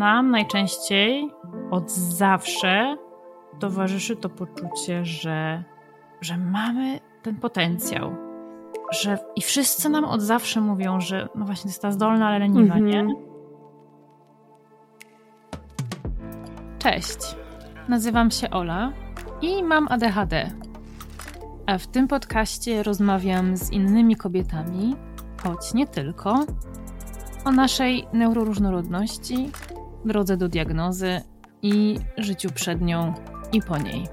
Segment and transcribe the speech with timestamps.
[0.00, 1.30] nam najczęściej
[1.70, 2.96] od zawsze
[3.58, 5.64] towarzyszy to poczucie, że,
[6.20, 8.16] że mamy ten potencjał.
[8.90, 12.78] Że, I wszyscy nam od zawsze mówią, że no właśnie jest ta zdolna, ale leniwa,
[12.78, 13.06] nie?
[16.78, 17.36] Cześć,
[17.88, 18.92] nazywam się Ola
[19.42, 20.50] i mam ADHD.
[21.66, 24.96] A w tym podcaście rozmawiam z innymi kobietami,
[25.42, 26.44] choć nie tylko,
[27.44, 29.50] o naszej neuroróżnorodności,
[30.04, 31.20] drodze do diagnozy
[31.62, 33.14] i życiu przed nią
[33.52, 34.06] i po niej.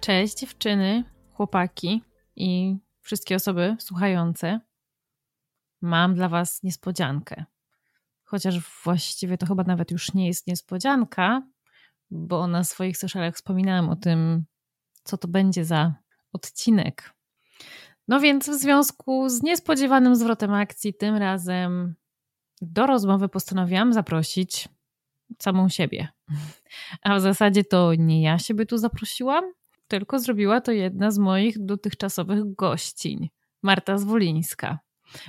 [0.00, 2.02] Cześć dziewczyny, chłopaki
[2.36, 4.60] i wszystkie osoby słuchające.
[5.82, 7.44] Mam dla Was niespodziankę.
[8.24, 11.42] Chociaż właściwie to chyba nawet już nie jest niespodzianka,
[12.10, 14.44] bo na swoich socialach wspominałam o tym,
[15.04, 15.94] co to będzie za
[16.32, 17.19] odcinek.
[18.10, 21.94] No więc w związku z niespodziewanym zwrotem akcji, tym razem
[22.62, 24.68] do rozmowy postanowiłam zaprosić
[25.38, 26.08] samą siebie.
[27.02, 29.44] A w zasadzie to nie ja siebie tu zaprosiłam,
[29.88, 33.28] tylko zrobiła to jedna z moich dotychczasowych gościń,
[33.62, 34.78] Marta Zwolińska.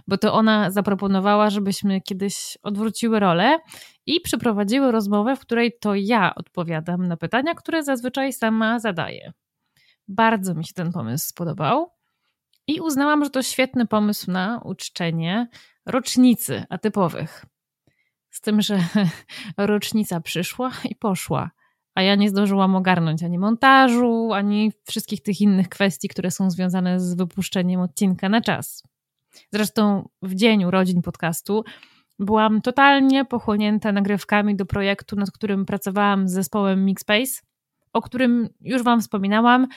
[0.08, 3.60] Bo to ona zaproponowała, żebyśmy kiedyś odwróciły rolę
[4.06, 9.34] i przeprowadziły rozmowę, w której to ja odpowiadam na pytania, które zazwyczaj sama zadaję.
[10.08, 12.01] Bardzo mi się ten pomysł spodobał
[12.72, 15.48] i uznałam, że to świetny pomysł na uczczenie
[15.86, 17.46] rocznicy atypowych.
[18.30, 18.80] Z tym, że
[19.58, 21.52] rocznica przyszła i poszła,
[21.96, 27.00] a ja nie zdążyłam ogarnąć ani montażu, ani wszystkich tych innych kwestii, które są związane
[27.00, 28.84] z wypuszczeniem odcinka na czas.
[29.52, 31.64] Zresztą w dzień urodzin podcastu
[32.20, 37.42] byłam totalnie pochłonięta nagrywkami do projektu, nad którym pracowałam z zespołem Mixpace,
[37.94, 39.68] o którym już Wam wspominałam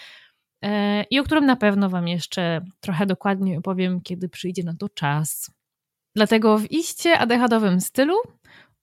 [1.10, 5.50] i o którym na pewno Wam jeszcze trochę dokładniej opowiem, kiedy przyjdzie na to czas.
[6.16, 8.14] Dlatego w iście adechadowym stylu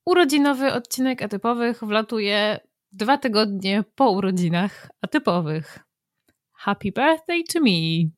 [0.06, 2.60] urodzinowy odcinek atypowych wlatuje
[2.92, 5.80] dwa tygodnie po urodzinach atypowych.
[6.54, 8.10] Happy birthday to me!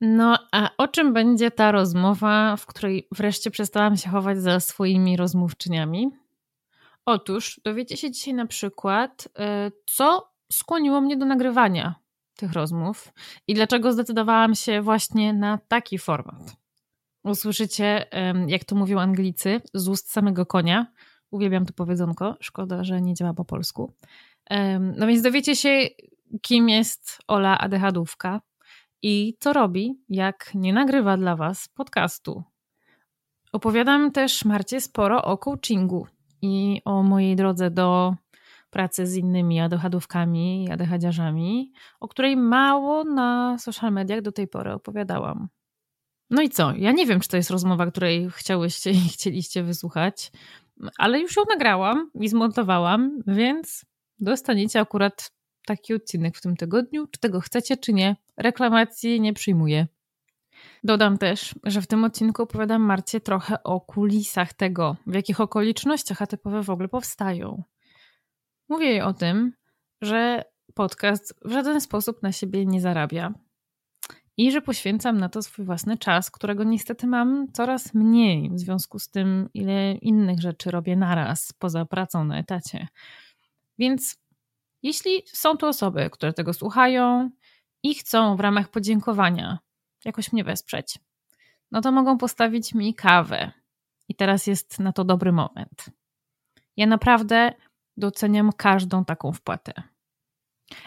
[0.00, 5.16] No, a o czym będzie ta rozmowa, w której wreszcie przestałam się chować za swoimi
[5.16, 6.10] rozmówczyniami?
[7.06, 11.99] Otóż dowiecie się dzisiaj na przykład, y, co skłoniło mnie do nagrywania
[12.40, 13.12] tych rozmów
[13.46, 16.56] i dlaczego zdecydowałam się właśnie na taki format.
[17.24, 18.06] Usłyszycie,
[18.46, 20.86] jak to mówią Anglicy, z ust samego konia.
[21.30, 23.94] Uwielbiam to powiedzonko, szkoda, że nie działa po polsku.
[24.96, 25.78] No więc dowiecie się,
[26.42, 28.40] kim jest Ola Adechadówka,
[29.02, 32.42] i co robi, jak nie nagrywa dla Was podcastu.
[33.52, 36.06] Opowiadam też Marcie sporo o coachingu
[36.42, 38.14] i o mojej drodze do
[38.70, 45.48] pracy z innymi adochadówkami adechadziarzami, o której mało na social mediach do tej pory opowiadałam.
[46.30, 46.72] No i co?
[46.76, 50.32] Ja nie wiem, czy to jest rozmowa, której chciałyście i chcieliście wysłuchać,
[50.98, 53.84] ale już ją nagrałam i zmontowałam, więc
[54.18, 55.32] dostaniecie akurat
[55.66, 57.06] taki odcinek w tym tygodniu.
[57.06, 58.16] Czy tego chcecie, czy nie?
[58.36, 59.86] Reklamacji nie przyjmuję.
[60.84, 66.22] Dodam też, że w tym odcinku opowiadam Marcie trochę o kulisach tego, w jakich okolicznościach
[66.22, 67.62] atypowe w ogóle powstają.
[68.70, 69.52] Mówię jej o tym,
[70.02, 70.44] że
[70.74, 73.34] podcast w żaden sposób na siebie nie zarabia
[74.36, 78.98] i że poświęcam na to swój własny czas, którego niestety mam coraz mniej w związku
[78.98, 82.88] z tym, ile innych rzeczy robię naraz poza pracą na etacie.
[83.78, 84.16] Więc
[84.82, 87.30] jeśli są tu osoby, które tego słuchają
[87.82, 89.58] i chcą w ramach podziękowania
[90.04, 90.98] jakoś mnie wesprzeć,
[91.70, 93.52] no to mogą postawić mi kawę.
[94.08, 95.90] I teraz jest na to dobry moment.
[96.76, 97.54] Ja naprawdę
[97.96, 99.72] doceniam każdą taką wpłatę.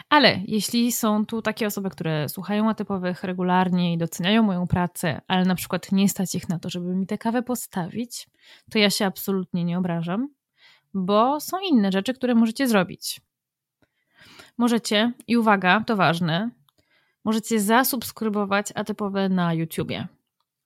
[0.08, 5.44] Ale jeśli są tu takie osoby, które słuchają atypowych regularnie i doceniają moją pracę, ale
[5.44, 8.28] na przykład nie stać ich na to, żeby mi tę kawę postawić,
[8.70, 10.28] to ja się absolutnie nie obrażam,
[10.94, 13.20] bo są inne rzeczy, które możecie zrobić
[14.58, 16.50] możecie, i uwaga, to ważne,
[17.24, 20.06] możecie zasubskrybować atypowe na YouTubie.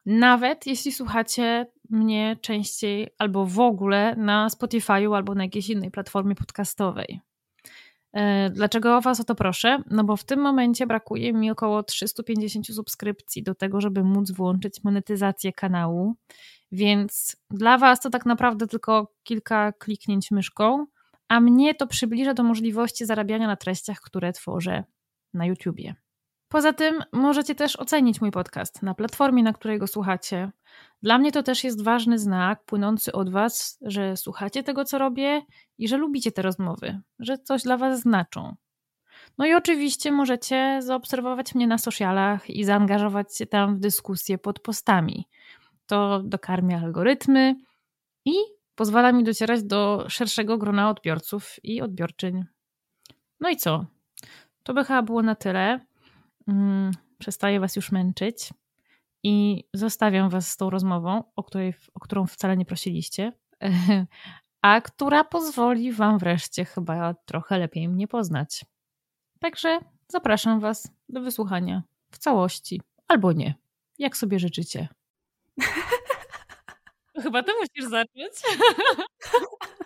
[0.08, 6.34] Nawet jeśli słuchacie mnie częściej albo w ogóle na Spotify'u albo na jakiejś innej platformie
[6.34, 7.20] podcastowej.
[8.12, 9.82] E, dlaczego Was o to proszę?
[9.90, 14.84] No bo w tym momencie brakuje mi około 350 subskrypcji do tego, żeby móc włączyć
[14.84, 16.14] monetyzację kanału.
[16.72, 20.86] Więc dla Was to tak naprawdę tylko kilka kliknięć myszką
[21.28, 24.84] a mnie to przybliża do możliwości zarabiania na treściach, które tworzę
[25.34, 25.94] na YouTubie.
[26.48, 30.50] Poza tym możecie też ocenić mój podcast na platformie, na której go słuchacie.
[31.02, 35.42] Dla mnie to też jest ważny znak płynący od Was, że słuchacie tego, co robię
[35.78, 38.56] i że lubicie te rozmowy, że coś dla Was znaczą.
[39.38, 44.60] No i oczywiście możecie zaobserwować mnie na socialach i zaangażować się tam w dyskusję pod
[44.60, 45.28] postami.
[45.86, 47.56] To dokarmia algorytmy
[48.24, 48.34] i
[48.74, 52.44] pozwala mi docierać do szerszego grona odbiorców i odbiorczyń.
[53.40, 53.86] No i co?
[54.62, 55.80] To by chyba było na tyle.
[56.48, 58.50] Mm, przestaję Was już męczyć
[59.22, 63.32] i zostawiam Was z tą rozmową, o, której, o którą wcale nie prosiliście,
[64.62, 68.64] a która pozwoli Wam wreszcie chyba trochę lepiej mnie poznać.
[69.40, 73.54] Także zapraszam Was do wysłuchania w całości, albo nie,
[73.98, 74.88] jak sobie życzycie.
[77.22, 78.32] Chyba ty musisz zacząć.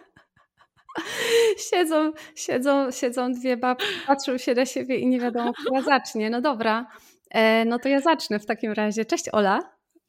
[1.70, 6.30] Siedzą, siedzą, siedzą dwie babki, patrzą się na siebie i nie wiadomo, która zacznie.
[6.30, 6.86] No dobra,
[7.30, 9.04] e, no to ja zacznę w takim razie.
[9.04, 9.60] Cześć Ola.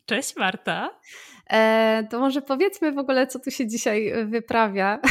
[0.05, 0.89] Cześć Marta.
[1.49, 4.99] E, to może powiedzmy w ogóle, co tu się dzisiaj wyprawia.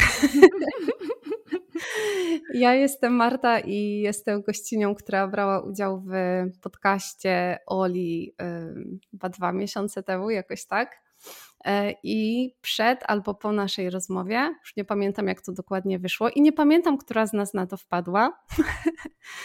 [2.54, 6.12] Ja jestem Marta i jestem gościnią, która brała udział w
[6.62, 8.34] podcaście Oli
[9.10, 11.01] chyba dwa miesiące temu, jakoś tak.
[11.64, 16.40] E, I przed albo po naszej rozmowie, już nie pamiętam jak to dokładnie wyszło i
[16.40, 18.42] nie pamiętam, która z nas na to wpadła.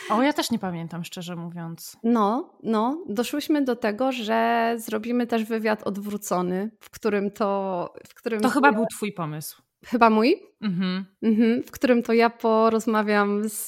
[0.09, 1.97] O, ja też nie pamiętam, szczerze mówiąc.
[2.03, 7.93] No, no, doszłyśmy do tego, że zrobimy też wywiad odwrócony, w którym to.
[8.07, 9.61] W którym to chyba był Twój pomysł.
[9.85, 10.43] Chyba mój?
[10.61, 11.05] Mhm.
[11.21, 13.67] Mhm, w którym to ja porozmawiam z,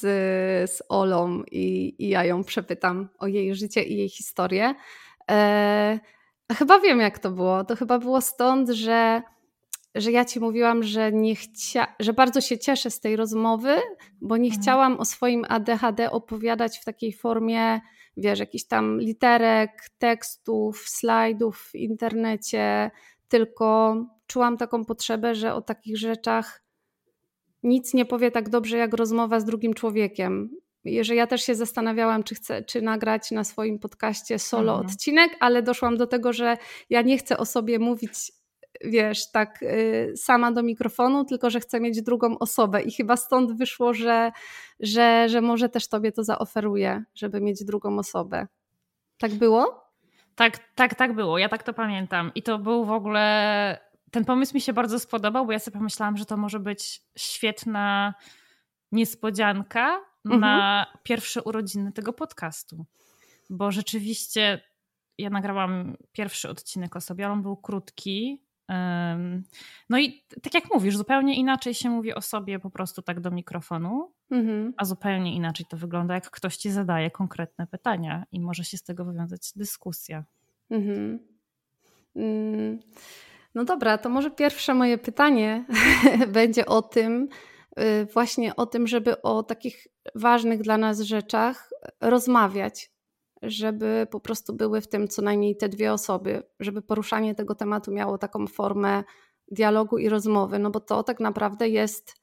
[0.70, 4.74] z Olą i, i ja ją przepytam o jej życie i jej historię.
[5.30, 5.98] E,
[6.54, 7.64] chyba wiem, jak to było.
[7.64, 9.22] To chyba było stąd, że,
[9.94, 13.76] że ja ci mówiłam, że, nie chcia, że bardzo się cieszę z tej rozmowy,
[14.20, 14.62] bo nie mhm.
[14.62, 17.80] chciałam o swoim ADHD opowiadać w takiej formie,
[18.16, 22.90] wiesz, jakichś tam literek, tekstów, slajdów w internecie,
[23.28, 26.62] tylko czułam taką potrzebę, że o takich rzeczach
[27.62, 30.50] nic nie powie tak dobrze jak rozmowa z drugim człowiekiem.
[31.00, 34.86] Że ja też się zastanawiałam, czy chcę, czy nagrać na swoim podcaście solo mhm.
[34.86, 36.56] odcinek, ale doszłam do tego, że
[36.90, 38.32] ja nie chcę o sobie mówić,
[38.84, 42.82] wiesz, tak y, sama do mikrofonu, tylko że chcę mieć drugą osobę.
[42.82, 44.32] I chyba stąd wyszło, że,
[44.80, 48.46] że, że może też tobie to zaoferuję, żeby mieć drugą osobę.
[49.18, 49.84] Tak było?
[50.34, 51.38] Tak, tak, tak było.
[51.38, 52.32] Ja tak to pamiętam.
[52.34, 53.90] I to był w ogóle.
[54.10, 58.14] Ten pomysł mi się bardzo spodobał, bo ja sobie pomyślałam, że to może być świetna
[58.92, 60.40] niespodzianka mhm.
[60.40, 62.84] na pierwsze urodziny tego podcastu.
[63.50, 64.60] Bo rzeczywiście
[65.18, 68.42] ja nagrałam pierwszy odcinek o sobie, ale on był krótki.
[69.88, 73.30] No i tak jak mówisz, zupełnie inaczej się mówi o sobie po prostu tak do
[73.30, 74.74] mikrofonu, mhm.
[74.76, 78.82] a zupełnie inaczej to wygląda, jak ktoś ci zadaje konkretne pytania i może się z
[78.82, 80.24] tego wywiązać dyskusja.
[80.70, 81.18] Mhm.
[82.16, 82.78] Mm.
[83.54, 85.64] No dobra, to może pierwsze moje pytanie
[86.32, 87.28] będzie o tym,
[88.12, 91.70] właśnie o tym, żeby o takich ważnych dla nas rzeczach
[92.00, 92.92] rozmawiać,
[93.42, 97.92] żeby po prostu były w tym co najmniej te dwie osoby, żeby poruszanie tego tematu
[97.92, 99.04] miało taką formę
[99.50, 102.20] dialogu i rozmowy, no bo to tak naprawdę jest.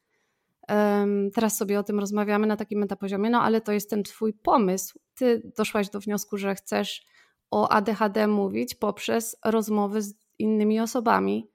[1.34, 5.00] Teraz sobie o tym rozmawiamy na takim metapoziomie, no ale to jest ten Twój pomysł.
[5.16, 7.06] Ty doszłaś do wniosku, że chcesz
[7.52, 11.52] o ADHD mówić poprzez rozmowy z innymi osobami.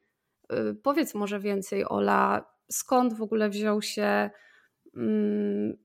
[0.52, 4.30] Y, powiedz może więcej, Ola, skąd w ogóle wziął się
[4.96, 5.76] mm,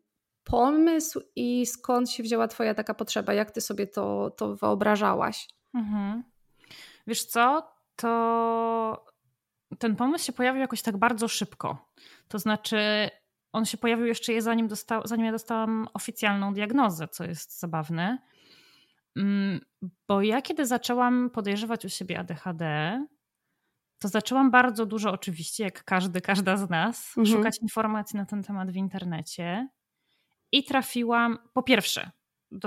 [0.43, 3.33] pomysł i skąd się wzięła Twoja taka potrzeba?
[3.33, 5.47] Jak Ty sobie to, to wyobrażałaś?
[5.73, 6.23] Mhm.
[7.07, 9.05] Wiesz co, to
[9.79, 11.91] ten pomysł się pojawił jakoś tak bardzo szybko.
[12.27, 13.09] To znaczy,
[13.51, 18.17] on się pojawił jeszcze zanim, dostał, zanim ja dostałam oficjalną diagnozę, co jest zabawne.
[19.15, 19.59] Mm,
[20.07, 22.65] bo ja kiedy zaczęłam podejrzewać u siebie ADHD,
[23.99, 27.37] to zaczęłam bardzo dużo, oczywiście, jak każdy, każda z nas, mhm.
[27.37, 29.69] szukać informacji na ten temat w internecie.
[30.51, 32.11] I trafiłam, po pierwsze,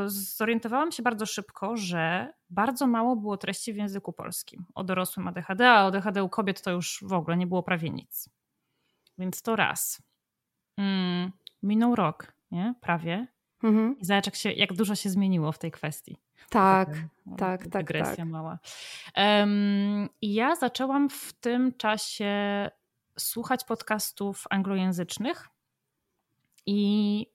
[0.07, 5.71] zorientowałam się bardzo szybko, że bardzo mało było treści w języku polskim o dorosłym ADHD,
[5.71, 8.29] a o ADHD u kobiet to już w ogóle nie było prawie nic.
[9.19, 10.03] Więc to raz.
[10.77, 11.33] Mm,
[11.63, 12.75] minął rok, nie?
[12.81, 13.27] Prawie.
[13.63, 13.99] Mhm.
[13.99, 16.17] I zobacz, jak, się, jak dużo się zmieniło w tej kwestii.
[16.49, 17.85] Tak, tak, tak, tak.
[17.85, 18.29] Dygresja tak.
[18.29, 18.59] mała.
[19.17, 22.71] Um, ja zaczęłam w tym czasie
[23.19, 25.49] słuchać podcastów anglojęzycznych
[26.67, 27.27] i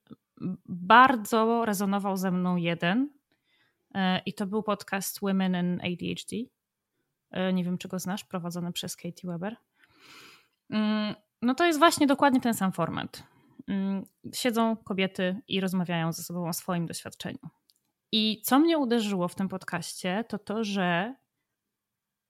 [0.65, 3.09] bardzo rezonował ze mną jeden
[3.93, 6.35] e, i to był podcast Women in ADHD.
[7.31, 9.55] E, nie wiem, czy go znasz, prowadzony przez Katie Weber.
[10.69, 13.23] Mm, no to jest właśnie dokładnie ten sam format.
[13.67, 17.39] Mm, siedzą kobiety i rozmawiają ze sobą o swoim doświadczeniu.
[18.11, 21.15] I co mnie uderzyło w tym podcaście, to to, że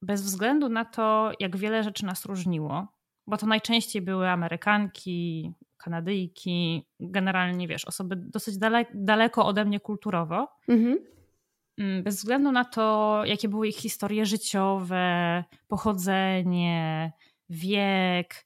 [0.02, 2.88] bez względu na to, jak wiele rzeczy nas różniło,
[3.28, 10.48] bo to najczęściej były Amerykanki, Kanadyjki, generalnie wiesz, osoby dosyć daleko, daleko ode mnie kulturowo.
[10.68, 11.00] Mhm.
[11.78, 17.12] Mm, bez względu na to, jakie były ich historie życiowe, pochodzenie,
[17.50, 18.46] wiek,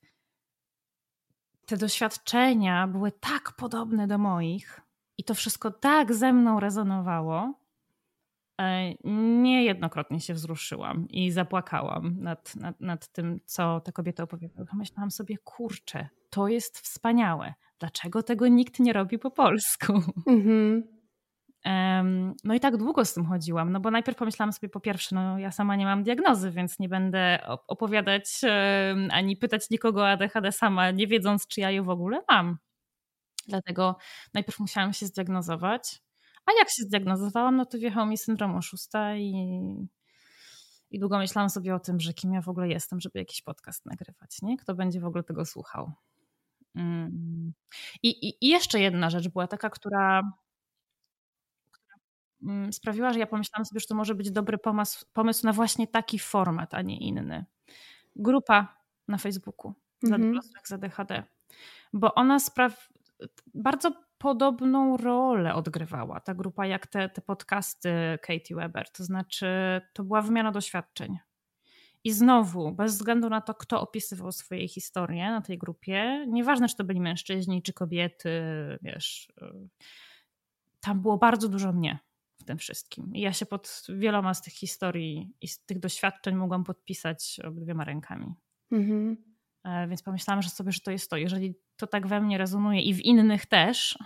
[1.70, 4.82] te doświadczenia były tak podobne do moich
[5.18, 7.54] i to wszystko tak ze mną rezonowało.
[8.62, 8.94] E,
[9.42, 14.68] niejednokrotnie się wzruszyłam i zapłakałam nad, nad, nad tym, co te kobiety opowiadały.
[14.74, 17.54] Myślałam sobie, kurczę, to jest wspaniałe.
[17.80, 19.94] Dlaczego tego nikt nie robi po polsku?
[20.28, 20.99] Mhm.
[22.44, 25.40] No i tak długo z tym chodziłam, no bo najpierw pomyślałam sobie po pierwsze, no
[25.40, 28.42] ja sama nie mam diagnozy, więc nie będę opowiadać
[29.12, 32.58] ani pytać nikogo o ADHD sama, nie wiedząc, czy ja ją w ogóle mam.
[33.48, 33.98] Dlatego
[34.34, 36.02] najpierw musiałam się zdiagnozować,
[36.46, 39.34] a jak się zdiagnozowałam, no to wjechał mi syndrom oszusta i,
[40.92, 43.86] i długo myślałam sobie o tym, że kim ja w ogóle jestem, żeby jakiś podcast
[43.86, 44.58] nagrywać, nie?
[44.58, 45.92] Kto będzie w ogóle tego słuchał.
[46.76, 47.54] Mm.
[48.04, 50.22] I, i, I jeszcze jedna rzecz była taka, która
[52.72, 56.20] sprawiła, że ja pomyślałam sobie, że to może być dobry pomysł, pomysł na właśnie taki
[56.20, 57.46] format, a nie inny.
[58.16, 58.78] Grupa
[59.08, 60.34] na Facebooku dla mhm.
[60.34, 61.24] dorosłych z ADHD,
[61.94, 62.90] bo ona spraw-
[63.54, 67.92] bardzo podobną rolę odgrywała ta grupa, jak te, te podcasty
[68.22, 68.92] Katie Weber.
[68.92, 69.48] To znaczy,
[69.94, 71.20] to była wymiana doświadczeń.
[72.04, 76.76] I znowu, bez względu na to, kto opisywał swoje historie na tej grupie, nieważne, czy
[76.76, 78.42] to byli mężczyźni, czy kobiety,
[78.82, 79.70] wiesz, y,
[80.80, 82.00] tam było bardzo dużo mnie
[82.40, 83.16] w tym wszystkim.
[83.16, 87.84] I ja się pod wieloma z tych historii i z tych doświadczeń mogłam podpisać obydwiema
[87.84, 88.34] rękami.
[88.72, 89.18] Mhm.
[89.64, 91.18] E, więc pomyślałam, że sobie, że to jest to.
[91.18, 93.98] Jeżeli to tak we mnie rezonuje i w innych też,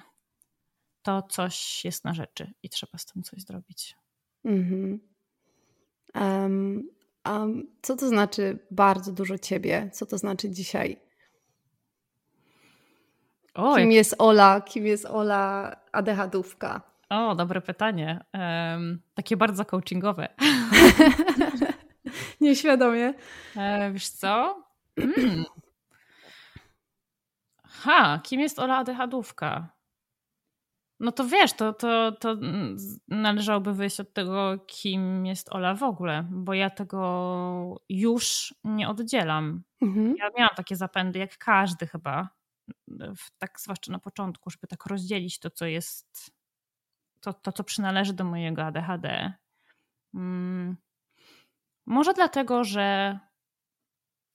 [1.01, 3.95] to coś jest na rzeczy i trzeba z tym coś zrobić.
[4.45, 4.99] Mhm.
[6.15, 6.89] Um,
[7.29, 9.89] um, co to znaczy bardzo dużo ciebie?
[9.93, 10.99] Co to znaczy dzisiaj?
[13.53, 13.95] O, kim jak...
[13.95, 14.61] jest Ola?
[14.61, 16.92] Kim jest Ola ADHD-ówka?
[17.13, 18.25] O, dobre pytanie.
[18.34, 20.29] Um, takie bardzo coachingowe.
[22.41, 23.13] Nieświadomie.
[23.55, 24.63] E, wiesz co?
[27.84, 29.70] ha, kim jest Ola Adychadówka?
[31.00, 32.36] No to wiesz, to, to, to
[33.08, 39.63] należałoby wyjść od tego, kim jest Ola w ogóle, bo ja tego już nie oddzielam.
[39.82, 40.15] Mhm.
[40.17, 42.29] Ja miałam takie zapędy, jak każdy chyba,
[43.38, 46.34] tak zwłaszcza na początku, żeby tak rozdzielić to, co jest
[47.24, 49.34] to, to co przynależy do mojego ADHD.
[50.12, 50.77] Hmm.
[51.86, 53.20] Może dlatego, że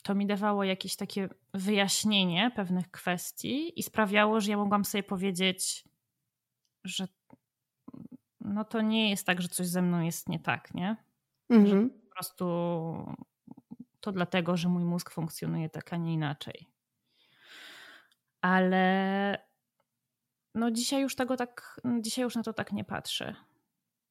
[0.03, 5.85] to mi dawało jakieś takie wyjaśnienie pewnych kwestii i sprawiało, że ja mogłam sobie powiedzieć,
[6.85, 7.09] że
[8.41, 10.97] no to nie jest tak, że coś ze mną jest nie tak, nie?
[11.51, 11.91] Mhm.
[11.91, 12.45] po prostu
[14.01, 16.67] to dlatego, że mój mózg funkcjonuje tak, a nie inaczej.
[18.41, 19.48] Ale
[20.59, 23.35] no dzisiaj już tego tak, dzisiaj już na to tak nie patrzę.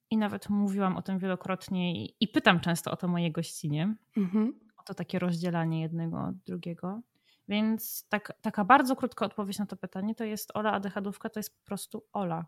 [0.09, 3.95] I nawet mówiłam o tym wielokrotnie i, i pytam często o to moje gościnie.
[4.17, 4.59] Mhm.
[4.77, 7.01] O to takie rozdzielanie jednego od drugiego.
[7.47, 11.59] Więc tak, taka bardzo krótka odpowiedź na to pytanie to jest Ola ADHD-ówka, to jest
[11.59, 12.45] po prostu Ola.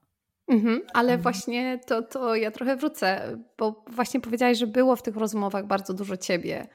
[0.48, 1.22] Mhm, ale mhm.
[1.22, 5.94] właśnie to, to ja trochę wrócę, bo właśnie powiedziałaś, że było w tych rozmowach bardzo
[5.94, 6.68] dużo ciebie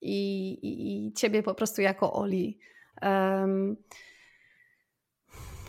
[0.00, 2.58] i, i, i ciebie po prostu jako Oli.
[3.02, 3.76] Um,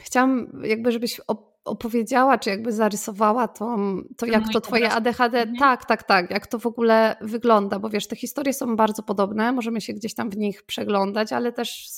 [0.10, 1.22] chciałam jakby, żebyś
[1.66, 3.78] opowiedziała, czy jakby zarysowała to,
[4.18, 5.58] to jak to twoje ADHD, mhm.
[5.58, 9.52] tak, tak, tak, jak to w ogóle wygląda, bo wiesz, te historie są bardzo podobne,
[9.52, 11.90] możemy się gdzieś tam w nich przeglądać, ale też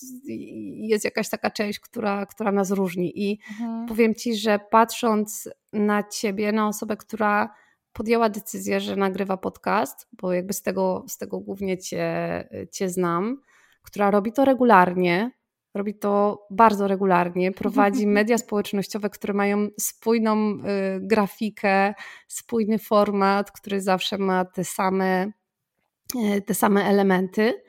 [0.74, 3.86] jest jakaś taka część, która, która nas różni i mhm.
[3.86, 7.54] powiem ci, że patrząc na ciebie, na osobę, która
[7.94, 13.38] podjęła decyzję, że nagrywa podcast, bo jakby z tego, z tego głównie cię, cię znam,
[13.84, 15.32] która robi to regularnie,
[15.74, 20.60] Robi to bardzo regularnie, prowadzi media społecznościowe, które mają spójną y,
[21.02, 21.94] grafikę,
[22.28, 25.32] spójny format, który zawsze ma te same,
[26.16, 27.64] y, te same elementy.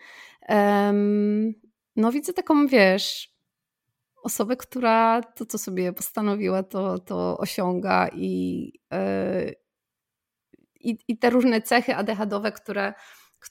[1.97, 3.33] No widzę taką, wiesz,
[4.23, 9.55] osobę, która to, co sobie postanowiła, to, to osiąga i, y,
[10.81, 12.95] i, i te różne cechy ADHD-owe, które,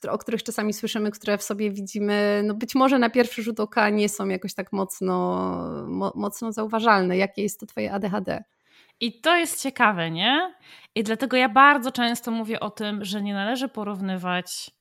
[0.10, 3.90] o których czasami słyszymy, które w sobie widzimy, no być może na pierwszy rzut oka
[3.90, 5.16] nie są jakoś tak mocno,
[5.88, 7.18] mo, mocno zauważalne.
[7.18, 8.44] Jakie jest to twoje ADHD?
[9.02, 10.56] I to jest ciekawe, nie?
[10.96, 14.72] I dlatego ja bardzo często mówię o tym, że nie należy porównywać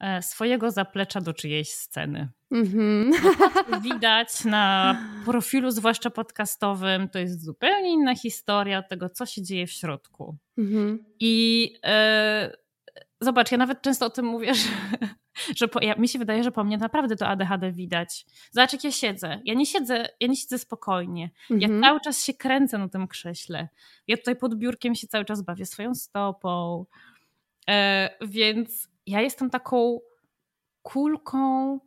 [0.00, 2.28] e, swojego zaplecza do czyjejś sceny.
[2.52, 3.12] Mm-hmm.
[3.82, 9.72] Widać na profilu, zwłaszcza podcastowym, to jest zupełnie inna historia tego, co się dzieje w
[9.72, 10.36] środku.
[10.58, 10.98] Mm-hmm.
[11.20, 12.67] I e,
[13.20, 14.68] zobacz, ja nawet często o tym mówię, że,
[15.56, 18.26] że po, ja, mi się wydaje, że po mnie naprawdę to ADHD widać.
[18.50, 19.40] Zobacz, jak ja siedzę.
[19.44, 21.30] Ja nie siedzę, ja nie siedzę spokojnie.
[21.50, 21.60] Mhm.
[21.60, 23.68] Ja cały czas się kręcę na tym krześle.
[24.06, 26.86] Ja tutaj pod biurkiem się cały czas bawię swoją stopą.
[27.68, 30.00] E, więc ja jestem taką
[30.82, 31.78] kulką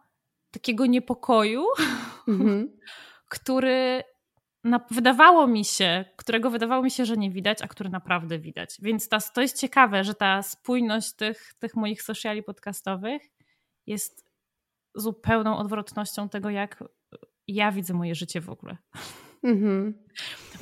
[0.52, 1.66] takiego niepokoju,
[2.28, 2.78] mhm.
[3.30, 4.04] który
[4.64, 8.78] na, wydawało mi się, którego wydawało mi się, że nie widać, a który naprawdę widać.
[8.82, 13.22] Więc ta, to jest ciekawe, że ta spójność tych, tych moich sociali podcastowych
[13.88, 14.32] jest
[14.96, 16.84] zupełną odwrotnością tego, jak
[17.48, 18.78] ja widzę moje życie w ogóle.
[19.44, 19.94] Mhm.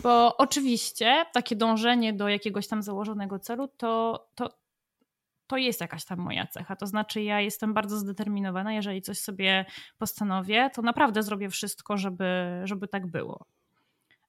[0.04, 4.50] Bo oczywiście takie dążenie do jakiegoś tam założonego celu to, to,
[5.48, 6.76] to jest jakaś tam moja cecha.
[6.76, 8.74] To znaczy, ja jestem bardzo zdeterminowana.
[8.74, 9.66] Jeżeli coś sobie
[9.98, 13.46] postanowię, to naprawdę zrobię wszystko, żeby, żeby tak było.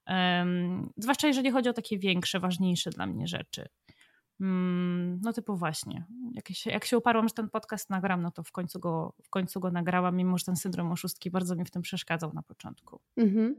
[0.07, 3.67] Um, zwłaszcza jeżeli chodzi o takie większe, ważniejsze dla mnie rzeczy.
[4.39, 8.43] Um, no typu właśnie, jak się, jak się uparłam, że ten podcast nagram, no to
[8.43, 11.71] w końcu go, w końcu go nagrałam, mimo że ten syndrom oszustki bardzo mi w
[11.71, 12.99] tym przeszkadzał na początku.
[13.17, 13.55] Mhm.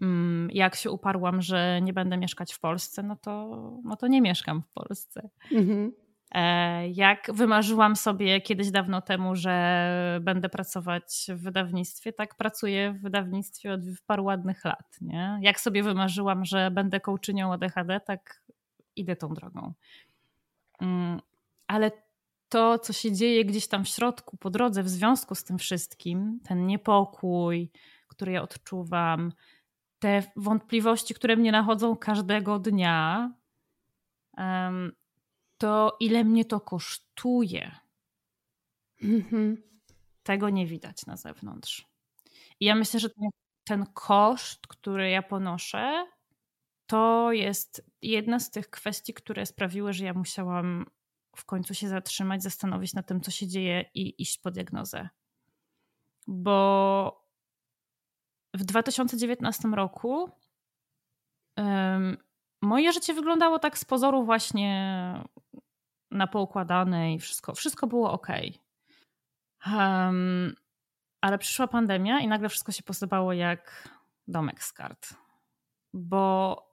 [0.00, 4.20] Um, jak się uparłam, że nie będę mieszkać w Polsce, no to, no to nie
[4.20, 5.30] mieszkam w Polsce.
[5.52, 5.92] Mhm.
[6.34, 13.02] E, jak wymarzyłam sobie kiedyś dawno temu, że będę pracować w wydawnictwie, tak pracuję w
[13.02, 14.96] wydawnictwie od paru ładnych lat.
[15.00, 15.38] Nie?
[15.42, 18.42] Jak sobie wymarzyłam, że będę coachinią ADHD, tak
[18.96, 19.72] idę tą drogą.
[20.80, 21.20] Mm,
[21.66, 21.90] ale
[22.48, 26.40] to, co się dzieje gdzieś tam w środku, po drodze, w związku z tym wszystkim,
[26.44, 27.70] ten niepokój,
[28.08, 29.32] który ja odczuwam,
[29.98, 33.32] te wątpliwości, które mnie nachodzą każdego dnia,
[35.58, 37.76] to ile mnie to kosztuje.
[39.02, 39.62] Mhm.
[40.22, 41.88] Tego nie widać na zewnątrz.
[42.60, 43.28] I ja myślę, że ten,
[43.64, 46.06] ten koszt, który ja ponoszę,
[46.86, 50.86] to jest jedna z tych kwestii, które sprawiły, że ja musiałam
[51.36, 55.08] w końcu się zatrzymać, zastanowić nad tym, co się dzieje i iść po diagnozę.
[56.26, 57.28] Bo
[58.54, 60.30] w 2019 roku
[61.56, 62.16] um,
[62.62, 65.24] moje życie wyglądało tak z pozoru właśnie
[66.10, 68.28] na poukładane i wszystko, wszystko było ok.
[69.66, 70.54] Um,
[71.20, 73.88] ale przyszła pandemia i nagle wszystko się posypało jak
[74.28, 75.14] domek z kart.
[75.94, 76.68] Bo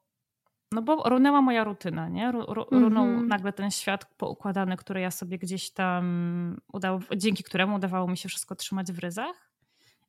[0.72, 2.32] no bo runęła moja rutyna, nie?
[2.72, 3.28] runął mm -hmm.
[3.28, 8.30] nagle ten świat poukładany, który ja sobie gdzieś tam udało, dzięki któremu udawało mi się
[8.30, 9.52] wszystko trzymać w ryzach.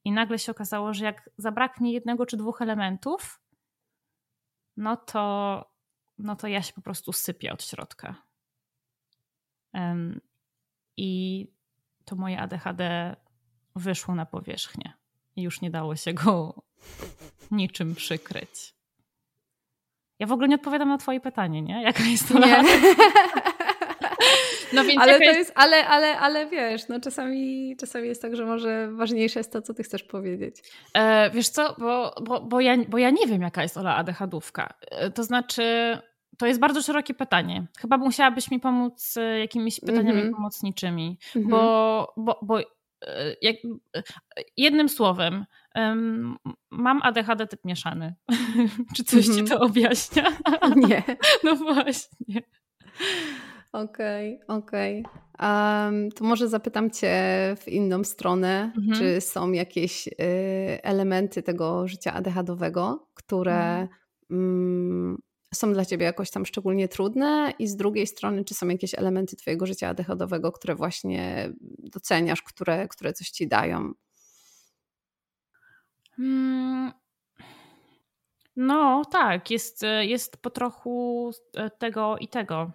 [0.04, 3.40] I nagle się okazało, że jak zabraknie jednego czy dwóch elementów,
[4.76, 5.64] no to,
[6.18, 8.25] no to ja się po prostu sypię od środka.
[10.96, 11.46] I
[12.04, 13.16] to moje ADHD
[13.76, 14.92] wyszło na powierzchnię.
[15.36, 16.62] I już nie dało się go
[17.50, 18.74] niczym przykryć.
[20.18, 21.82] Ja w ogóle nie odpowiadam na Twoje pytanie, nie?
[21.82, 22.62] Jaka jest to nie.
[24.72, 28.44] No więc ale to jest, ale, ale, ale wiesz, no czasami, czasami jest tak, że
[28.44, 30.62] może ważniejsze jest to, co ty chcesz powiedzieć.
[30.94, 34.74] E, wiesz co, bo, bo, bo, ja, bo ja nie wiem, jaka jest Ola ADHD-ówka.
[34.90, 35.98] E, to znaczy,
[36.38, 37.66] to jest bardzo szerokie pytanie.
[37.78, 40.34] Chyba musiałabyś mi pomóc e, jakimiś pytaniami mm -hmm.
[40.34, 41.50] pomocniczymi, mm -hmm.
[41.50, 42.64] bo, bo, bo e,
[43.42, 43.56] jak,
[44.56, 45.44] jednym słowem,
[45.74, 46.36] um,
[46.70, 48.14] mam ADHD typ mieszany.
[48.96, 49.34] Czy coś mm -hmm.
[49.34, 49.60] ci mhm.
[49.60, 50.24] to objaśnia?
[50.88, 51.02] Nie.
[51.44, 52.42] No właśnie.
[53.72, 55.02] Okej, okay, okej.
[55.02, 55.26] Okay.
[55.86, 57.14] Um, to może zapytam Cię
[57.60, 58.98] w inną stronę, mhm.
[58.98, 60.12] czy są jakieś y,
[60.82, 63.88] elementy tego życia ADHD-owego, które mhm.
[64.30, 65.18] mm,
[65.56, 69.36] są dla Ciebie jakoś tam szczególnie trudne i z drugiej strony, czy są jakieś elementy
[69.36, 73.92] Twojego życia ADHD-owego, które właśnie doceniasz, które, które coś Ci dają?
[76.16, 76.92] Hmm.
[78.56, 81.30] No tak, jest, jest po trochu
[81.78, 82.72] tego i tego.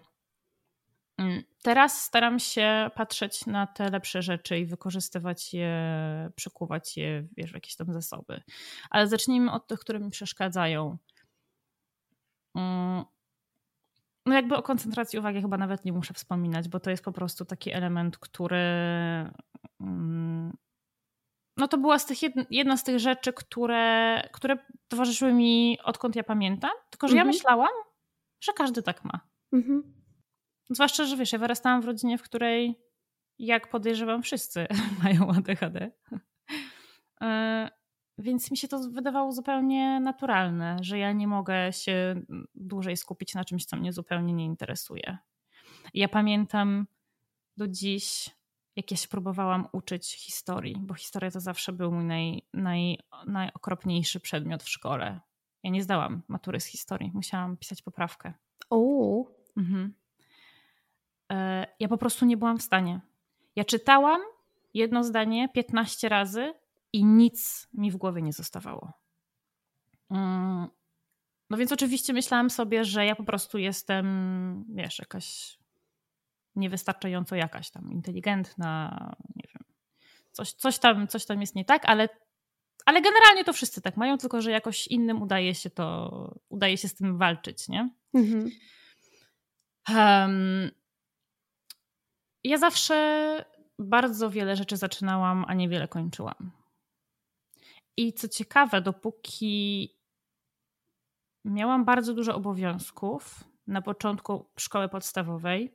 [1.18, 5.80] Mm, teraz staram się patrzeć na te lepsze rzeczy i wykorzystywać je,
[6.36, 8.42] przekuwać je wiesz, w jakieś tam zasoby.
[8.90, 10.98] Ale zacznijmy od tych, które mi przeszkadzają.
[12.54, 13.04] Mm,
[14.26, 17.44] no jakby o koncentracji uwagi chyba nawet nie muszę wspominać, bo to jest po prostu
[17.44, 18.58] taki element, który
[19.80, 20.56] mm,
[21.56, 22.18] no to była z tych
[22.50, 27.26] jedna z tych rzeczy, które, które towarzyszyły mi odkąd ja pamiętam, tylko że mhm.
[27.26, 27.72] ja myślałam,
[28.44, 29.20] że każdy tak ma.
[29.52, 29.94] Mhm.
[30.70, 32.80] Zwłaszcza, że wiesz, ja wyrastałam w rodzinie, w której
[33.38, 34.66] jak podejrzewam wszyscy
[35.02, 35.90] mają ADHD.
[38.18, 42.22] Więc mi się to wydawało zupełnie naturalne, że ja nie mogę się
[42.54, 45.18] dłużej skupić na czymś, co mnie zupełnie nie interesuje.
[45.94, 46.86] Ja pamiętam
[47.56, 48.30] do dziś,
[48.76, 54.20] jak ja się próbowałam uczyć historii, bo historia to zawsze był mój naj, naj, najokropniejszy
[54.20, 55.20] przedmiot w szkole.
[55.62, 58.32] Ja nie zdałam matury z historii, musiałam pisać poprawkę.
[58.70, 59.24] O.
[59.56, 59.94] Mhm.
[61.32, 63.00] E, ja po prostu nie byłam w stanie.
[63.56, 64.20] Ja czytałam
[64.74, 66.54] jedno zdanie 15 razy
[66.92, 68.92] i nic mi w głowie nie zostawało.
[70.10, 70.68] Mm,
[71.50, 75.58] no więc oczywiście myślałam sobie, że ja po prostu jestem, wiesz, jakaś
[76.56, 78.98] niewystarczająco jakaś tam inteligentna,
[79.36, 79.64] nie wiem.
[80.32, 82.08] Coś, coś, tam, coś tam jest nie tak, ale,
[82.86, 86.88] ale generalnie to wszyscy tak mają, tylko że jakoś innym udaje się to, udaje się
[86.88, 87.90] z tym walczyć, nie?
[88.14, 88.50] Mhm.
[89.88, 90.70] Um,
[92.44, 93.44] ja zawsze
[93.78, 96.61] bardzo wiele rzeczy zaczynałam, a niewiele kończyłam.
[97.96, 99.90] I co ciekawe, dopóki
[101.44, 105.74] miałam bardzo dużo obowiązków na początku szkoły podstawowej,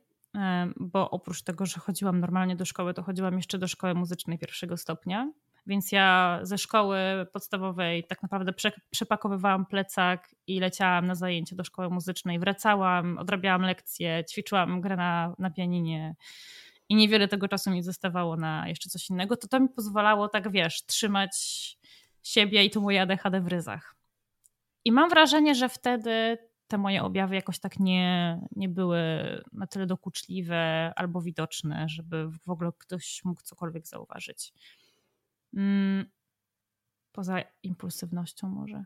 [0.76, 4.76] bo oprócz tego, że chodziłam normalnie do szkoły, to chodziłam jeszcze do szkoły muzycznej pierwszego
[4.76, 5.32] stopnia.
[5.66, 6.98] Więc ja ze szkoły
[7.32, 8.52] podstawowej tak naprawdę
[8.90, 12.38] przepakowywałam plecak i leciałam na zajęcia do szkoły muzycznej.
[12.38, 16.16] Wracałam, odrabiałam lekcje, ćwiczyłam grę na, na pianinie
[16.88, 19.36] i niewiele tego czasu mi zostawało na jeszcze coś innego.
[19.36, 21.77] To to mi pozwalało tak, wiesz, trzymać
[22.22, 23.96] siebie i tu moje ADHD w ryzach.
[24.84, 29.00] I mam wrażenie, że wtedy te moje objawy jakoś tak nie, nie były
[29.52, 34.52] na tyle dokuczliwe albo widoczne, żeby w ogóle ktoś mógł cokolwiek zauważyć.
[35.54, 36.06] Mm,
[37.12, 38.84] poza impulsywnością może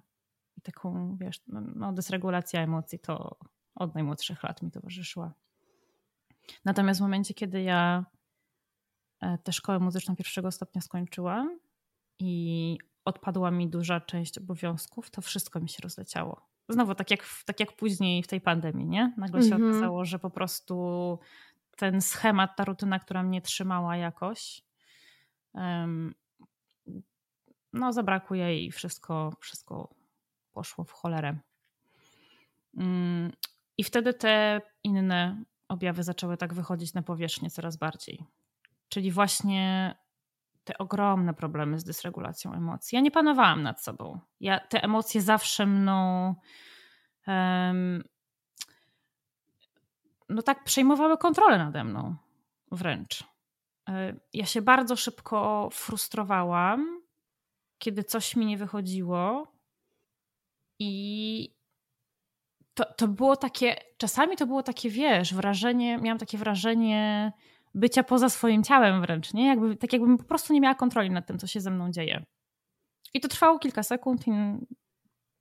[0.57, 3.37] i taką, wiesz, no, no, dysregulacja emocji to
[3.75, 5.35] od najmłodszych lat mi towarzyszyła.
[6.65, 8.07] Natomiast w momencie, kiedy ja
[9.21, 11.61] e, tę szkołę muzyczną pierwszego stopnia skończyłam
[12.19, 16.49] i odpadła mi duża część obowiązków, to wszystko mi się rozleciało.
[16.69, 19.15] Znowu, tak jak, tak jak później w tej pandemii, nie?
[19.17, 19.71] Nagle się mm -hmm.
[19.71, 21.19] okazało, że po prostu
[21.77, 24.63] ten schemat, ta rutyna, która mnie trzymała jakoś,
[25.55, 26.15] um,
[27.73, 29.95] no zabrakło jej i wszystko, wszystko
[30.53, 31.39] poszło w cholerę.
[32.75, 33.33] Um,
[33.79, 38.25] I wtedy te inne objawy zaczęły tak wychodzić na powierzchnię coraz bardziej.
[38.89, 39.95] Czyli właśnie
[40.65, 42.97] te ogromne problemy z dysregulacją emocji.
[42.97, 44.21] Ja nie panowałam nad sobą.
[44.41, 46.35] Ja, te emocje zawsze mną
[47.27, 48.03] um,
[50.29, 52.17] no tak przejmowały kontrolę nade mną
[52.73, 53.25] wręcz.
[53.89, 57.03] E, ja się bardzo szybko frustrowałam,
[57.79, 59.53] kiedy coś mi nie wychodziło
[60.79, 61.55] i
[62.75, 67.33] to, to było takie, czasami to było takie, wiesz, wrażenie, miałam takie wrażenie,
[67.75, 69.47] bycia poza swoim ciałem wręcz, nie?
[69.47, 72.25] Jakby, tak jakbym po prostu nie miała kontroli nad tym, co się ze mną dzieje.
[73.15, 74.31] I to trwało kilka sekund i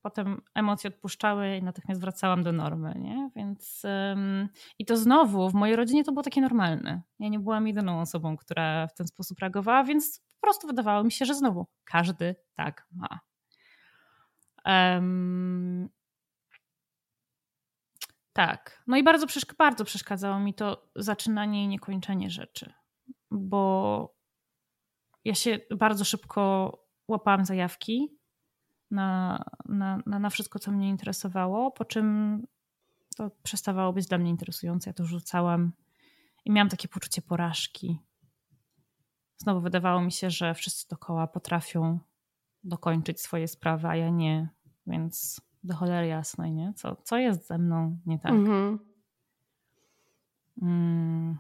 [0.02, 3.30] potem emocje odpuszczały i natychmiast wracałam do normy, nie?
[3.36, 7.02] Więc um, i to znowu w mojej rodzinie to było takie normalne.
[7.20, 11.12] Ja nie byłam jedyną osobą, która w ten sposób reagowała, więc po prostu wydawało mi
[11.12, 13.20] się, że znowu każdy tak ma.
[18.34, 18.84] Tak.
[18.88, 22.74] No i bardzo, bardzo przeszkadzało mi to zaczynanie i niekończenie rzeczy,
[23.32, 24.16] bo
[25.26, 26.72] ja się bardzo szybko
[27.08, 28.18] łapałam zajawki
[28.92, 32.42] na, na, na, na wszystko, co mnie interesowało, po czym
[33.18, 34.90] to przestawało być dla mnie interesujące.
[34.90, 35.72] Ja to rzucałam
[36.46, 38.00] i miałam takie poczucie porażki.
[39.38, 42.00] Znowu wydawało mi się, że wszyscy dookoła potrafią
[42.64, 44.50] dokończyć swoje sprawy, a ja nie,
[44.88, 46.74] więc do cholery jasnej, nie?
[46.76, 48.32] Co, co jest ze mną nie tak?
[48.32, 48.80] Mhm.
[50.62, 51.38] Mm.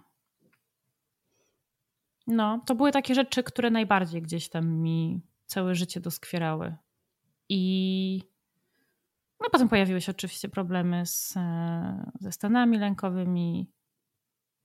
[2.27, 6.75] No, to były takie rzeczy, które najbardziej gdzieś tam mi całe życie doskwierały.
[7.49, 8.21] I
[9.41, 13.71] no, potem pojawiły się oczywiście problemy z, e, ze stanami lękowymi,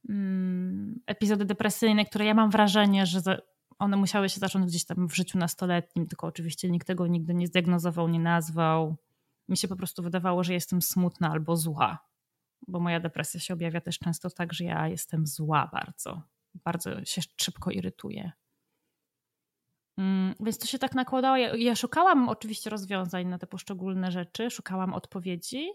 [0.08, 3.20] mm, epizody depresyjne, które ja mam wrażenie, że
[3.78, 7.46] one musiały się zacząć gdzieś tam w życiu nastoletnim, tylko oczywiście nikt tego nigdy nie
[7.46, 8.96] zdiagnozował, nie nazwał
[9.48, 11.98] mi się po prostu wydawało, że jestem smutna albo zła.
[12.68, 16.22] Bo moja depresja się objawia też często tak, że ja jestem zła bardzo.
[16.54, 18.32] Bardzo się szybko irytuję.
[19.98, 21.36] Mm, więc to się tak nakładało.
[21.36, 25.68] Ja, ja szukałam oczywiście rozwiązań na te poszczególne rzeczy, szukałam odpowiedzi,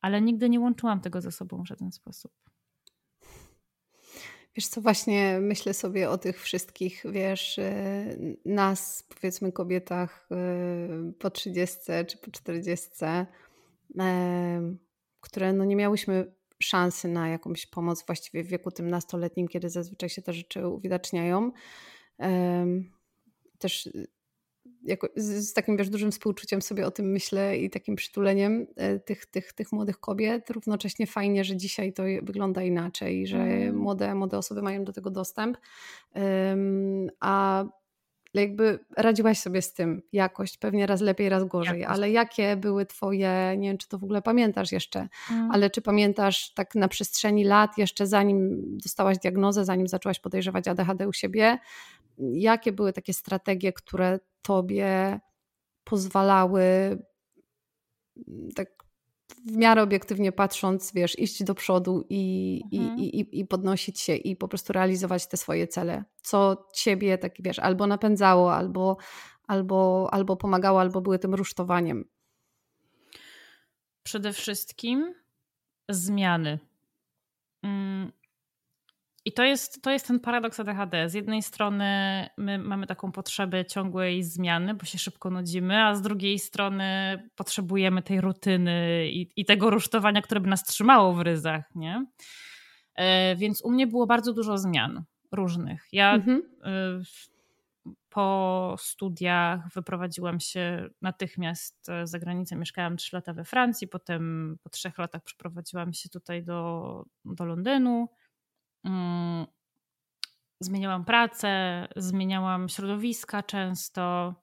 [0.00, 2.32] ale nigdy nie łączyłam tego ze sobą w żaden sposób.
[4.58, 10.28] Wiesz co, właśnie myślę sobie o tych wszystkich, wiesz, y, nas, powiedzmy kobietach
[11.10, 12.88] y, po 30 czy po 40,
[15.20, 20.08] które no nie miałyśmy szansy na jakąś pomoc właściwie w wieku tym nastoletnim, kiedy zazwyczaj
[20.08, 21.52] się te rzeczy uwidaczniają.
[23.58, 23.88] Też
[24.88, 28.98] jako, z, z, takim wiesz, dużym współczuciem sobie o tym myślę i takim przytuleniem e,
[28.98, 30.50] tych, tych, tych młodych kobiet.
[30.50, 33.76] Równocześnie fajnie, że dzisiaj to wygląda inaczej, że mm.
[33.76, 35.56] młode, młode osoby mają do tego dostęp.
[36.14, 37.64] Um, a
[38.34, 41.96] jakby radziłaś sobie z tym jakoś, pewnie raz lepiej, raz gorzej, jakoś.
[41.96, 45.50] ale jakie były twoje, nie wiem czy to w ogóle pamiętasz jeszcze, mm.
[45.50, 51.08] ale czy pamiętasz tak na przestrzeni lat, jeszcze zanim dostałaś diagnozę, zanim zaczęłaś podejrzewać ADHD
[51.08, 51.58] u siebie,
[52.18, 55.20] jakie były takie strategie, które tobie
[55.84, 56.62] pozwalały
[58.54, 58.68] tak
[59.46, 62.98] w miarę obiektywnie patrząc, wiesz, iść do przodu i, mhm.
[62.98, 66.04] i, i, i podnosić się i po prostu realizować te swoje cele.
[66.22, 68.96] Co ciebie, tak wiesz, albo napędzało, albo,
[69.46, 72.04] albo, albo pomagało, albo były tym rusztowaniem.
[74.02, 75.14] Przede wszystkim
[75.88, 76.58] zmiany.
[79.28, 81.08] I to jest, to jest ten paradoks ADHD.
[81.08, 81.84] Z jednej strony
[82.36, 86.84] my mamy taką potrzebę ciągłej zmiany, bo się szybko nudzimy, a z drugiej strony
[87.36, 91.64] potrzebujemy tej rutyny i, i tego rusztowania, które by nas trzymało w ryzach.
[91.74, 92.06] Nie?
[92.94, 95.88] E, więc u mnie było bardzo dużo zmian różnych.
[95.92, 96.42] Ja mhm.
[96.64, 97.02] e,
[98.10, 102.56] po studiach wyprowadziłam się natychmiast za granicę.
[102.56, 108.08] Mieszkałam 3 lata we Francji, potem po trzech latach przeprowadziłam się tutaj do, do Londynu.
[108.88, 109.46] Mm,
[110.60, 114.34] zmieniałam pracę, zmieniałam środowiska często.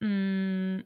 [0.00, 0.84] Mm,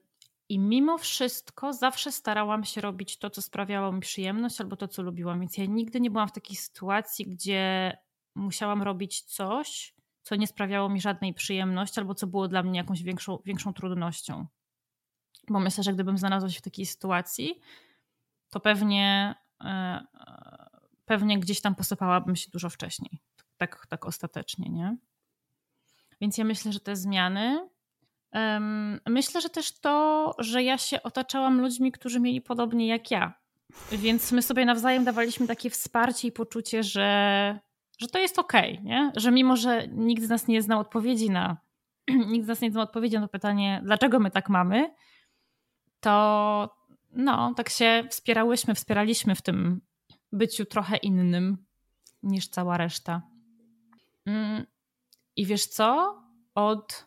[0.49, 5.03] I mimo wszystko zawsze starałam się robić to, co sprawiało mi przyjemność, albo to, co
[5.03, 5.41] lubiłam.
[5.41, 7.93] Więc ja nigdy nie byłam w takiej sytuacji, gdzie
[8.35, 13.03] musiałam robić coś, co nie sprawiało mi żadnej przyjemności, albo co było dla mnie jakąś
[13.03, 14.47] większą, większą trudnością.
[15.49, 17.61] Bo myślę, że gdybym znalazła się w takiej sytuacji,
[18.51, 20.07] to pewnie e,
[21.05, 23.21] pewnie gdzieś tam posypałabym się dużo wcześniej.
[23.57, 24.97] Tak, tak ostatecznie, nie?
[26.21, 27.69] Więc ja myślę, że te zmiany.
[28.33, 33.43] Um, myślę, że też to, że ja się otaczałam ludźmi, którzy mieli podobnie jak ja.
[33.93, 37.59] Więc my sobie nawzajem dawaliśmy takie wsparcie i poczucie, że,
[37.99, 39.13] że to jest okej, okay, nie?
[39.17, 41.57] Że mimo, że nikt z nas nie znał odpowiedzi na
[42.33, 44.95] nikt z nas nie znał odpowiedzi na to pytanie, dlaczego my tak mamy,
[46.01, 46.77] to
[47.13, 49.81] no, tak się wspierałyśmy, wspieraliśmy w tym,
[50.33, 51.65] byciu trochę innym
[52.23, 53.23] niż cała reszta.
[54.27, 54.67] Mm,
[55.37, 56.19] I wiesz co?
[56.55, 57.07] Od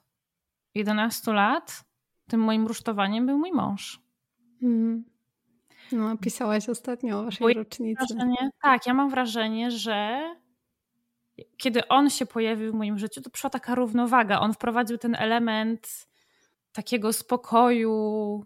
[0.75, 1.85] 11 lat
[2.27, 4.01] tym moim rusztowaniem był mój mąż.
[4.61, 5.05] Mm.
[5.91, 8.05] No, pisałaś ostatnio o waszej rocznicy.
[8.09, 10.21] Wrażenie, tak, ja mam wrażenie, że
[11.57, 14.39] kiedy on się pojawił w moim życiu, to przyszła taka równowaga.
[14.39, 16.07] On wprowadził ten element
[16.71, 18.45] takiego spokoju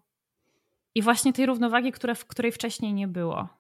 [0.96, 3.59] i właśnie tej równowagi, które, w której wcześniej nie było.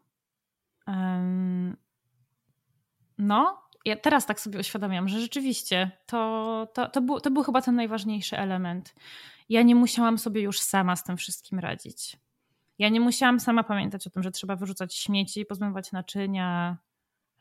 [3.17, 7.62] No, ja teraz tak sobie uświadamiam, że rzeczywiście to, to, to, był, to był chyba
[7.62, 8.95] ten najważniejszy element.
[9.49, 12.17] Ja nie musiałam sobie już sama z tym wszystkim radzić.
[12.80, 16.78] Ja nie musiałam sama pamiętać o tym, że trzeba wyrzucać śmieci, pozmywać naczynia.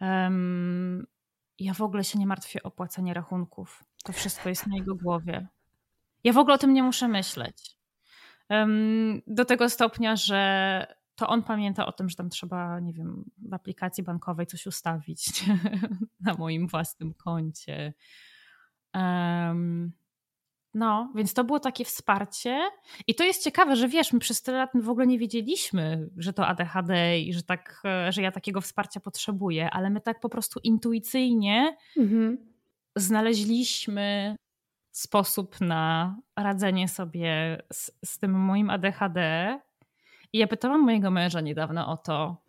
[0.01, 1.07] Um,
[1.59, 3.85] ja w ogóle się nie martwię o płacenie rachunków.
[4.05, 5.47] To wszystko jest na jego głowie.
[6.25, 7.77] Ja w ogóle o tym nie muszę myśleć.
[8.49, 13.25] Um, do tego stopnia, że to on pamięta o tym, że tam trzeba, nie wiem,
[13.39, 15.45] w aplikacji bankowej coś ustawić
[16.27, 17.95] na moim własnym koncie.
[18.95, 19.93] Um,
[20.75, 22.71] no, więc to było takie wsparcie.
[23.07, 26.33] I to jest ciekawe, że wiesz, my przez tyle lat w ogóle nie wiedzieliśmy, że
[26.33, 30.61] to ADHD i że, tak, że ja takiego wsparcia potrzebuję, ale my tak po prostu
[30.63, 32.39] intuicyjnie mhm.
[32.97, 34.37] znaleźliśmy
[34.93, 39.59] sposób na radzenie sobie z, z tym moim ADHD
[40.33, 42.49] i ja pytałam mojego męża niedawno o to,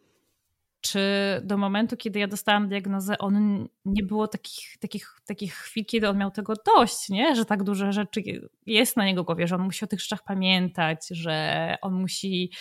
[0.81, 0.99] czy
[1.43, 6.17] do momentu, kiedy ja dostałam diagnozę, on nie było takich, takich, takich chwil, kiedy on
[6.17, 7.35] miał tego dość, nie?
[7.35, 8.21] że tak dużo rzeczy
[8.65, 12.51] jest na jego głowie, że on musi o tych rzeczach pamiętać, że on musi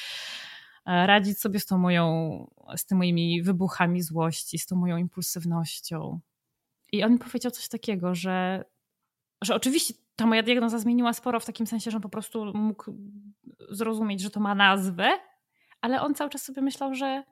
[0.87, 6.21] e, radzić sobie z tą moją, z tymi moimi wybuchami złości, z tą moją impulsywnością.
[6.93, 8.65] I on mi powiedział coś takiego, że,
[9.43, 12.93] że oczywiście ta moja diagnoza zmieniła sporo w takim sensie, że on po prostu mógł
[13.71, 15.11] zrozumieć, że to ma nazwę,
[15.81, 17.25] ale on cały czas sobie myślał, że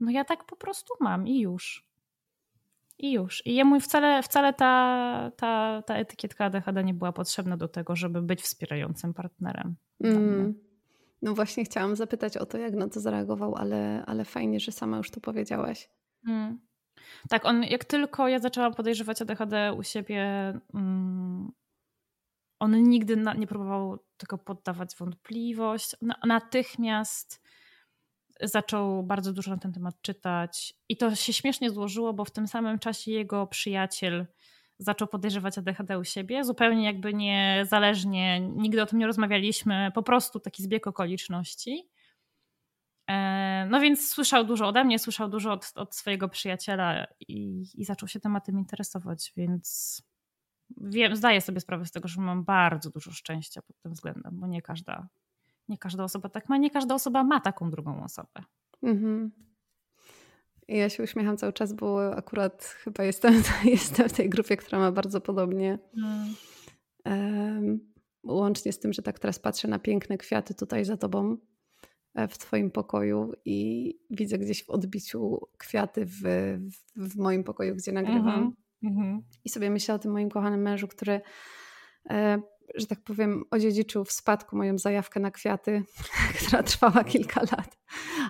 [0.00, 1.92] no ja tak po prostu mam i już.
[2.98, 3.46] I już.
[3.46, 8.22] I jemu wcale, wcale ta, ta, ta etykietka ADHD nie była potrzebna do tego, żeby
[8.22, 9.76] być wspierającym partnerem.
[10.00, 10.54] Mm.
[11.22, 14.96] No właśnie chciałam zapytać o to, jak na to zareagował, ale, ale fajnie, że sama
[14.96, 15.90] już to powiedziałaś.
[16.28, 16.60] Mm.
[17.28, 20.24] Tak, on jak tylko ja zaczęłam podejrzewać ADHD u siebie,
[20.74, 21.52] mm,
[22.58, 25.96] on nigdy na, nie próbował tego poddawać wątpliwość.
[26.26, 27.42] natychmiast
[28.42, 30.74] zaczął bardzo dużo na ten temat czytać.
[30.88, 34.26] I to się śmiesznie złożyło, bo w tym samym czasie jego przyjaciel
[34.78, 40.40] zaczął podejrzewać ADHD u siebie, zupełnie jakby niezależnie, nigdy o tym nie rozmawialiśmy, po prostu
[40.40, 41.88] taki zbieg okoliczności.
[43.12, 47.84] E, no więc słyszał dużo ode mnie, słyszał dużo od, od swojego przyjaciela i, i
[47.84, 50.02] zaczął się tematem interesować, więc
[50.76, 54.46] wiem, zdaję sobie sprawę z tego, że mam bardzo dużo szczęścia pod tym względem, bo
[54.46, 55.08] nie każda,
[55.68, 58.44] nie każda osoba tak ma, nie każda osoba ma taką drugą osobę.
[58.82, 59.30] Mhm.
[60.68, 64.92] Ja się uśmiecham cały czas, bo akurat chyba jestem, jestem w tej grupie, która ma
[64.92, 65.78] bardzo podobnie.
[65.96, 66.34] Mm.
[67.04, 71.36] Um, łącznie z tym, że tak teraz patrzę na piękne kwiaty tutaj za tobą
[72.14, 76.20] w twoim pokoju i widzę gdzieś w odbiciu kwiaty w,
[76.96, 78.54] w, moim pokoju, gdzie nagrywam.
[78.82, 79.20] Mm -hmm.
[79.44, 81.20] I sobie myślę o tym moim kochanym mężu, który
[82.10, 82.42] e,
[82.74, 85.82] że tak powiem, odziedziczył w spadku moją zajawkę na kwiaty,
[86.38, 87.78] która trwała kilka lat,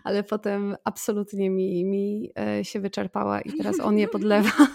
[0.04, 4.66] ale potem absolutnie mi, mi e, się wyczerpała i teraz on je podlewa.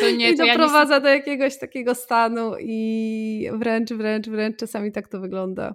[0.00, 1.02] To nie, I doprowadza ja nie...
[1.02, 5.74] do jakiegoś takiego stanu i wręcz, wręcz, wręcz czasami tak to wygląda.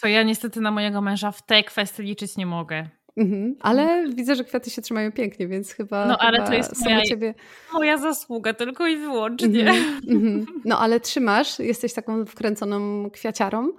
[0.00, 2.88] To ja niestety na mojego męża w tej kwestii liczyć nie mogę.
[3.16, 3.56] Mhm.
[3.60, 6.06] Ale widzę, że kwiaty się trzymają pięknie, więc chyba.
[6.06, 7.34] No, ale chyba to jest moja, ciebie...
[7.72, 9.70] moja zasługa, tylko i wyłącznie.
[9.70, 10.00] Mhm.
[10.16, 10.46] Mhm.
[10.64, 13.72] No, ale trzymasz, jesteś taką wkręconą kwiaciarą.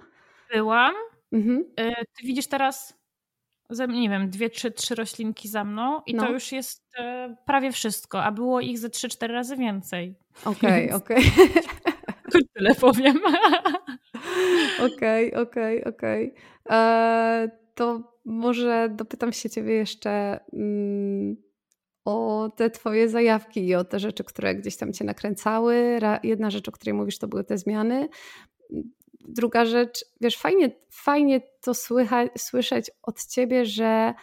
[0.52, 0.94] Byłam.
[1.32, 1.64] Mhm.
[1.76, 2.98] E, ty widzisz teraz,
[3.88, 6.26] nie wiem, dwie, trzy, trzy roślinki za mną i no.
[6.26, 10.14] to już jest e, prawie wszystko, a było ich ze trzy, cztery razy więcej.
[10.44, 11.22] Okej, okej.
[12.54, 13.20] Tyle powiem.
[14.86, 16.34] Okej, okej, okej.
[16.70, 21.36] E, to może dopytam się ciebie jeszcze mm,
[22.04, 26.00] o te twoje zajawki i o te rzeczy, które gdzieś tam cię nakręcały.
[26.22, 28.08] Jedna rzecz, o której mówisz, to były te zmiany.
[29.20, 34.14] Druga rzecz, wiesz, fajnie, fajnie to słychać, słyszeć od ciebie, że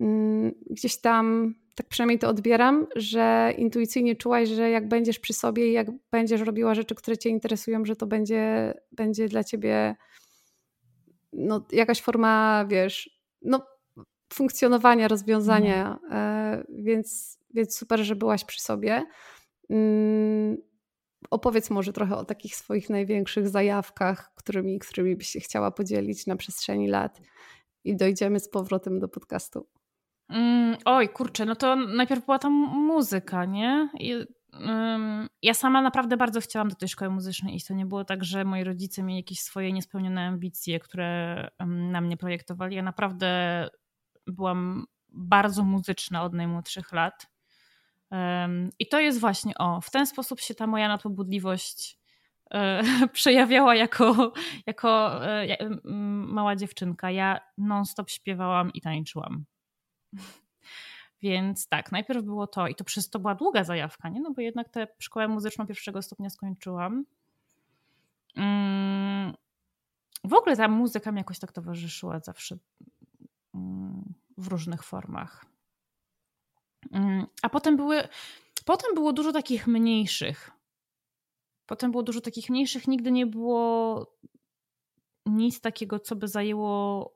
[0.00, 5.68] mm, gdzieś tam, tak przynajmniej to odbieram, że intuicyjnie czułaś, że jak będziesz przy sobie
[5.68, 9.96] i jak będziesz robiła rzeczy, które cię interesują, że to będzie, będzie dla ciebie
[11.32, 13.66] no, jakaś forma, wiesz, no,
[14.32, 19.04] funkcjonowania, rozwiązania, e, więc, więc super, że byłaś przy sobie.
[19.70, 20.56] Mm,
[21.30, 26.36] opowiedz może trochę o takich swoich największych zajawkach, którymi, którymi byś się chciała podzielić na
[26.36, 27.20] przestrzeni lat
[27.84, 29.66] i dojdziemy z powrotem do podcastu.
[30.28, 33.88] Mm, oj, kurczę, no to najpierw była ta muzyka, nie?
[34.00, 34.14] I,
[35.42, 37.66] ja sama naprawdę bardzo chciałam do tej szkoły muzycznej iść.
[37.66, 42.16] To nie było tak, że moi rodzice mieli jakieś swoje niespełnione ambicje, które na mnie
[42.16, 42.76] projektowali.
[42.76, 43.68] Ja naprawdę
[44.26, 47.26] byłam bardzo muzyczna od najmłodszych lat.
[48.78, 51.98] I to jest właśnie, o, w ten sposób się ta moja nadpobudliwość
[52.50, 54.32] e, przejawiała jako,
[54.66, 55.56] jako e,
[56.26, 57.10] mała dziewczynka.
[57.10, 59.44] Ja non-stop śpiewałam i tańczyłam.
[61.22, 64.20] Więc tak, najpierw było to i to przez to była długa zajawka, nie?
[64.20, 67.04] No bo jednak tę szkołę muzyczną pierwszego stopnia skończyłam.
[68.36, 69.34] Mm,
[70.24, 72.56] w ogóle ta muzyka mi jakoś tak towarzyszyła zawsze
[73.54, 75.44] mm, w różnych formach.
[76.92, 78.08] Mm, a potem były,
[78.64, 80.50] potem było dużo takich mniejszych.
[81.66, 84.06] Potem było dużo takich mniejszych, nigdy nie było
[85.26, 87.15] nic takiego, co by zajęło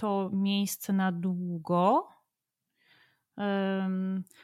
[0.00, 2.08] to miejsce na długo.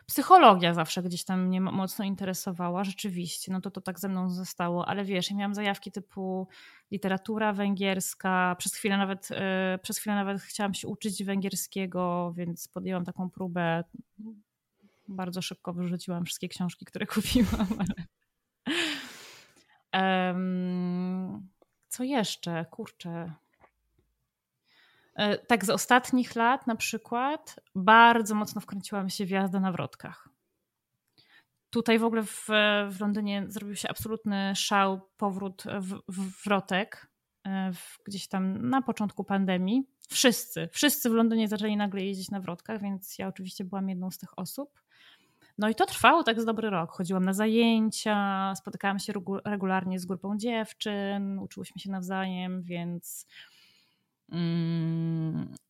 [0.06, 4.88] Psychologia zawsze gdzieś tam mnie mocno interesowała, rzeczywiście, no to to tak ze mną zostało,
[4.88, 6.48] ale wiesz, ja miałam zajawki typu
[6.90, 13.04] literatura węgierska, przez chwilę nawet, e, przez chwilę nawet chciałam się uczyć węgierskiego, więc podjęłam
[13.04, 13.84] taką próbę.
[15.08, 17.68] Bardzo szybko wyrzuciłam wszystkie książki, które kupiłam.
[19.94, 21.48] Um,
[21.88, 22.64] co jeszcze?
[22.70, 23.32] Kurczę.
[25.16, 30.28] E, tak z ostatnich lat na przykład bardzo mocno wkręciłam się w jazdę na wrotkach.
[31.70, 32.46] Tutaj w ogóle w,
[32.90, 37.06] w Londynie zrobił się absolutny szał, powrót w, w wrotek
[37.44, 39.82] e, w, gdzieś tam na początku pandemii.
[40.08, 44.18] Wszyscy, wszyscy w Londynie zaczęli nagle jeździć na wrotkach, więc ja oczywiście byłam jedną z
[44.18, 44.80] tych osób.
[45.58, 46.90] No i to trwało tak z dobry rok.
[46.90, 49.12] Chodziłam na zajęcia, spotykałam się
[49.44, 53.26] regularnie z grupą dziewczyn, uczyłyśmy się nawzajem, więc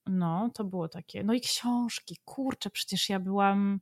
[0.07, 1.25] no, to było takie.
[1.25, 3.81] No i książki, kurczę, przecież ja byłam,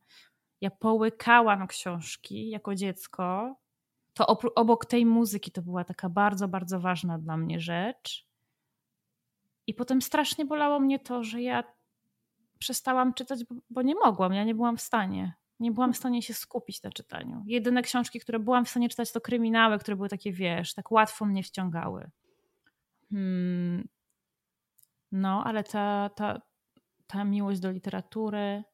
[0.61, 3.57] ja połykałam książki jako dziecko.
[4.15, 8.27] To obok tej muzyki to była taka bardzo, bardzo ważna dla mnie rzecz.
[9.67, 11.65] I potem strasznie bolało mnie to, że ja
[12.59, 15.35] przestałam czytać, bo nie mogłam, ja nie byłam w stanie.
[15.61, 17.45] Nie byłam w stanie się skupić na czytaniu.
[17.47, 21.25] Jedyne książki, które byłam w stanie czytać, to kryminały, które były takie, wiesz, tak łatwo
[21.25, 22.11] mnie wciągały.
[23.11, 23.89] Hmm,
[25.15, 26.41] no, ale ta, ta,
[27.07, 28.65] ta miłość do literatury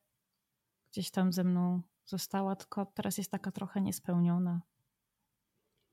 [0.93, 4.61] gdzieś tam ze mną została, tylko teraz jest taka trochę niespełniona.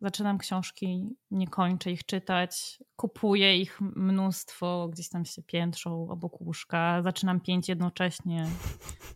[0.01, 7.01] Zaczynam książki, nie kończę ich czytać, kupuję ich mnóstwo, gdzieś tam się piętrzą obok łóżka,
[7.01, 8.47] zaczynam pięć jednocześnie.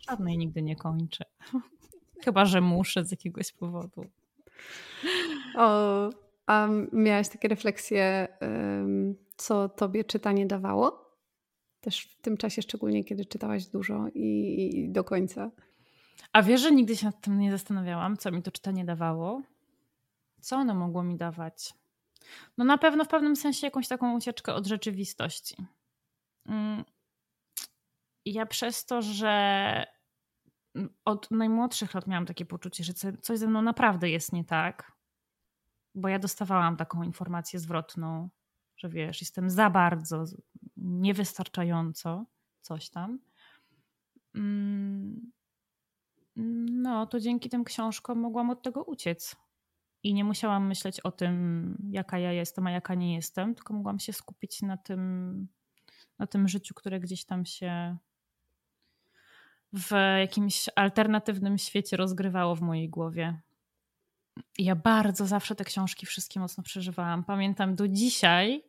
[0.10, 1.26] Żadnej nigdy nie kończę.
[2.26, 4.06] Chyba, że muszę z jakiegoś powodu.
[5.58, 6.10] O,
[6.46, 8.28] a miałaś takie refleksje,
[9.38, 11.11] co tobie czytanie dawało?
[11.82, 15.52] Też w tym czasie, szczególnie kiedy czytałaś dużo i, i do końca.
[16.34, 19.42] A wiesz, że nigdy się nad tym nie zastanawiałam, co mi to czytanie dawało?
[20.42, 21.74] Co ono mogło mi dawać?
[22.58, 25.56] No na pewno w pewnym sensie jakąś taką ucieczkę od rzeczywistości.
[26.46, 26.84] Mm.
[28.26, 29.86] Ja przez to, że
[31.06, 34.92] od najmłodszych lat miałam takie poczucie, że coś ze mną naprawdę jest nie tak,
[35.96, 38.30] bo ja dostawałam taką informację zwrotną,
[38.82, 40.26] że wiesz, jestem za bardzo,
[40.78, 42.26] niewystarczająco,
[42.62, 43.20] coś tam.
[44.36, 45.32] Mm.
[46.82, 49.36] No, to dzięki tym książkom mogłam od tego uciec.
[50.04, 54.00] I nie musiałam myśleć o tym, jaka ja jestem, a jaka nie jestem, tylko mogłam
[54.00, 55.48] się skupić na tym,
[56.20, 57.98] na tym życiu, które gdzieś tam się
[59.74, 63.42] w jakimś alternatywnym świecie rozgrywało w mojej głowie.
[64.58, 67.24] I ja bardzo zawsze te książki wszystkie mocno przeżywałam.
[67.24, 68.64] Pamiętam do dzisiaj,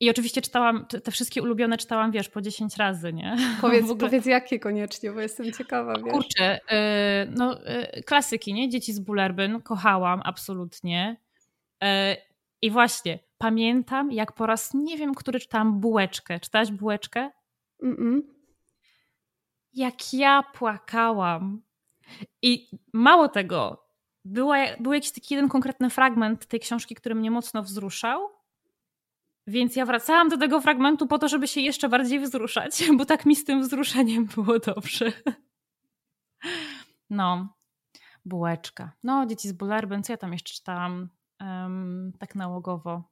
[0.00, 3.36] i oczywiście czytałam, te wszystkie ulubione czytałam, wiesz, po 10 razy, nie?
[3.60, 6.12] Powiedz, powiedz jakie koniecznie, bo jestem ciekawa, wiesz.
[6.12, 6.78] Kurczę, yy,
[7.36, 7.58] no
[7.94, 8.68] yy, klasyki, nie?
[8.68, 11.16] Dzieci z Bullerbyn, kochałam absolutnie.
[11.82, 11.88] Yy,
[12.62, 16.40] I właśnie, pamiętam, jak po raz nie wiem, który czytałam Bułeczkę.
[16.40, 17.30] Czytałaś Bułeczkę?
[17.82, 18.20] Mm, -mm.
[19.72, 21.62] Jak ja płakałam.
[22.42, 23.86] I mało tego,
[24.24, 28.33] była, był jakiś taki jeden konkretny fragment tej książki, który mnie mocno wzruszał
[29.46, 33.26] więc ja wracałam do tego fragmentu po to, żeby się jeszcze bardziej wzruszać, bo tak
[33.26, 35.12] mi z tym wzruszeniem było dobrze.
[37.10, 37.48] No,
[38.24, 38.92] bułeczka.
[39.02, 41.08] No, dzieci z Bullerben, co ja tam jeszcze czytałam
[41.40, 43.02] um, tak nałogowo?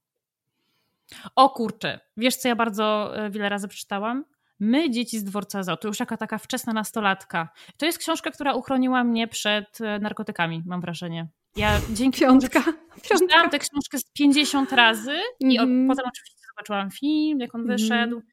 [1.37, 4.24] O kurczę, wiesz co ja bardzo e, wiele razy przeczytałam?
[4.61, 7.49] My, dzieci z dworca ZO, to już jaka taka wczesna nastolatka.
[7.76, 11.28] To jest książka, która uchroniła mnie przed e, narkotykami, mam wrażenie.
[11.57, 12.62] Ja dzięki Piątka.
[13.03, 15.88] Przeczytałam tę książkę z 50 razy i mm.
[15.88, 17.78] potem oczywiście zobaczyłam film, jak on mhm.
[17.78, 18.16] wyszedł.
[18.16, 18.32] Mm.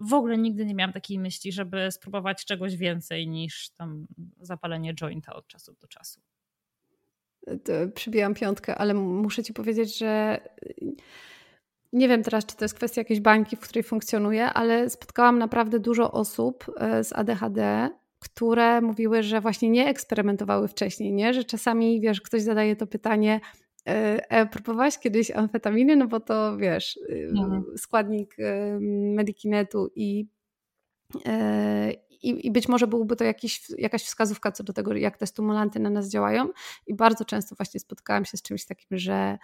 [0.00, 4.06] W ogóle nigdy nie miałam takiej myśli, żeby spróbować czegoś więcej niż tam
[4.40, 6.20] zapalenie jointa od czasu do czasu.
[7.94, 10.40] Przybijam piątkę, ale muszę ci powiedzieć, że
[11.92, 15.80] nie wiem teraz, czy to jest kwestia jakiejś bańki, w której funkcjonuję, ale spotkałam naprawdę
[15.80, 21.34] dużo osób e, z ADHD, które mówiły, że właśnie nie eksperymentowały wcześniej, nie?
[21.34, 23.40] że czasami, wiesz, ktoś zadaje to pytanie,
[23.84, 27.64] e, próbowałaś kiedyś amfetaminy, no bo to wiesz, y, mhm.
[27.76, 28.36] składnik
[29.14, 30.26] medikinetu i,
[31.26, 35.26] e, i, i, być może byłby to jakiś, jakaś wskazówka co do tego, jak te
[35.26, 36.48] stymulanty na nas działają.
[36.86, 39.38] I bardzo często właśnie spotkałam się z czymś takim, że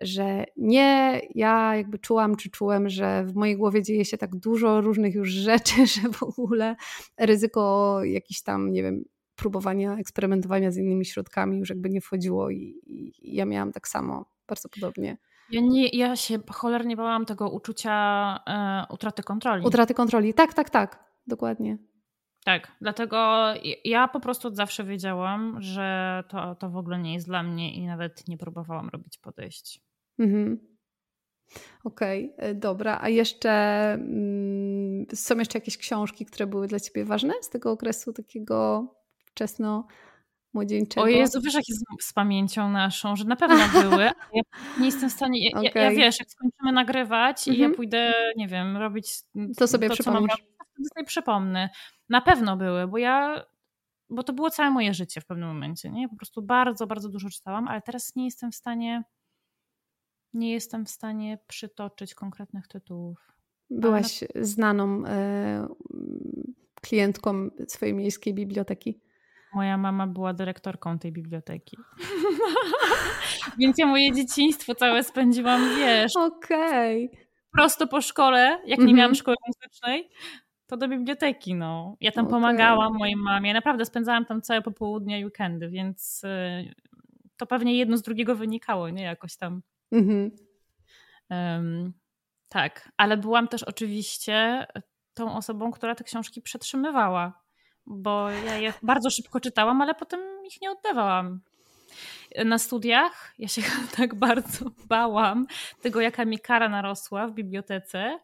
[0.00, 4.80] że nie ja jakby czułam, czy czułem, że w mojej głowie dzieje się tak dużo
[4.80, 6.76] różnych już rzeczy, że w ogóle
[7.18, 9.04] ryzyko jakiś tam, nie wiem,
[9.36, 14.30] próbowania, eksperymentowania z innymi środkami już jakby nie wchodziło i, i, ja miałam tak samo,
[14.48, 15.16] bardzo podobnie.
[15.50, 17.92] Ja, nie, ja się cholernie bałam tego uczucia
[18.46, 19.66] e, utraty kontroli.
[19.66, 21.78] Utraty kontroli, tak, tak, tak, dokładnie.
[22.44, 23.46] Tak, dlatego
[23.84, 27.74] ja po prostu od zawsze wiedziałam, że to, to w ogóle nie jest dla mnie
[27.74, 29.80] i nawet nie próbowałam robić podejść.
[30.18, 30.76] Mhm.
[31.84, 32.98] Okej, okay, e, dobra.
[33.02, 33.50] A jeszcze
[33.92, 38.86] mm, są jeszcze jakieś książki, które były dla ciebie ważne z tego okresu takiego
[39.36, 39.86] wczesno
[40.54, 41.04] młodzieńczego?
[41.04, 44.02] O Jezu, wiesz jak jest z pamięcią naszą, że na pewno były.
[44.04, 44.42] Ja
[44.80, 45.82] nie jestem w stanie, ja, okay.
[45.82, 47.74] ja, wiesz, jak skończymy nagrywać i ja mhm.
[47.74, 49.06] pójdę, nie wiem, robić
[49.56, 50.20] to sobie to, przypomnisz.
[50.20, 51.70] Co mam robić, to sobie przypomnę.
[52.08, 53.44] Na pewno były, bo ja
[54.10, 56.08] bo to było całe moje życie w pewnym momencie, nie?
[56.08, 59.02] Po prostu bardzo, bardzo dużo czytałam, ale teraz nie jestem w stanie
[60.34, 63.32] nie jestem w stanie przytoczyć konkretnych tytułów.
[63.70, 64.44] Byłaś na...
[64.44, 65.68] znaną e,
[66.82, 69.00] klientką swojej miejskiej biblioteki.
[69.56, 71.76] Moja mama była dyrektorką tej biblioteki.
[73.58, 76.16] Więc ja moje dzieciństwo całe spędziłam, wiesz.
[76.16, 77.06] Okej.
[77.06, 77.26] Okay.
[77.52, 79.14] Prosto po szkole, jak nie miałam mhm.
[79.14, 80.10] szkoły muzycznej,
[80.66, 81.96] to do biblioteki, no.
[82.00, 82.34] Ja tam okay.
[82.34, 83.54] pomagałam mojej mamie.
[83.54, 86.74] Naprawdę spędzałam tam całe popołudnie i weekendy, więc y,
[87.36, 89.02] to pewnie jedno z drugiego wynikało, nie?
[89.02, 89.62] Jakoś tam.
[91.30, 91.92] Um,
[92.48, 94.66] tak, ale byłam też oczywiście
[95.14, 97.45] tą osobą, która te książki przetrzymywała,
[97.86, 101.40] bo ja je bardzo szybko czytałam, ale potem ich nie oddawałam.
[102.44, 103.62] Na studiach ja się
[103.96, 105.46] tak bardzo bałam
[105.82, 108.18] tego, jaka mi kara narosła w bibliotece,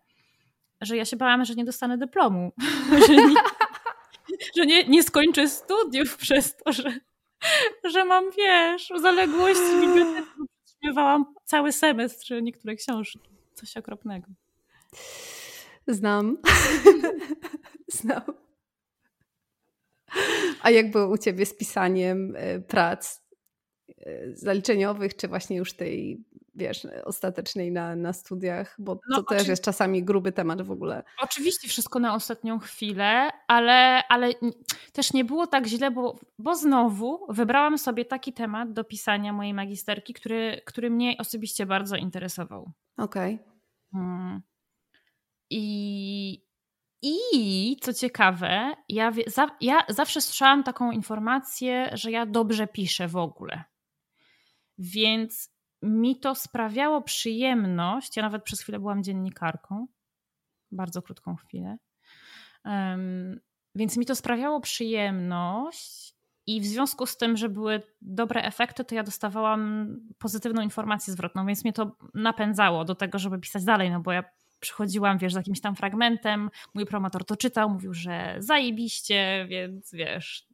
[0.80, 2.52] że ja się bałam, że nie dostanę dyplomu,
[3.06, 3.34] że, nie,
[4.56, 6.92] że nie, nie skończę studiów przez to, że,
[7.84, 10.22] że mam, wiesz, zaległości w bibliotece
[11.44, 13.20] cały semestr niektóre książki.
[13.54, 14.26] Coś okropnego.
[15.86, 16.36] Znam.
[17.98, 18.22] Znam.
[20.62, 23.22] A jak było u ciebie z pisaniem e, prac?
[24.34, 29.64] zaliczeniowych, czy właśnie już tej wiesz, ostatecznej na, na studiach, bo no, to też jest
[29.64, 31.02] czasami gruby temat w ogóle.
[31.22, 34.30] Oczywiście wszystko na ostatnią chwilę, ale, ale
[34.92, 39.54] też nie było tak źle, bo, bo znowu wybrałam sobie taki temat do pisania mojej
[39.54, 42.70] magisterki, który, który mnie osobiście bardzo interesował.
[42.96, 43.34] Okej.
[43.34, 43.52] Okay.
[43.92, 44.42] Hmm.
[45.50, 46.44] I,
[47.02, 53.16] I co ciekawe, ja, za, ja zawsze słyszałam taką informację, że ja dobrze piszę w
[53.16, 53.64] ogóle.
[54.78, 58.16] Więc mi to sprawiało przyjemność.
[58.16, 59.86] Ja nawet przez chwilę byłam dziennikarką,
[60.72, 61.76] bardzo krótką chwilę.
[62.64, 63.40] Um,
[63.74, 66.14] więc mi to sprawiało przyjemność,
[66.46, 69.88] i w związku z tym, że były dobre efekty, to ja dostawałam
[70.18, 74.24] pozytywną informację zwrotną, więc mnie to napędzało do tego, żeby pisać dalej, no bo ja
[74.62, 80.46] przychodziłam, wiesz, z jakimś tam fragmentem, mój promotor to czytał, mówił, że zajebiście, więc wiesz,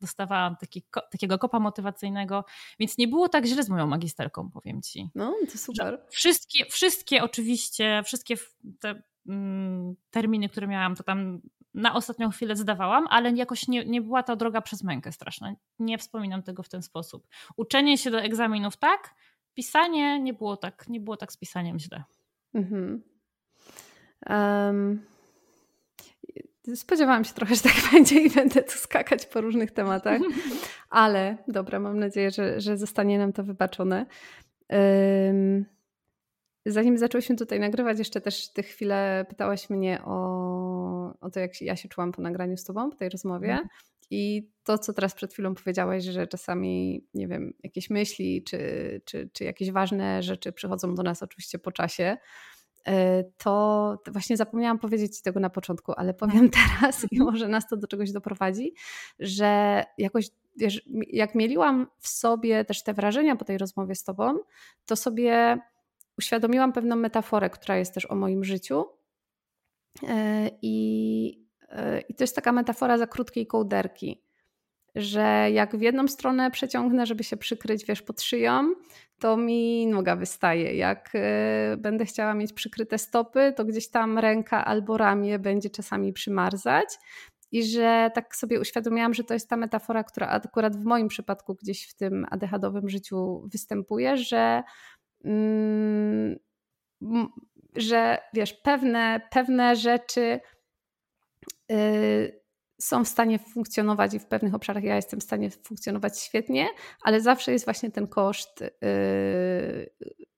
[0.00, 2.44] dostawałam taki, takiego kopa motywacyjnego,
[2.78, 5.10] więc nie było tak źle z moją magisterką, powiem ci.
[5.14, 6.00] No, to super.
[6.08, 8.36] Wszystkie, wszystkie oczywiście, wszystkie
[8.80, 11.40] te mm, terminy, które miałam, to tam
[11.74, 15.54] na ostatnią chwilę zdawałam, ale jakoś nie, nie była ta droga przez mękę straszna.
[15.78, 17.26] Nie wspominam tego w ten sposób.
[17.56, 19.14] Uczenie się do egzaminów tak,
[19.54, 22.04] pisanie nie było tak, nie było tak z pisaniem źle.
[22.54, 23.02] Mhm.
[24.30, 25.00] Um,
[26.74, 30.20] Spodziewałam się trochę, że tak będzie i będę tu skakać po różnych tematach,
[30.90, 34.06] ale dobra, mam nadzieję, że, że zostanie nam to wybaczone.
[34.68, 35.64] Um,
[36.66, 41.76] zanim zaczęłyśmy tutaj nagrywać, jeszcze też ty chwilę pytałaś mnie o, o to, jak ja
[41.76, 43.50] się czułam po nagraniu z tobą, po tej rozmowie.
[43.50, 43.68] Mhm.
[44.10, 49.30] I to, co teraz przed chwilą powiedziałaś, że czasami, nie wiem, jakieś myśli czy, czy,
[49.32, 52.16] czy jakieś ważne rzeczy przychodzą do nas oczywiście po czasie.
[52.88, 57.68] E, to właśnie zapomniałam powiedzieć Ci tego na początku, ale powiem teraz i może nas
[57.68, 58.74] to do czegoś doprowadzi,
[59.18, 64.38] że jakoś, wiesz, jak mieliłam w sobie też te wrażenia po tej rozmowie z Tobą,
[64.86, 65.58] to sobie
[66.18, 68.84] uświadomiłam pewną metaforę, która jest też o moim życiu.
[70.08, 74.22] E, I, e, i to jest taka metafora za krótkiej kołderki
[74.94, 78.74] że jak w jedną stronę przeciągnę, żeby się przykryć, wiesz, pod szyją,
[79.18, 80.76] to mi noga wystaje.
[80.76, 86.12] Jak y, będę chciała mieć przykryte stopy, to gdzieś tam ręka albo ramię będzie czasami
[86.12, 86.98] przymarzać.
[87.52, 91.54] I że tak sobie uświadomiłam, że to jest ta metafora, która akurat w moim przypadku
[91.54, 94.62] gdzieś w tym adechadowym życiu występuje, że,
[95.24, 96.38] mm,
[97.76, 100.40] że wiesz, pewne, pewne rzeczy.
[101.68, 102.41] Yy,
[102.82, 106.68] są w stanie funkcjonować i w pewnych obszarach ja jestem w stanie funkcjonować świetnie,
[107.02, 108.70] ale zawsze jest właśnie ten koszt yy,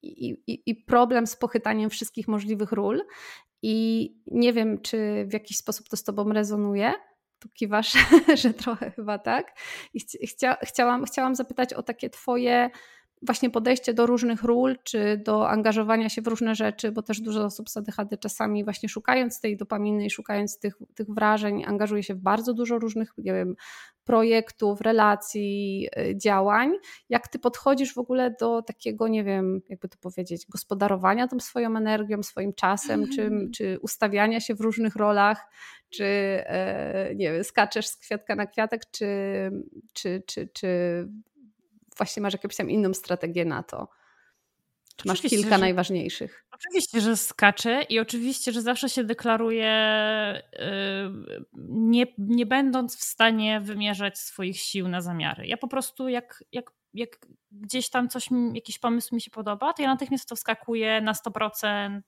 [0.03, 0.37] i,
[0.67, 3.03] i, problem z pochytaniem wszystkich możliwych ról.
[3.63, 6.93] I nie wiem, czy w jakiś sposób to z Tobą rezonuje.
[7.39, 7.93] Tu kiwasz,
[8.43, 9.57] że trochę chyba tak.
[9.95, 12.71] I chcia, chciałam, chciałam zapytać o takie Twoje
[13.25, 17.45] właśnie podejście do różnych ról, czy do angażowania się w różne rzeczy, bo też dużo
[17.45, 22.15] osób z ADHD czasami właśnie szukając tej dopaminy i szukając tych, tych wrażeń, angażuje się
[22.15, 23.55] w bardzo dużo różnych, nie wiem,
[24.05, 26.73] projektów, relacji, y, działań.
[27.09, 31.77] Jak ty podchodzisz w ogóle do takiego, nie wiem, jakby to powiedzieć, gospodarowania tą swoją
[31.77, 33.51] energią, swoim czasem, czy, mm.
[33.51, 35.47] czy ustawiania się w różnych rolach,
[35.91, 39.07] czy e, nie wiem, skaczesz z kwiatka na kwiatek, czy,
[39.93, 40.69] czy, czy, czy
[41.97, 43.89] właśnie masz jakąś tam inną strategię na to?
[44.97, 46.47] Czy masz oczywiście, kilka że, najważniejszych?
[46.51, 49.73] Oczywiście, że skaczę i oczywiście, że zawsze się deklaruję,
[50.53, 55.47] yy, nie, nie będąc w stanie wymierzać swoich sił na zamiary.
[55.47, 59.83] Ja po prostu, jak, jak, jak gdzieś tam coś, jakiś pomysł mi się podoba, to
[59.83, 62.01] ja natychmiast to wskakuję na 100%.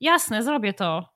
[0.00, 1.14] Jasne, zrobię to.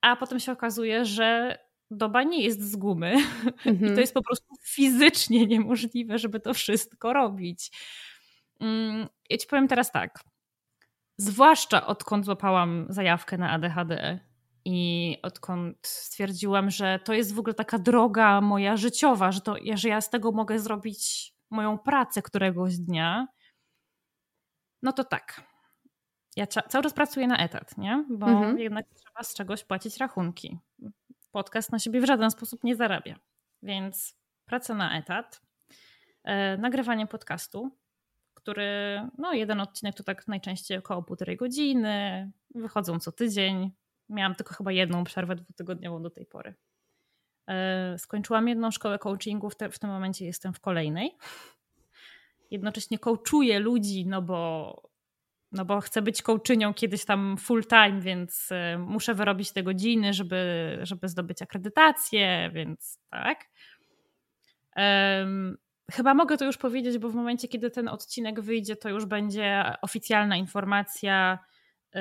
[0.00, 1.58] A potem się okazuje, że
[1.96, 3.52] doba nie jest z gumy mm-hmm.
[3.60, 4.00] i to mhm.
[4.00, 7.70] jest po prostu fizycznie niemożliwe, żeby to wszystko robić.
[8.60, 10.18] Mm, ja ci powiem teraz tak.
[11.16, 14.20] Zwłaszcza odkąd złapałam zajawkę na ADHD
[14.64, 19.88] i odkąd stwierdziłam, że to jest w ogóle taka droga moja życiowa, że, to, że
[19.88, 23.26] ja z tego mogę zrobić moją pracę któregoś dnia,
[24.82, 25.42] no to tak.
[26.36, 28.04] Ja cały czas pracuję na etat, nie?
[28.10, 28.56] Bo mm-hmm.
[28.56, 30.58] jednak trzeba z czegoś płacić rachunki
[31.32, 33.18] podcast na siebie w żaden sposób nie zarabia.
[33.62, 35.40] Więc praca na etat,
[36.24, 37.70] e, nagrywanie podcastu,
[38.34, 43.70] który, no jeden odcinek to tak najczęściej około półtorej godziny, wychodzą co tydzień.
[44.08, 46.54] Miałam tylko chyba jedną przerwę dwutygodniową do tej pory.
[47.48, 51.16] E, skończyłam jedną szkołę coachingu, w, te, w tym momencie jestem w kolejnej.
[52.50, 54.91] Jednocześnie coachuję ludzi, no bo
[55.52, 60.12] no bo chcę być coachynią kiedyś tam full time, więc y, muszę wyrobić te godziny,
[60.12, 63.44] żeby, żeby zdobyć akredytację, więc tak.
[64.76, 65.58] Um,
[65.92, 69.64] chyba mogę to już powiedzieć, bo w momencie, kiedy ten odcinek wyjdzie, to już będzie
[69.82, 71.38] oficjalna informacja.
[71.96, 71.98] Y,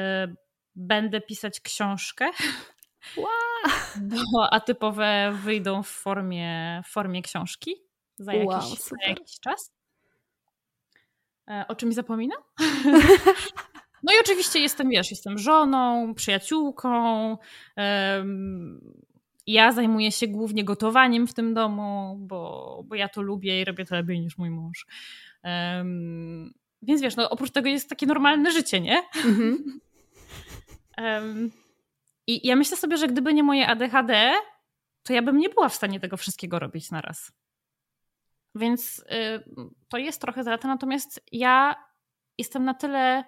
[0.75, 2.29] będę pisać książkę.
[3.17, 3.27] Wow.
[4.33, 7.75] Bo atypowe wyjdą w formie, w formie książki
[8.17, 9.73] za jakiś, wow, za jakiś czas.
[11.51, 12.39] E, o czymś zapominam?
[14.03, 17.37] No i oczywiście jestem, wiesz, jestem żoną, przyjaciółką.
[19.47, 23.85] Ja zajmuję się głównie gotowaniem w tym domu, bo, bo ja to lubię i robię
[23.85, 24.85] to lepiej niż mój mąż.
[26.81, 29.03] Więc wiesz, no oprócz tego jest takie normalne życie, nie?
[29.25, 29.79] Mhm.
[32.27, 34.33] I ja myślę sobie, że gdyby nie moje ADHD,
[35.03, 37.31] to ja bym nie była w stanie tego wszystkiego robić na raz.
[38.55, 39.03] Więc y,
[39.89, 41.75] to jest trochę zaleta, natomiast ja
[42.37, 43.23] jestem na tyle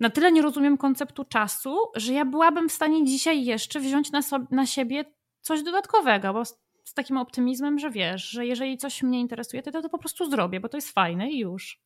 [0.00, 4.22] na tyle nie rozumiem konceptu czasu, że ja byłabym w stanie dzisiaj jeszcze wziąć na,
[4.22, 5.04] sobie, na siebie
[5.40, 9.72] coś dodatkowego, bo z, z, takim optymizmem, że wiesz, że jeżeli coś mnie interesuje, to,
[9.72, 11.80] to, to po prostu zrobię, bo to jest fajne i już.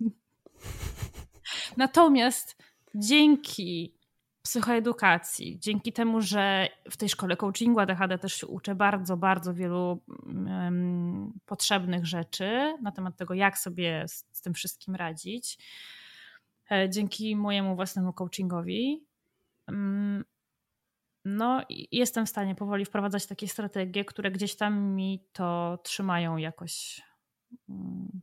[1.76, 2.62] Natomiast
[2.94, 3.93] dzięki
[4.44, 10.02] psychoedukacji, dzięki temu, że w tej szkole coachingu ADHD też się uczę bardzo, bardzo wielu
[10.26, 15.58] um, potrzebnych rzeczy na temat tego, jak sobie z, z tym wszystkim radzić,
[16.70, 19.06] E, dzięki mojemu własnemu coachingowi.
[19.66, 20.24] Mm,
[21.24, 27.02] no, jestem w stanie powoli wprowadzać takie strategie, które gdzieś tam mi to trzymają jakoś
[27.68, 28.22] mm,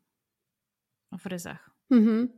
[1.19, 1.70] w ryzach.
[1.91, 2.29] Mhm.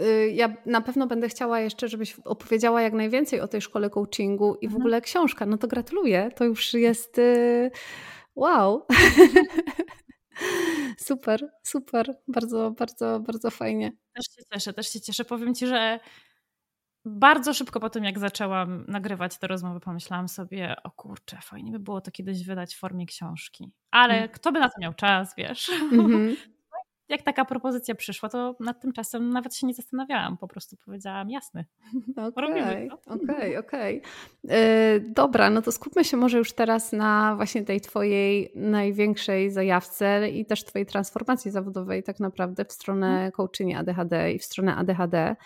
[0.00, 4.54] Y, ja na pewno będę chciała jeszcze, żebyś opowiedziała jak najwięcej o tej szkole coachingu
[4.54, 4.82] i w mhm.
[4.82, 5.46] ogóle książka.
[5.46, 6.30] No to gratuluję.
[6.36, 7.70] To już jest y,
[8.34, 8.86] wow.
[10.98, 12.20] Super, super.
[12.28, 13.92] Bardzo, bardzo, bardzo fajnie.
[14.12, 15.24] Też się cieszę, też się cieszę.
[15.24, 16.00] Powiem ci, że
[17.04, 21.78] bardzo szybko po tym, jak zaczęłam nagrywać te rozmowy, pomyślałam sobie, o kurczę, fajnie by
[21.78, 23.72] było to kiedyś wydać w formie książki.
[23.90, 24.28] Ale mm.
[24.28, 25.68] kto by na to miał czas, wiesz?
[25.68, 26.36] Mm -hmm.
[27.08, 30.36] jak taka propozycja przyszła, to nad tym czasem nawet się nie zastanawiałam.
[30.38, 31.64] Po prostu powiedziałam, jasne.
[32.16, 34.02] Okej, okej, okej.
[34.48, 40.28] E, dobra, no to skupmy się może już teraz na właśnie tej twojej największej zajawce
[40.28, 43.32] i też twojej transformacji zawodowej tak naprawdę w stronę mhm.
[43.32, 45.36] coaching ADHD i w stronę ADHD.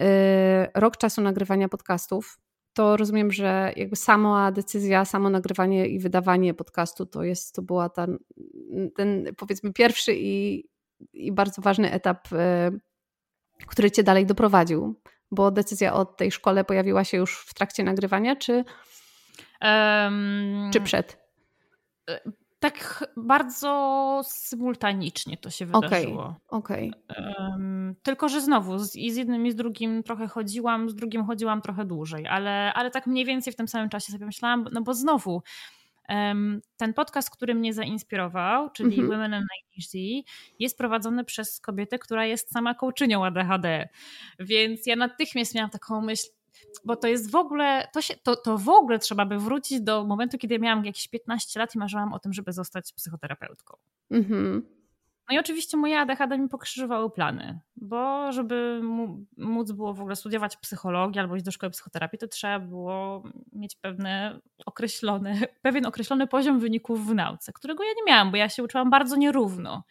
[0.00, 2.38] E, rok czasu nagrywania podcastów.
[2.72, 7.88] To rozumiem, że jakby sama decyzja, samo nagrywanie i wydawanie podcastu to jest, to była
[7.88, 8.06] ta,
[8.96, 10.64] ten powiedzmy pierwszy i
[11.12, 12.70] i bardzo ważny etap, e,
[13.66, 15.00] który cię dalej doprowadził?
[15.30, 18.64] Bo decyzja o tej szkole pojawiła się już w trakcie nagrywania, czy,
[19.62, 21.18] um, czy przed?
[22.10, 22.20] E,
[22.60, 26.36] tak bardzo symultanicznie to się wydarzyło.
[26.48, 26.92] Okej.
[27.08, 27.50] Okay, okay.
[27.50, 31.24] um, tylko, że znowu z, i z jednym i z drugim trochę chodziłam, z drugim
[31.24, 34.82] chodziłam trochę dłużej, ale, ale tak mniej więcej w tym samym czasie sobie myślałam, no
[34.82, 35.42] bo znowu
[36.76, 39.08] ten podcast, który mnie zainspirował, czyli mhm.
[39.08, 39.98] Women and ADHD,
[40.58, 43.88] jest prowadzony przez kobietę, która jest sama kołczynią ADHD.
[44.38, 46.26] Więc ja natychmiast miałam taką myśl,
[46.84, 50.04] bo to jest w ogóle, to, się, to, to w ogóle trzeba by wrócić do
[50.04, 53.76] momentu, kiedy miałam jakieś 15 lat i marzyłam o tym, żeby zostać psychoterapeutką.
[54.10, 54.77] Mhm.
[55.28, 58.80] No i oczywiście moje ADHD mi pokrzyżowały plany, bo żeby
[59.36, 63.22] móc było w ogóle studiować psychologię albo iść do szkoły psychoterapii, to trzeba było
[63.52, 68.48] mieć pewne określone, pewien określony poziom wyników w nauce, którego ja nie miałam, bo ja
[68.48, 69.84] się uczyłam bardzo nierówno.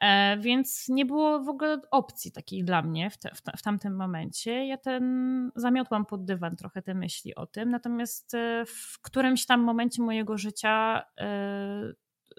[0.00, 3.96] E, więc nie było w ogóle opcji takiej dla mnie w, te, w, w, tamtym
[3.96, 4.66] momencie.
[4.66, 9.60] Ja ten zamiotłam pod dywan trochę te myśli o tym, natomiast e, w którymś tam
[9.60, 11.92] momencie mojego życia e,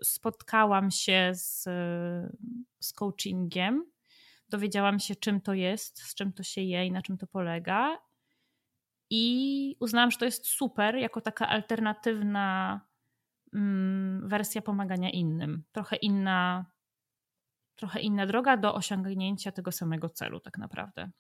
[0.04, 1.64] spotkałam się z,
[2.80, 3.92] z coachingiem,
[4.50, 7.98] dowiedziałam się, czym to jest, z czym to się je i na czym to polega.
[9.10, 12.82] I uznałam, że to jest super, jako taka alternatywna
[13.54, 15.64] mm, wersja pomagania innym.
[15.72, 16.66] Trochę inna,
[17.76, 21.12] trochę inna droga do osiągnięcia tego samego celu, tak naprawdę.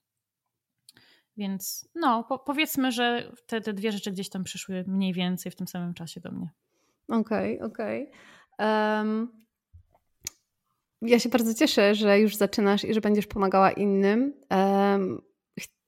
[1.37, 5.55] Więc no, po, powiedzmy, że te, te dwie rzeczy gdzieś tam przyszły mniej więcej w
[5.55, 6.49] tym samym czasie do mnie.
[7.07, 8.03] Okej, okay, okej.
[8.03, 8.19] Okay.
[8.59, 9.41] Um,
[11.01, 14.33] ja się bardzo cieszę, że już zaczynasz i że będziesz pomagała innym.
[14.49, 15.21] Um,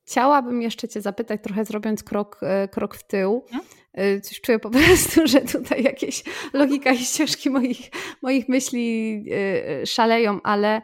[0.06, 3.46] chciałabym jeszcze Cię zapytać, trochę zrobiąc krok, e, krok w tył.
[3.50, 4.22] Hmm?
[4.22, 7.90] Coś czuję po prostu, że tutaj jakieś logika i ścieżki moich,
[8.22, 10.82] moich myśli e, szaleją, ale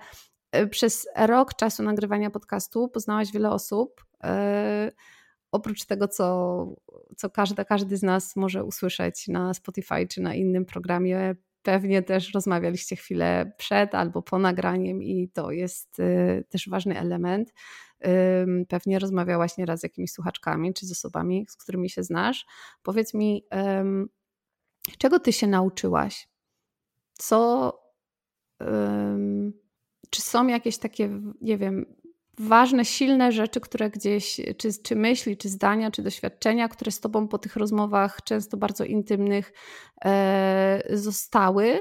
[0.72, 4.06] przez rok czasu nagrywania podcastu poznałaś wiele osób.
[5.52, 6.68] Oprócz tego, co,
[7.18, 12.34] co każdy, każdy z nas może usłyszeć na Spotify czy na innym programie Pewnie też
[12.34, 17.54] rozmawialiście chwilę przed albo po nagraniem, i to jest y, też ważny element.
[18.68, 22.46] Pewnie rozmawiałaś nieraz z jakimiś słuchaczkami czy z osobami, z którymi się znasz.
[22.84, 23.46] Powiedz mi,
[24.98, 26.28] czego ty się nauczyłaś?
[27.14, 27.74] Co
[30.10, 31.86] czy są jakieś takie, nie wiem,
[32.40, 37.28] ważne, silne rzeczy, które gdzieś, czy, czy myśli, czy zdania, czy doświadczenia, które z tobą
[37.28, 39.54] po tych rozmowach, często bardzo intymnych,
[40.06, 41.80] e, zostały.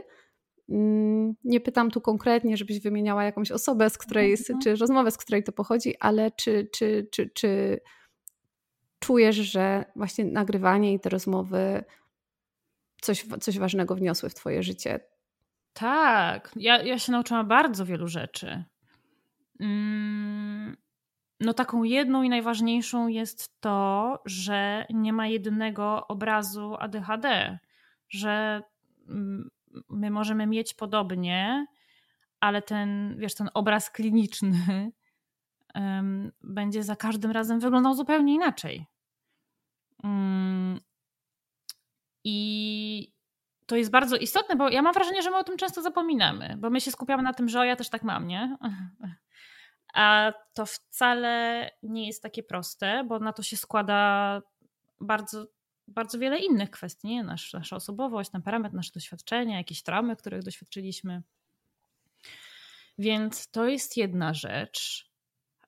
[0.69, 4.61] Mm, nie pytam tu konkretnie, żebyś wymieniała jakąś osobę, z której, mhm.
[4.61, 7.81] czy rozmowę, z której to pochodzi, ale czy, czy, czy, czy
[8.99, 11.85] czujesz, że właśnie nagrywanie i te rozmowy
[13.01, 15.01] coś, coś ważnego wniosły w twoje życie?
[15.73, 18.65] Tak, ja, ja się nauczyłam bardzo wielu rzeczy.
[19.61, 20.77] Mm,
[21.41, 27.59] no, taką jedną i najważniejszą jest to, że nie ma jednego obrazu ADHD,
[28.09, 28.63] że
[29.09, 29.51] mm,
[29.89, 31.67] my możemy mieć podobnie,
[32.41, 34.91] ale ten, wiesz, ten obraz kliniczny
[35.75, 38.87] um, będzie za każdym razem wyglądał zupełnie inaczej.
[40.05, 40.81] Um,
[42.25, 43.13] I
[43.69, 46.71] to jest bardzo istotne, bo ja mam wrażenie, że my o tym często zapominamy, bo
[46.71, 48.57] my się skupiamy na tym, że o, ja też tak mam, nie?
[49.95, 54.43] A to wcale nie jest takie proste, bo na to się składa
[55.01, 55.47] bardzo,
[55.89, 57.09] bardzo wiele innych kwestii.
[57.09, 57.25] Nie?
[57.25, 61.23] Nasz, nasza osobowość, temperament, nasze doświadczenia, jakieś traumy, których doświadczyliśmy.
[62.99, 65.11] Więc to jest jedna rzecz.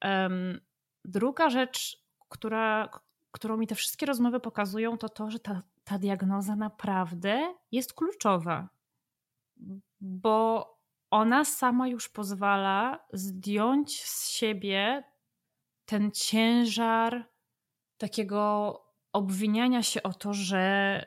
[0.04, 0.60] Um,
[1.04, 2.88] druga rzecz, która,
[3.32, 8.68] którą mi te wszystkie rozmowy pokazują, to to, że ta, ta diagnoza naprawdę jest kluczowa.
[10.00, 10.66] Bo
[11.10, 15.04] ona sama już pozwala zdjąć z siebie
[15.84, 17.30] ten ciężar
[17.98, 18.74] takiego
[19.12, 21.04] obwiniania się o to, że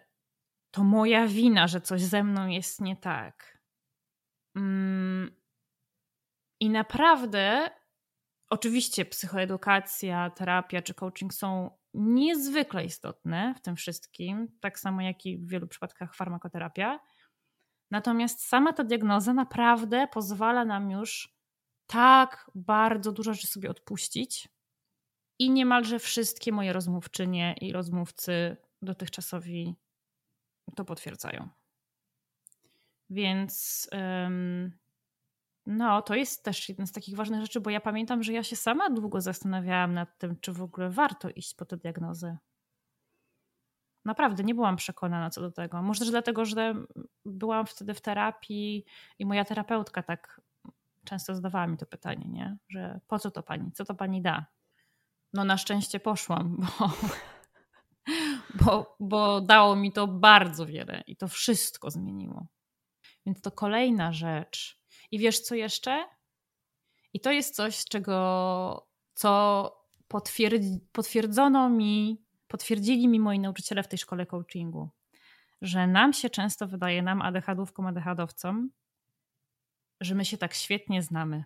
[0.72, 3.64] to moja wina, że coś ze mną jest nie tak.
[4.56, 5.42] Mm.
[6.60, 7.70] I naprawdę,
[8.50, 15.38] oczywiście, psychoedukacja, terapia czy coaching są niezwykle istotne w tym wszystkim, tak samo jak i
[15.38, 17.00] w wielu przypadkach farmakoterapia
[17.94, 21.36] Natomiast sama ta diagnoza naprawdę pozwala nam już
[21.88, 24.50] tak bardzo dużo rzeczy sobie odpuścić.
[25.40, 29.76] I niemalże wszystkie moje rozmówczynie i rozmówcy dotychczasowi
[30.76, 31.50] to potwierdzają.
[33.10, 33.90] Więc
[35.66, 38.56] no, to jest też jedna z takich ważnych rzeczy, bo ja pamiętam, że ja się
[38.56, 42.38] sama długo zastanawiałam nad tym, czy w ogóle warto iść po tę diagnozę.
[44.06, 45.82] Naprawdę nie byłam przekonana co do tego.
[45.82, 46.76] Może też dlatego, że
[47.26, 48.86] byłam wtedy w terapii
[49.20, 50.42] i moja terapeutka tak
[51.04, 52.58] często zadawała mi to pytanie, nie?
[52.70, 54.46] że po co to pani, co to pani da?
[55.34, 56.92] No na szczęście poszłam, bo,
[58.66, 62.46] bo, bo dało mi to bardzo wiele i to wszystko zmieniło.
[63.26, 64.83] Więc to kolejna rzecz.
[65.14, 66.06] I wiesz co jeszcze?
[67.14, 69.84] I to jest coś, czego, co
[70.92, 74.90] potwierdzono mi potwierdzili mi moi nauczyciele w tej szkole coachingu,
[75.62, 78.70] że nam się często wydaje, nam ADHDówkom, ADHDowcom,
[80.02, 81.44] że my się tak świetnie znamy,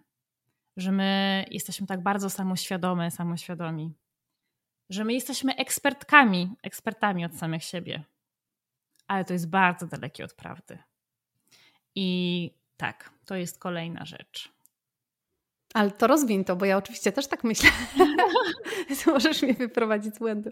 [0.77, 3.93] że my jesteśmy tak bardzo samoświadome, samoświadomi,
[4.89, 8.03] że my jesteśmy ekspertkami, ekspertami od samych siebie.
[9.07, 10.77] Ale to jest bardzo dalekie od prawdy.
[11.95, 14.51] I tak, to jest kolejna rzecz.
[15.73, 17.69] Ale to rozwiń to, bo ja oczywiście też tak myślę.
[19.07, 20.51] Możesz mnie wyprowadzić z błędu.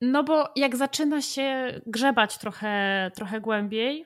[0.00, 4.04] No bo jak zaczyna się grzebać trochę, trochę głębiej,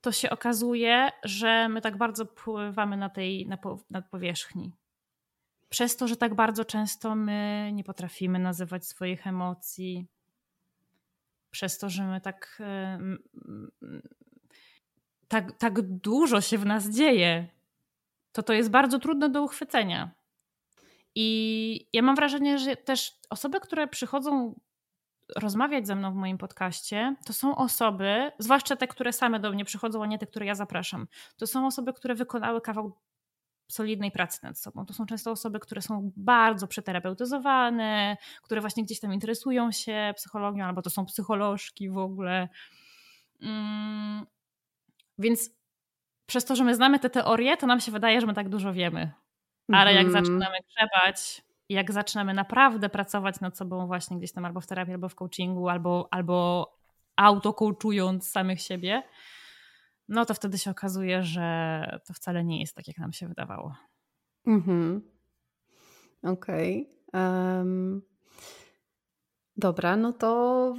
[0.00, 3.58] to się okazuje, że my tak bardzo pływamy na tej na,
[3.90, 4.72] na powierzchni.
[5.68, 10.06] Przez to, że tak bardzo często my nie potrafimy nazywać swoich emocji,
[11.50, 12.62] przez to, że my tak,
[15.32, 17.48] tak, tak dużo się w nas dzieje,
[18.32, 20.10] to to jest bardzo trudne do uchwycenia.
[21.14, 24.60] I ja mam wrażenie, że też osoby, które przychodzą
[25.36, 29.64] rozmawiać ze mną w moim podcaście, to są osoby, zwłaszcza te, które same do mnie
[29.64, 31.06] przychodzą, a nie te, które ja zapraszam.
[31.36, 32.92] To są osoby, które wykonały kawał
[33.68, 34.86] solidnej pracy nad sobą.
[34.86, 40.64] To są często osoby, które są bardzo przeterapeutyzowane, które właśnie gdzieś tam interesują się psychologią,
[40.64, 42.48] albo to są psycholożki w ogóle.
[45.18, 45.50] Więc
[46.26, 48.72] przez to, że my znamy te teorie, to nam się wydaje, że my tak dużo
[48.72, 49.12] wiemy.
[49.72, 50.24] Ale jak mhm.
[50.24, 55.08] zaczynamy grzebać, jak zaczynamy naprawdę pracować nad sobą właśnie gdzieś tam albo w terapii, albo
[55.08, 56.68] w coachingu, albo, albo
[57.16, 59.02] auto-coachując samych siebie,
[60.08, 63.76] no to wtedy się okazuje, że to wcale nie jest tak, jak nam się wydawało.
[64.46, 65.02] Mhm.
[66.22, 66.88] Okej.
[67.08, 67.22] Okay.
[67.22, 68.02] Um,
[69.56, 70.74] Dobra, no to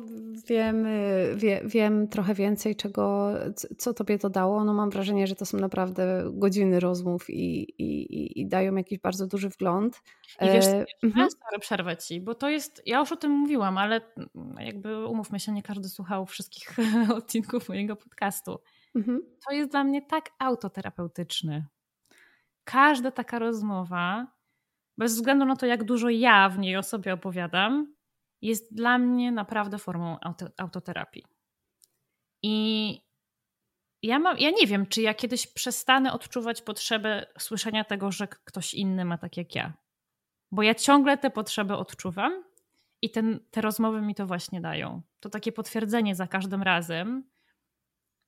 [0.48, 3.34] wiemy, wie, wiem trochę więcej, czego,
[3.78, 4.64] co tobie to dało.
[4.64, 9.28] No mam wrażenie, że to są naprawdę godziny rozmów i, i, i dają jakiś bardzo
[9.28, 10.02] duży wgląd.
[10.42, 10.86] I wiesz, e...
[11.04, 11.28] Mhm.
[11.62, 14.02] przerwę ci, bo to jest, ja już o tym mówiłam, ale
[14.60, 16.78] jakby umówmy się, nie każdy słuchał wszystkich
[17.18, 18.60] odcinków mojego podcastu.
[18.96, 19.22] mhm.
[19.48, 21.66] to jest dla mnie tak autoterapeutyczny.
[22.64, 24.28] Każda taka rozmowa,
[24.98, 27.94] bez względu na to, jak dużo ja w niej o sobie opowiadam,
[28.44, 31.24] jest dla mnie naprawdę formą auto, autoterapii.
[32.42, 33.00] I
[34.02, 38.74] ja, mam, ja nie wiem, czy ja kiedyś przestanę odczuwać potrzebę słyszenia tego, że ktoś
[38.74, 39.74] inny ma tak jak ja.
[40.52, 42.44] Bo ja ciągle te potrzeby odczuwam
[43.02, 45.02] i ten, te rozmowy mi to właśnie dają.
[45.20, 47.24] To takie potwierdzenie za każdym razem,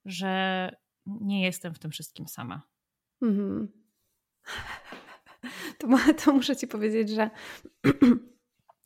[0.05, 0.71] że
[1.05, 2.61] nie jestem w tym wszystkim sama.
[3.21, 3.67] Mhm.
[5.77, 5.87] To,
[6.23, 7.29] to muszę ci powiedzieć, że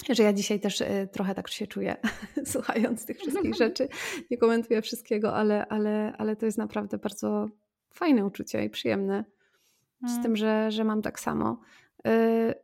[0.10, 1.96] że ja dzisiaj też e, trochę tak się czuję,
[2.54, 3.88] słuchając tych wszystkich rzeczy.
[4.32, 7.48] Nie komentuję wszystkiego, ale, ale, ale to jest naprawdę bardzo
[7.94, 9.26] fajne uczucie i przyjemne.
[10.08, 10.24] Z mm.
[10.24, 11.60] tym, że, że mam tak samo.
[12.06, 12.56] E,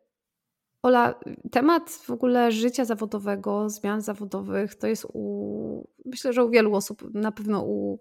[0.86, 1.20] Ola,
[1.52, 7.14] temat w ogóle życia zawodowego, zmian zawodowych, to jest u, myślę, że u wielu osób,
[7.14, 8.00] na pewno u,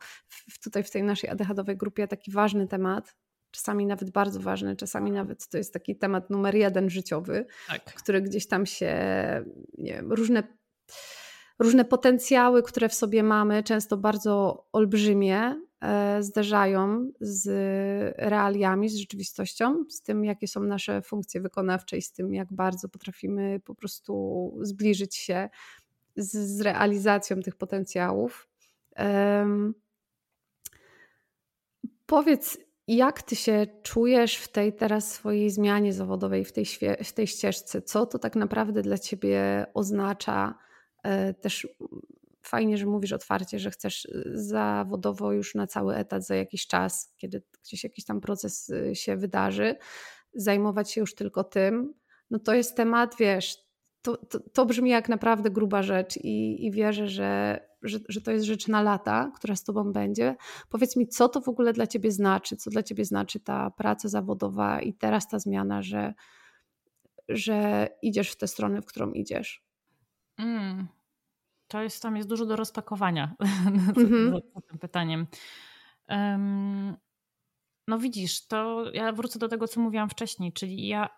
[0.62, 3.16] tutaj w tej naszej ADHD-owej grupie taki ważny temat
[3.54, 7.84] czasami nawet bardzo ważny, czasami nawet to jest taki temat numer jeden życiowy, tak.
[7.84, 8.94] który gdzieś tam się,
[9.78, 10.42] nie wiem, różne,
[11.58, 17.46] różne potencjały, które w sobie mamy, często bardzo olbrzymie, e, zderzają z
[18.18, 22.88] realiami, z rzeczywistością, z tym, jakie są nasze funkcje wykonawcze i z tym, jak bardzo
[22.88, 25.48] potrafimy po prostu zbliżyć się
[26.16, 28.48] z, z realizacją tych potencjałów.
[28.98, 29.74] Um,
[32.06, 32.58] powiedz,
[32.88, 36.64] jak ty się czujesz w tej teraz swojej zmianie zawodowej, w tej,
[37.04, 37.82] w tej ścieżce?
[37.82, 40.58] Co to tak naprawdę dla ciebie oznacza?
[41.02, 41.68] E, też
[42.42, 47.14] fajnie, że mówisz otwarcie, że chcesz e, zawodowo już na cały etat za jakiś czas,
[47.16, 49.76] kiedy gdzieś jakiś tam proces e, się wydarzy,
[50.34, 51.94] zajmować się już tylko tym.
[52.30, 53.56] No to jest temat, wiesz,
[54.04, 58.30] to, to, to brzmi jak naprawdę gruba rzecz i, i wierzę, że że, że to
[58.30, 60.36] jest rzecz na lata, która z tobą będzie.
[60.68, 62.56] Powiedz mi, co to w ogóle dla ciebie znaczy?
[62.56, 66.14] Co dla ciebie znaczy ta praca zawodowa i teraz ta zmiana, że,
[67.28, 69.64] że idziesz w tę stronę, w którą idziesz?
[70.38, 70.88] Mm.
[71.68, 74.40] To jest, tam jest dużo do rozpakowania mm -hmm.
[74.68, 75.26] tym pytaniem.
[76.08, 76.96] Um,
[77.88, 81.08] no widzisz, to ja wrócę do tego, co mówiłam wcześniej, czyli ja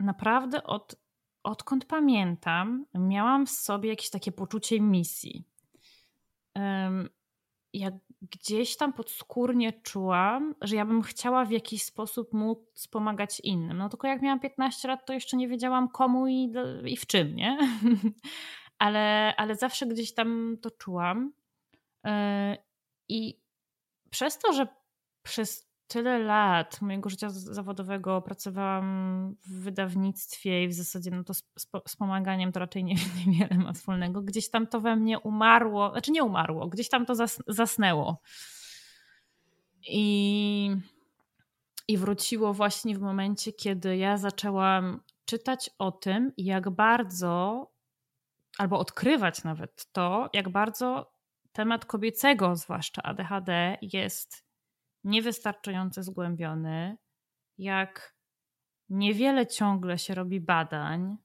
[0.00, 1.03] naprawdę od,
[1.44, 5.44] odkąd pamiętam, miałam w sobie jakieś takie poczucie misji
[7.74, 7.90] ja
[8.20, 13.78] gdzieś tam podskórnie czułam, że ja bym chciała w jakiś sposób móc pomagać innym.
[13.78, 16.52] No tylko jak miałam 15 lat, to jeszcze nie wiedziałam komu i,
[16.84, 17.58] i w czym, nie?
[18.78, 21.32] ale, ale zawsze gdzieś tam to czułam.
[22.06, 22.56] E,
[23.08, 23.40] I
[24.10, 24.66] przez to, że
[25.22, 31.96] przez tyle lat mojego życia zawodowego pracowałam w wydawnictwie i w zasadzie no to z,
[31.98, 32.94] pomaganiem to raczej nie,
[33.26, 34.22] niewiele ma wspólnego.
[34.22, 38.20] Gdzieś tam to we mnie umarło, znaczy nie umarło, gdzieś tam to zas, zasnęło.
[39.88, 40.76] I,
[41.88, 47.66] I wróciło właśnie w momencie, kiedy ja zaczęłam czytać o tym, jak bardzo,
[48.58, 51.12] albo odkrywać nawet to, jak bardzo
[51.52, 54.44] temat kobiecego, zwłaszcza ADHD, jest
[55.04, 56.96] niewystarczająco zgłębiony,
[57.58, 58.16] jak
[58.88, 61.16] niewiele ciągle się robi badań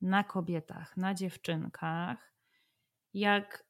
[0.00, 2.34] na kobietach, na dziewczynkach,
[3.14, 3.68] jak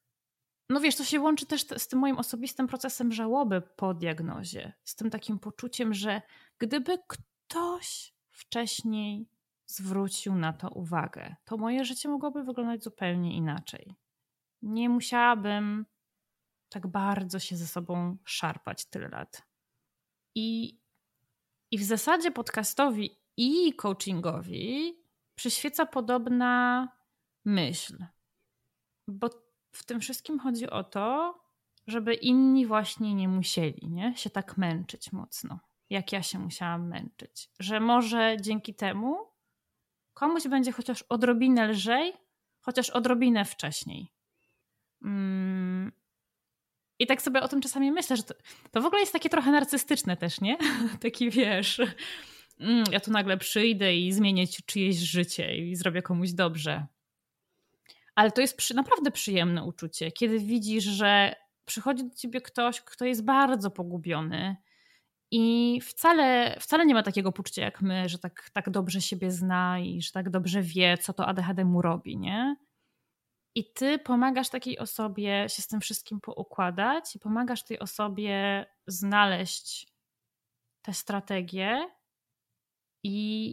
[0.69, 4.95] no wiesz, to się łączy też z tym moim osobistym procesem żałoby po diagnozie, z
[4.95, 6.21] tym takim poczuciem, że
[6.57, 9.29] gdyby ktoś wcześniej
[9.65, 13.95] zwrócił na to uwagę, to moje życie mogłoby wyglądać zupełnie inaczej.
[14.61, 15.85] Nie musiałabym
[16.69, 19.41] tak bardzo się ze sobą szarpać tyle lat.
[20.35, 20.79] I,
[21.71, 24.99] i w zasadzie podcastowi i coachingowi
[25.35, 26.87] przyświeca podobna
[27.45, 28.05] myśl.
[29.07, 29.29] Bo
[29.71, 31.35] w tym wszystkim chodzi o to,
[31.87, 34.13] żeby inni właśnie nie musieli nie?
[34.17, 35.59] się tak męczyć mocno,
[35.89, 37.49] jak ja się musiałam męczyć.
[37.59, 39.17] Że może dzięki temu
[40.13, 42.13] komuś będzie chociaż odrobinę lżej,
[42.61, 44.13] chociaż odrobinę wcześniej.
[45.01, 45.91] Mm,
[46.99, 48.33] i tak sobie o tym czasami myślę, że to,
[48.71, 50.57] to w ogóle jest takie trochę narcystyczne też, nie?
[51.01, 51.81] Taki wiesz,
[52.59, 56.85] mm, ja tu nagle przyjdę i zmienię czyjeś życie i zrobię komuś dobrze.
[58.15, 61.35] Ale to jest przy, naprawdę przyjemne uczucie, kiedy widzisz, że
[61.65, 64.55] przychodzi do ciebie ktoś, kto jest bardzo pogubiony
[65.31, 69.79] i wcale, wcale nie ma takiego poczucia jak my, że tak, tak dobrze siebie zna
[69.79, 72.55] i że tak dobrze wie, co to ADHD mu robi, nie?
[73.55, 79.93] I ty pomagasz takiej osobie się z tym wszystkim poukładać i pomagasz tej osobie znaleźć
[80.81, 81.89] te strategie
[83.03, 83.49] i,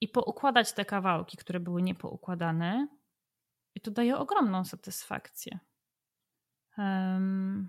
[0.00, 2.88] i poukładać te kawałki, które były niepoukładane.
[3.74, 5.58] I to daje ogromną satysfakcję.
[6.78, 7.68] Um,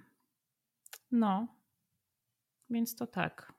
[1.11, 1.47] no.
[2.69, 3.56] Więc to tak.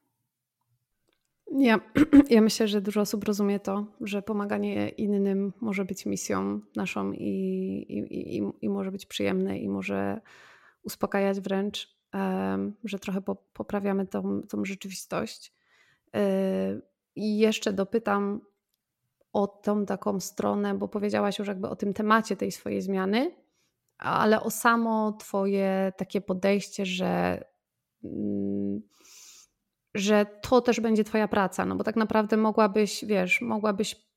[1.59, 1.81] Ja,
[2.31, 7.27] ja myślę, że dużo osób rozumie to, że pomaganie innym może być misją naszą i,
[7.89, 10.21] i, i, i może być przyjemne i może
[10.83, 11.99] uspokajać wręcz,
[12.85, 15.55] że trochę po, poprawiamy tą, tą rzeczywistość.
[16.15, 16.21] Yy,
[17.17, 18.41] I jeszcze dopytam
[19.33, 23.35] o tą taką stronę, bo powiedziałaś już jakby o tym temacie tej swojej zmiany,
[23.99, 27.45] ale o samo Twoje takie podejście, że.
[29.95, 34.09] Że to też będzie Twoja praca, no bo tak naprawdę mogłabyś, wiesz, mogłabyś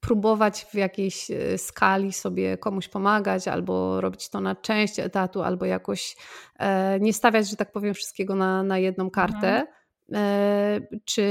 [0.00, 5.64] próbować w jakiejś e, skali sobie komuś pomagać, albo robić to na część etatu, albo
[5.64, 6.16] jakoś
[6.58, 9.48] e, nie stawiać, że tak powiem, wszystkiego na, na jedną kartę.
[9.48, 9.66] Mhm.
[10.14, 11.26] E, czy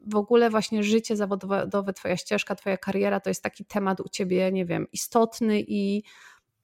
[0.00, 4.52] w ogóle właśnie życie zawodowe, Twoja ścieżka, Twoja kariera to jest taki temat u Ciebie,
[4.52, 6.02] nie wiem, istotny i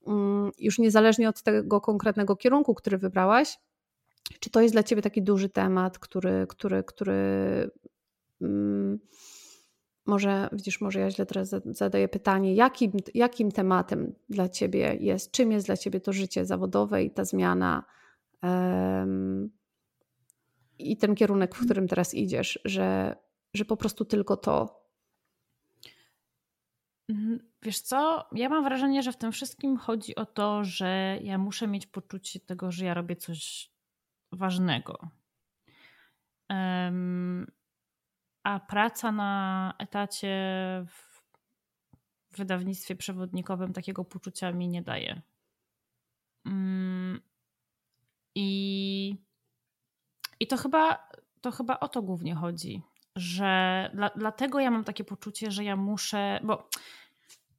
[0.07, 3.59] mm, już niezależnie od tego konkretnego kierunku, który wybrałaś,
[4.41, 7.15] czy to jest dla Ciebie taki duży temat, który, który, który
[8.41, 8.99] mm,
[10.07, 15.53] może, widzisz, może ja źle teraz zadaję pytanie, jakim, jakim tematem dla Ciebie jest, czym
[15.53, 17.85] jest dla Ciebie to życie zawodowe i ta zmiana
[18.43, 19.51] um,
[20.79, 23.17] i ten kierunek, w którym teraz idziesz, że,
[23.55, 24.85] że po prostu tylko to.
[27.09, 27.39] Mhm.
[27.63, 31.67] Wiesz co, ja mam wrażenie, że w tym wszystkim chodzi o to, że ja muszę
[31.67, 33.74] mieć poczucie tego, że ja robię coś
[34.37, 35.09] ważnego.
[38.45, 40.37] A praca na etacie
[40.89, 41.15] w
[42.37, 45.23] wydawnictwie przewodnikowym takiego poczucia mi nie daje.
[46.47, 47.21] Um,
[48.35, 49.17] I,
[50.41, 51.09] I to chyba,
[51.41, 52.83] to chyba o to głównie chodzi,
[53.17, 56.69] że dla, dlatego ja mam takie poczucie, że ja muszę, bo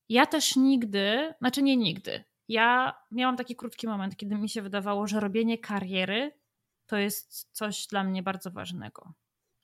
[0.09, 5.07] ja też nigdy, znaczy nie nigdy, ja miałam taki krótki moment, kiedy mi się wydawało,
[5.07, 6.31] że robienie kariery
[6.87, 9.13] to jest coś dla mnie bardzo ważnego.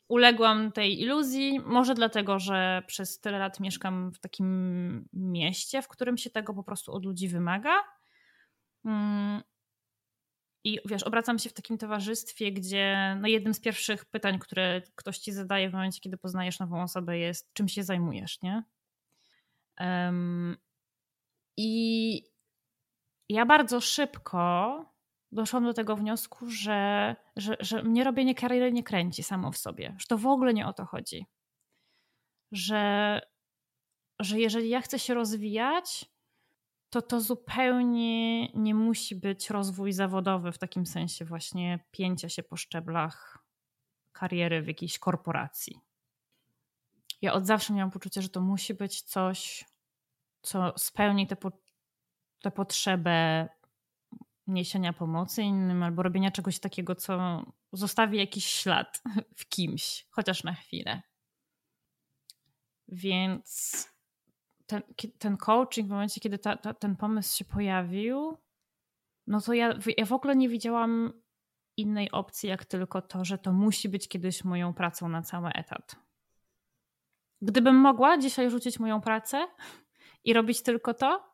[0.07, 6.17] Uległam tej iluzji, może dlatego, że przez tyle lat mieszkam w takim mieście, w którym
[6.17, 7.74] się tego po prostu od ludzi wymaga.
[8.86, 9.41] Mm.
[10.63, 15.17] I wiesz, obracam się w takim towarzystwie, gdzie no jednym z pierwszych pytań, które ktoś
[15.17, 18.63] ci zadaje w momencie, kiedy poznajesz nową osobę, jest czym się zajmujesz, nie?
[19.80, 20.57] Um,
[21.57, 22.24] I
[23.30, 24.86] ja bardzo szybko
[25.32, 29.95] doszłam do tego wniosku, że, że, że mnie robienie kariery nie kręci samo w sobie,
[29.99, 31.25] że to w ogóle nie o to chodzi.
[32.51, 33.21] Że,
[34.19, 36.11] że jeżeli ja chcę się rozwijać,
[36.89, 42.57] to to zupełnie nie musi być rozwój zawodowy w takim sensie właśnie pięcia się po
[42.57, 43.45] szczeblach
[44.11, 45.79] kariery w jakiejś korporacji.
[47.21, 49.65] Ja od zawsze miałam poczucie, że to musi być coś,
[50.41, 51.51] co spełni tę po,
[52.55, 53.49] potrzebę
[54.53, 59.03] niesienia pomocy innym albo robienia czegoś takiego, co zostawi jakiś ślad
[59.39, 61.01] w kimś, chociaż na chwilę.
[62.87, 63.87] Więc
[64.65, 64.81] ten,
[65.19, 68.37] ten coaching, w momencie, kiedy ta, ta, ten pomysł się pojawił,
[69.27, 71.13] no to ja, ja w ogóle nie widziałam
[71.77, 75.95] innej opcji, jak tylko to, że to musi być kiedyś moją pracą na cały etat.
[77.41, 79.47] Gdybym mogła dzisiaj rzucić moją pracę
[80.25, 81.30] i robić tylko to,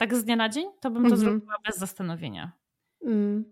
[0.00, 1.20] tak z dnia na dzień, to bym to mm -hmm.
[1.20, 2.52] zrobiła bez zastanowienia.
[3.06, 3.44] Mm.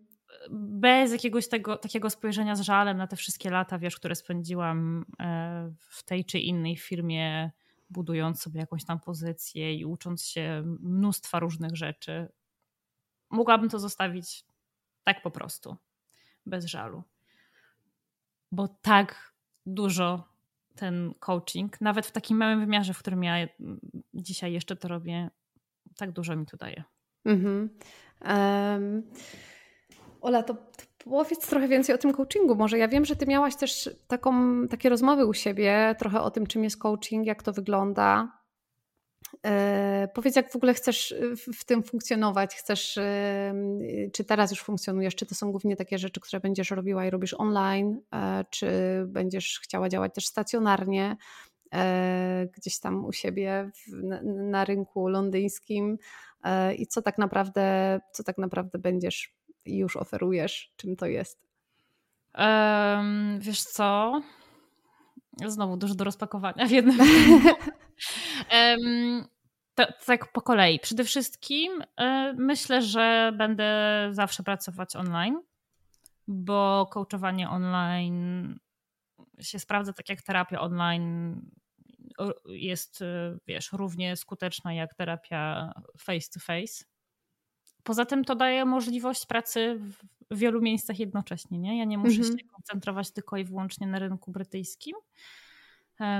[0.51, 5.73] Bez jakiegoś tego, takiego spojrzenia z żalem na te wszystkie lata, wiesz, które spędziłam e,
[5.79, 7.51] w tej czy innej firmie,
[7.91, 12.29] budując sobie jakąś tam pozycję i ucząc się mnóstwa różnych rzeczy.
[13.31, 14.45] Mogłabym to zostawić
[15.05, 15.77] tak po prostu,
[16.47, 17.03] bez żalu.
[18.53, 19.35] Bo tak
[19.67, 20.29] dużo
[20.75, 23.35] ten coaching, nawet w takim małym wymiarze, w którym ja
[24.15, 25.31] dzisiaj jeszcze to robię,
[25.99, 26.85] tak dużo mi to daje.
[27.25, 27.71] Mhm.
[28.25, 29.03] Um,
[30.21, 30.61] Ola, to, to
[31.05, 32.55] powiedz trochę więcej o tym coachingu.
[32.55, 34.33] Może ja wiem, że ty miałaś też taką,
[34.69, 38.39] takie rozmowy u siebie, trochę o tym, czym jest coaching, jak to wygląda.
[39.47, 42.55] E, powiedz, jak w ogóle chcesz w, w tym funkcjonować?
[42.55, 43.55] Chcesz, e,
[44.13, 45.15] czy teraz już funkcjonujesz?
[45.15, 48.01] Czy to są głównie takie rzeczy, które będziesz robiła i robisz online?
[48.15, 48.69] E, czy
[49.07, 51.17] będziesz chciała działać też stacjonarnie?
[51.75, 55.99] E, gdzieś tam u siebie w, na, na, rynku londyńskim
[56.45, 61.49] e, i co tak naprawdę, co tak naprawdę będziesz i już oferujesz, czym to jest?
[62.39, 64.21] Um, wiesz co?
[65.47, 66.99] Znowu dużo do rozpakowania w jednym.
[68.53, 69.25] um,
[70.07, 70.81] tak po kolei.
[70.81, 71.85] Przede wszystkim y,
[72.37, 75.41] myślę, że będę zawsze pracować online,
[76.29, 78.59] bo coachowanie online
[79.41, 81.41] się sprawdza tak jak terapia online
[82.47, 86.85] jest, y, wiesz, równie skuteczna jak terapia face to face.
[87.83, 89.81] Poza tym to daje możliwość pracy
[90.31, 91.79] w wielu miejscach jednocześnie, nie?
[91.79, 92.39] Ja nie muszę mhm.
[92.39, 94.97] się koncentrować tylko i wyłącznie na rynku brytyjskim.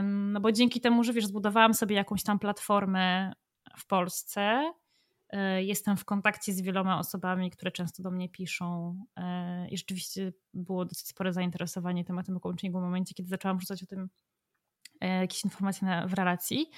[0.03, 3.33] No bo dzięki temu, że wiesz, zbudowałam sobie jakąś tam platformę
[3.79, 4.73] w Polsce,
[5.59, 10.85] jestem w kontakcie z wieloma osobami, które często do mnie piszą e, i rzeczywiście było
[10.85, 14.09] dosyć spore zainteresowanie tematem coachingu w momencie, kiedy zaczęłam rzucać o tym
[15.01, 16.71] e, jakieś informacje na, w relacji.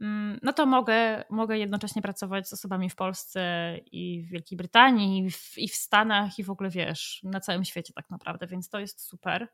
[0.00, 5.18] Mm, no to mogę, mogę jednocześnie pracować z osobami w Polsce i w Wielkiej Brytanii,
[5.18, 8.68] i w, i w Stanach, i w ogóle wiesz, na całym świecie tak naprawdę, więc
[8.68, 9.48] to jest super.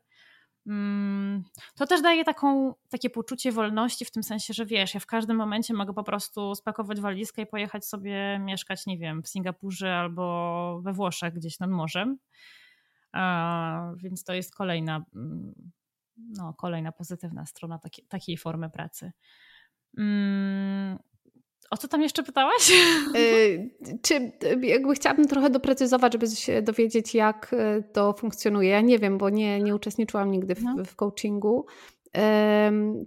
[0.67, 1.43] Mm,
[1.75, 5.37] to też daje taką, takie poczucie wolności w tym sensie, że wiesz, ja w każdym
[5.37, 10.81] momencie mogę po prostu spakować walizkę i pojechać sobie mieszkać, nie wiem, w Singapurze albo
[10.83, 12.17] we Włoszech gdzieś nad morzem.
[13.11, 15.71] A, więc to jest kolejna, mm,
[16.17, 19.11] no, kolejna pozytywna strona takiej, takiej formy pracy.
[19.97, 20.99] Mm,
[21.71, 22.71] o co tam jeszcze pytałaś?
[23.15, 23.69] Y,
[24.05, 28.69] czy jakby chciałabym trochę doprecyzować, żeby się dowiedzieć, jak y, to funkcjonuje.
[28.69, 30.85] Ja nie wiem, bo nie, nie uczestniczyłam nigdy w, no.
[30.85, 31.65] w coachingu.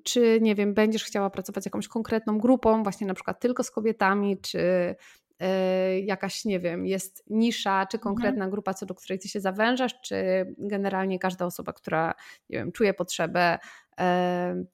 [0.04, 3.70] Czy nie wiem, będziesz chciała pracować z jakąś konkretną grupą, właśnie na przykład tylko z
[3.70, 8.14] kobietami, czy y, jakaś, nie wiem, jest nisza, czy mhm.
[8.14, 8.50] konkretna mhm.
[8.50, 10.16] grupa, co do której ty się zawężasz, czy
[10.58, 12.14] generalnie każda osoba, która,
[12.50, 13.58] nie wiem, czuje potrzebę,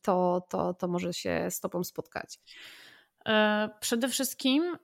[0.03, 2.41] to, to, to może się z tobą spotkać.
[3.29, 4.77] E, przede wszystkim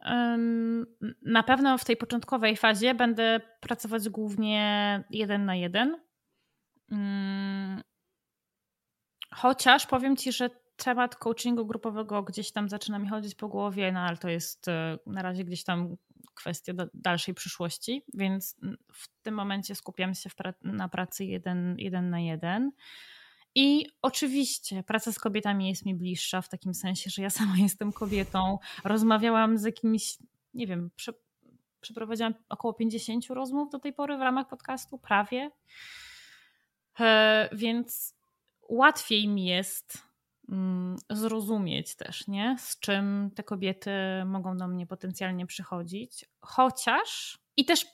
[1.23, 6.01] na pewno w tej początkowej fazie będę pracować głównie jeden na jeden.
[6.93, 7.83] Mm,
[9.35, 14.01] chociaż powiem Ci, że temat coachingu grupowego gdzieś tam zaczyna mi chodzić po głowie, no
[14.01, 15.97] ale to jest e, na razie gdzieś tam
[16.35, 18.57] kwestia dalszej przyszłości, więc
[18.93, 22.73] w tym momencie skupiam się pra na pracy jeden, jeden na jeden.
[23.59, 27.93] I oczywiście praca z kobietami jest mi bliższa w takim sensie, że ja sama jestem
[27.93, 28.59] kobietą.
[28.85, 30.19] Rozmawiałam z jakimiś,
[30.55, 31.13] nie wiem, prze,
[31.81, 35.51] przeprowadziłam około 50 rozmów do tej pory w ramach podcastu, prawie.
[37.01, 38.15] E, więc
[38.69, 39.99] łatwiej mi jest
[40.49, 42.57] mm, zrozumieć też, nie?
[42.59, 43.91] z czym te kobiety
[44.27, 46.25] mogą do mnie potencjalnie przychodzić.
[46.41, 47.87] Chociaż i też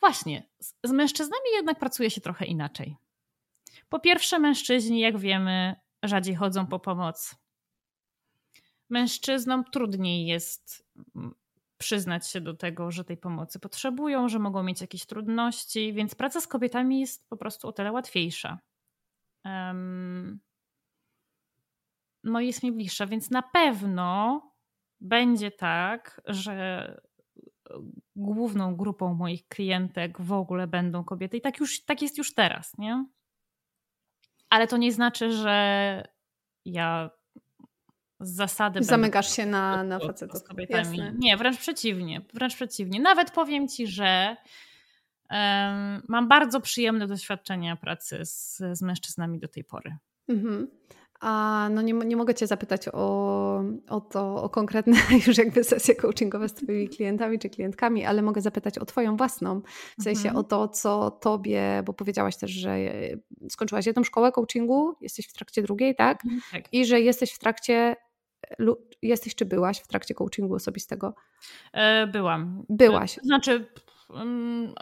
[0.00, 2.96] właśnie z, z mężczyznami jednak pracuje się trochę inaczej.
[3.88, 7.36] Po pierwsze, mężczyźni, jak wiemy, rzadziej chodzą po pomoc.
[8.90, 11.34] Mężczyznom trudniej jest mm,
[11.78, 16.40] przyznać się do tego, że tej pomocy potrzebują, że mogą mieć jakieś trudności, więc praca
[16.40, 18.58] z kobietami jest po prostu o tyle łatwiejsza.
[19.44, 20.40] Um,
[22.24, 24.40] no jest mi bliższa, więc na pewno
[25.00, 27.00] będzie tak, że
[28.16, 32.78] główną grupą moich klientek w ogóle będą kobiety i tak już tak jest już teraz,
[32.78, 33.04] nie?
[34.50, 36.02] Ale to nie znaczy, że
[36.64, 37.10] ja
[38.20, 38.84] z zasady.
[38.84, 40.40] Zamykasz się na, na facetów.
[40.40, 40.98] Z kobietami.
[40.98, 41.14] Jasne.
[41.18, 42.20] Nie, wręcz przeciwnie.
[42.34, 43.00] Wręcz przeciwnie.
[43.00, 44.36] Nawet powiem ci, że
[45.30, 49.96] um, mam bardzo przyjemne doświadczenia pracy z, z mężczyznami do tej pory.
[50.28, 50.68] Mhm.
[51.20, 54.96] A no nie, nie mogę Cię zapytać o, o to, o konkretne
[55.26, 59.60] już jakby sesje coachingowe z Twoimi klientami czy klientkami, ale mogę zapytać o Twoją własną,
[59.98, 60.36] w sensie mhm.
[60.36, 62.76] o to, co Tobie, bo powiedziałaś też, że
[63.48, 66.24] skończyłaś jedną szkołę coachingu, jesteś w trakcie drugiej, tak?
[66.24, 66.72] Mhm, tak.
[66.72, 67.96] I że jesteś w trakcie
[69.02, 71.14] jesteś czy byłaś w trakcie coachingu osobistego?
[71.72, 72.64] E, byłam.
[72.68, 73.18] Byłaś.
[73.18, 73.66] E, znaczy,
[74.10, 74.74] mm,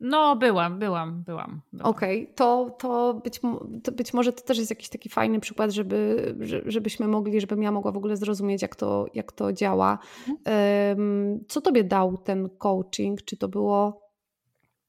[0.00, 1.60] no, byłam, byłam, byłam.
[1.72, 1.90] byłam.
[1.90, 2.34] Okej, okay.
[2.34, 3.40] to, to, być,
[3.82, 6.34] to być może to też jest jakiś taki fajny przykład, żeby,
[6.66, 9.98] żebyśmy mogli, żebym ja mogła w ogóle zrozumieć, jak to, jak to działa.
[10.28, 11.44] Mhm.
[11.48, 13.22] Co tobie dał ten coaching?
[13.22, 14.09] Czy to było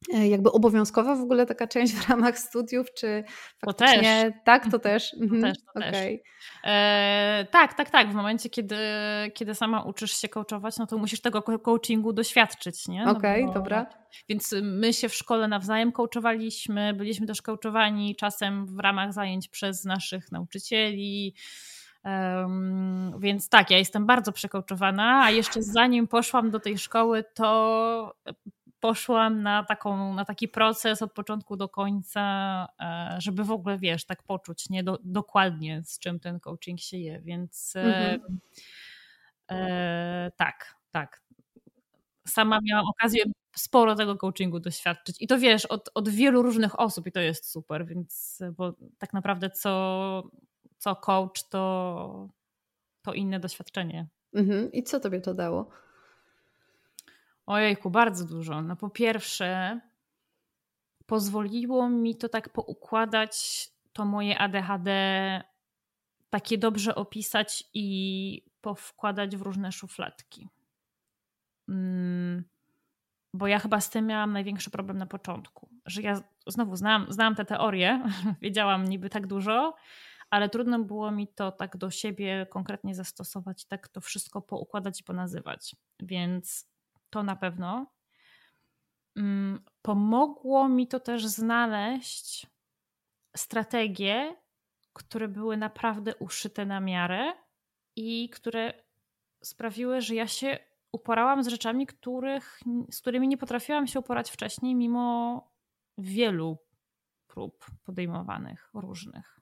[0.09, 3.23] jakby obowiązkowa w ogóle taka część w ramach studiów, czy
[3.65, 4.23] faktycznie...
[4.25, 4.43] To też.
[4.45, 5.13] Tak, to też?
[5.21, 5.41] Mhm.
[5.41, 5.91] To też, to okay.
[5.91, 6.19] też.
[6.63, 8.11] E, tak, tak, tak.
[8.11, 8.77] W momencie, kiedy,
[9.33, 13.05] kiedy sama uczysz się coachować, no to musisz tego coachingu doświadczyć, nie?
[13.05, 13.85] No Okej, okay, dobra.
[14.29, 19.85] Więc my się w szkole nawzajem coachowaliśmy, byliśmy też coachowani czasem w ramach zajęć przez
[19.85, 21.35] naszych nauczycieli,
[22.05, 28.15] Um, więc tak, ja jestem bardzo przekołczowana, a jeszcze zanim poszłam do tej szkoły, to
[28.81, 34.05] poszłam na, taką, na taki proces od początku do końca, e, żeby w ogóle, wiesz,
[34.05, 38.39] tak poczuć nie do, dokładnie, z czym ten coaching się je, więc e, mhm.
[39.51, 41.21] e, tak, tak.
[42.27, 43.23] Sama miałam okazję
[43.55, 47.51] sporo tego coachingu doświadczyć i to wiesz, od, od wielu różnych osób i to jest
[47.51, 50.23] super, więc bo tak naprawdę co,
[50.77, 52.29] co coach to,
[53.01, 54.07] to inne doświadczenie.
[54.33, 54.71] Mhm.
[54.71, 55.69] I co tobie to dało?
[57.51, 58.61] Ojejku, bardzo dużo.
[58.61, 59.79] No po pierwsze,
[61.05, 64.89] pozwoliło mi to tak poukładać to moje ADHD,
[66.29, 70.49] takie dobrze opisać i powkładać w różne szufladki.
[71.69, 72.43] Mm.
[73.33, 77.35] bo ja chyba z tym miałam największy problem na początku, że ja znowu znałam, znałam
[77.35, 78.03] te teorie,
[78.41, 79.75] wiedziałam niby tak dużo,
[80.29, 85.03] ale trudno było mi to tak do siebie konkretnie zastosować, tak to wszystko poukładać i
[85.03, 85.75] ponazywać.
[85.99, 86.70] Więc
[87.11, 87.85] to na pewno.
[89.15, 92.47] Mm, pomogło mi to też znaleźć
[93.35, 94.35] strategie,
[94.93, 97.33] które były naprawdę uszyte na miarę
[97.95, 98.73] i które
[99.43, 100.59] sprawiły, że ja się
[100.91, 102.59] uporałam z rzeczami, których,
[102.91, 105.51] z którymi nie potrafiłam się uporać wcześniej, mimo
[105.97, 106.57] wielu
[107.27, 109.39] prób podejmowanych różnych.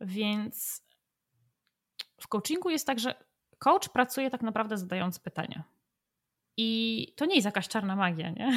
[0.00, 0.84] Więc
[2.20, 3.24] w coachingu jest tak, że
[3.58, 5.64] coach pracuje tak naprawdę zadając pytania.
[6.56, 8.52] I to nie jest jakaś czarna magia, nie?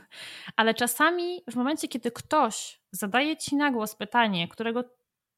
[0.56, 4.84] Ale czasami w momencie, kiedy ktoś zadaje ci na głos pytanie, którego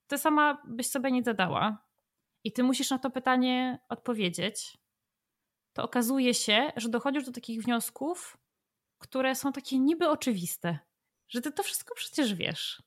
[0.06, 1.88] ty sama byś sobie nie zadała,
[2.44, 4.78] i ty musisz na to pytanie odpowiedzieć,
[5.72, 8.38] to okazuje się, że dochodzisz do takich wniosków,
[8.98, 10.78] które są takie niby oczywiste,
[11.28, 12.82] że ty to wszystko przecież wiesz.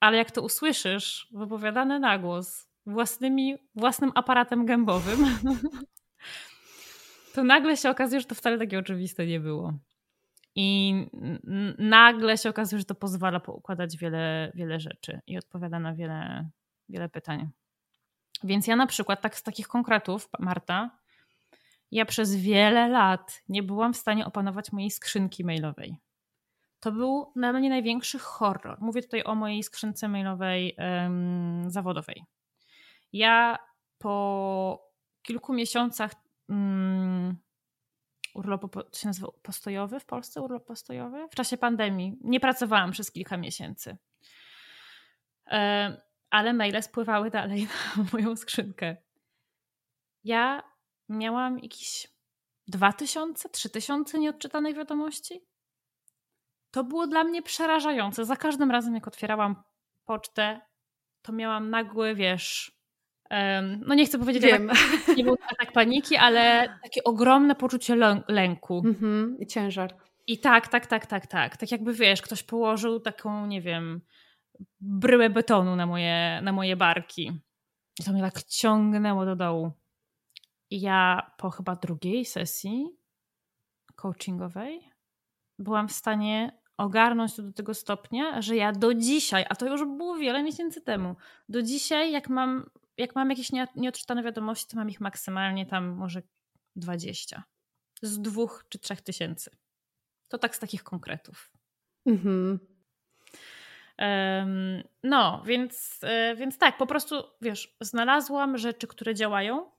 [0.00, 5.26] Ale jak to usłyszysz wypowiadane na głos własnymi, własnym aparatem gębowym,
[7.38, 9.74] to nagle się okazuje, że to wcale takie oczywiste nie było.
[10.54, 10.94] I
[11.78, 16.48] nagle się okazuje, że to pozwala poukładać wiele, wiele rzeczy i odpowiada na wiele,
[16.88, 17.50] wiele pytań.
[18.44, 20.98] Więc ja na przykład tak z takich konkretów, Marta,
[21.90, 25.96] ja przez wiele lat nie byłam w stanie opanować mojej skrzynki mailowej.
[26.80, 28.80] To był dla mnie największy horror.
[28.80, 32.24] Mówię tutaj o mojej skrzynce mailowej um, zawodowej.
[33.12, 33.58] Ja
[33.98, 34.88] po
[35.22, 37.36] kilku miesiącach um,
[38.34, 41.28] urlopu, to się nazywa postojowy w Polsce, urlop postojowy?
[41.28, 42.18] W czasie pandemii.
[42.20, 43.96] Nie pracowałam przez kilka miesięcy.
[45.50, 45.96] Um,
[46.30, 48.96] ale maile spływały dalej na moją skrzynkę.
[50.24, 50.62] Ja
[51.08, 52.08] miałam jakieś
[52.66, 55.40] 2000, 3000 nieodczytanych wiadomości.
[56.70, 58.24] To było dla mnie przerażające.
[58.24, 59.62] Za każdym razem, jak otwierałam
[60.04, 60.60] pocztę,
[61.22, 62.77] to miałam nagły, wiesz,
[63.86, 67.96] no nie chcę powiedzieć, że tak, nie był atak paniki, ale takie ogromne poczucie
[68.28, 68.82] lęku.
[68.86, 69.96] Mhm, I ciężar.
[70.26, 71.56] I tak, tak, tak, tak, tak.
[71.56, 74.00] Tak jakby, wiesz, ktoś położył taką, nie wiem,
[74.80, 77.32] bryłę betonu na moje, na moje barki.
[78.00, 79.72] I to mnie tak ciągnęło do dołu.
[80.70, 82.86] I ja po chyba drugiej sesji
[83.94, 84.80] coachingowej
[85.58, 89.84] byłam w stanie ogarnąć to do tego stopnia, że ja do dzisiaj, a to już
[89.84, 91.16] było wiele miesięcy temu,
[91.48, 96.22] do dzisiaj jak mam, jak mam jakieś nieodczytane wiadomości, to mam ich maksymalnie tam może
[96.76, 97.44] 20.
[98.02, 99.50] Z dwóch czy trzech tysięcy.
[100.28, 101.50] To tak z takich konkretów.
[102.06, 102.58] Mhm.
[105.02, 109.70] No, więc, e, więc tak, po prostu wiesz, znalazłam rzeczy, które działają,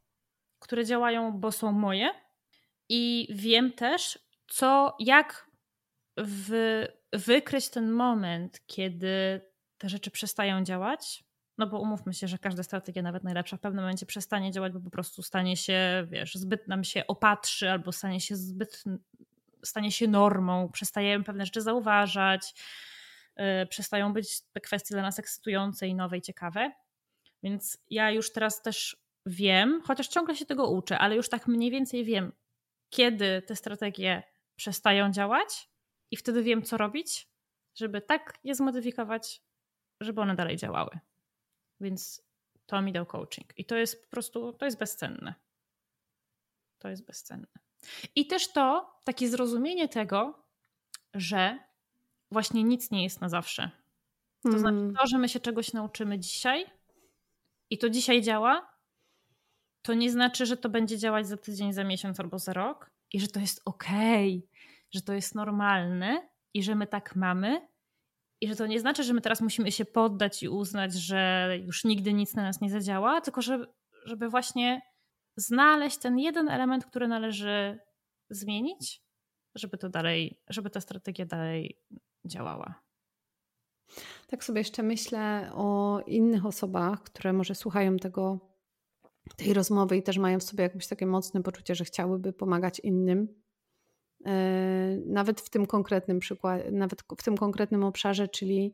[0.59, 2.09] które działają, bo są moje
[2.89, 5.49] i wiem też, co, jak
[6.17, 9.41] w, wykryć ten moment, kiedy
[9.77, 11.23] te rzeczy przestają działać.
[11.59, 14.79] No bo umówmy się, że każda strategia, nawet najlepsza, w pewnym momencie przestanie działać, bo
[14.79, 18.83] po prostu stanie się, wiesz, zbyt nam się opatrzy albo stanie się zbyt,
[19.63, 22.53] stanie się normą, przestajemy pewne rzeczy zauważać,
[23.37, 26.71] yy, przestają być te kwestie dla nas ekscytujące i nowe i ciekawe.
[27.43, 31.71] Więc ja już teraz też wiem, chociaż ciągle się tego uczę, ale już tak mniej
[31.71, 32.31] więcej wiem,
[32.89, 34.23] kiedy te strategie
[34.55, 35.69] przestają działać
[36.11, 37.29] i wtedy wiem, co robić,
[37.75, 39.41] żeby tak je zmodyfikować,
[40.01, 40.99] żeby one dalej działały.
[41.81, 42.29] Więc
[42.65, 43.57] to mi dał coaching.
[43.57, 45.33] I to jest po prostu, to jest bezcenne.
[46.77, 47.47] To jest bezcenne.
[48.15, 50.43] I też to, takie zrozumienie tego,
[51.13, 51.59] że
[52.31, 53.71] właśnie nic nie jest na zawsze.
[54.43, 54.59] To mm.
[54.59, 56.65] znaczy to, że my się czegoś nauczymy dzisiaj
[57.69, 58.79] i to dzisiaj działa,
[59.81, 63.19] to nie znaczy, że to będzie działać za tydzień, za miesiąc albo za rok i
[63.19, 64.59] że to jest okej, okay,
[64.91, 67.67] że to jest normalne i że my tak mamy.
[68.41, 71.83] I że to nie znaczy, że my teraz musimy się poddać i uznać, że już
[71.83, 73.67] nigdy nic na nas nie zadziała, tylko żeby,
[74.05, 74.81] żeby właśnie
[75.37, 77.79] znaleźć ten jeden element, który należy
[78.29, 79.03] zmienić,
[79.55, 81.81] żeby to dalej, żeby ta strategia dalej
[82.25, 82.89] działała.
[84.27, 88.49] Tak sobie jeszcze myślę o innych osobach, które może słuchają tego
[89.35, 93.41] tej rozmowy i też mają w sobie jakieś takie mocne poczucie, że chciałyby pomagać innym.
[94.25, 98.73] E, nawet w tym konkretnym przykładzie, nawet w tym konkretnym obszarze, czyli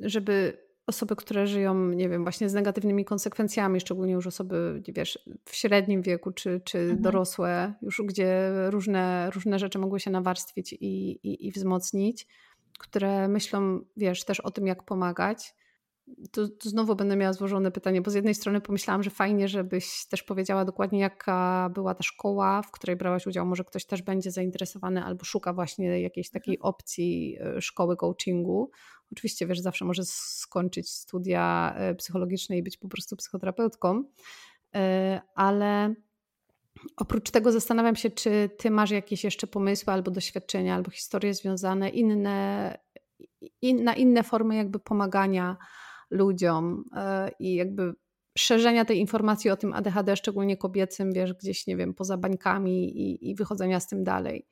[0.00, 5.54] żeby osoby, które żyją, nie wiem, właśnie z negatywnymi konsekwencjami, szczególnie już osoby, wiesz, w
[5.54, 7.02] średnim wieku czy, czy mhm.
[7.02, 12.26] dorosłe, już gdzie różne, różne rzeczy mogły się nawarstwić i, i, i wzmocnić,
[12.78, 15.54] które myślą, wiesz, też o tym, jak pomagać,
[16.32, 20.06] tu, tu, znowu będę miała złożone pytanie, bo z jednej strony pomyślałam, że fajnie, żebyś
[20.06, 23.46] też powiedziała dokładnie, jaka była ta szkoła, w której brałaś udział.
[23.46, 26.68] Może ktoś też będzie zainteresowany albo szuka właśnie jakiejś takiej mhm.
[26.68, 28.70] opcji e, szkoły coachingu.
[29.12, 34.04] Oczywiście, wiesz, zawsze może skończyć studia e, psychologiczne i być po prostu psychoterapeutką,
[34.74, 35.94] e, ale
[36.96, 41.88] oprócz tego zastanawiam się, czy ty masz jakieś jeszcze pomysły albo doświadczenia, albo historie związane
[41.88, 42.78] inne,
[43.62, 45.56] in, na inne formy jakby pomagania
[46.10, 47.94] ludziom e, i jakby
[48.38, 53.30] szerzenia tej informacji o tym ADHD, szczególnie kobiecym, wiesz, gdzieś, nie wiem, poza bańkami i,
[53.30, 54.46] i wychodzenia z tym dalej.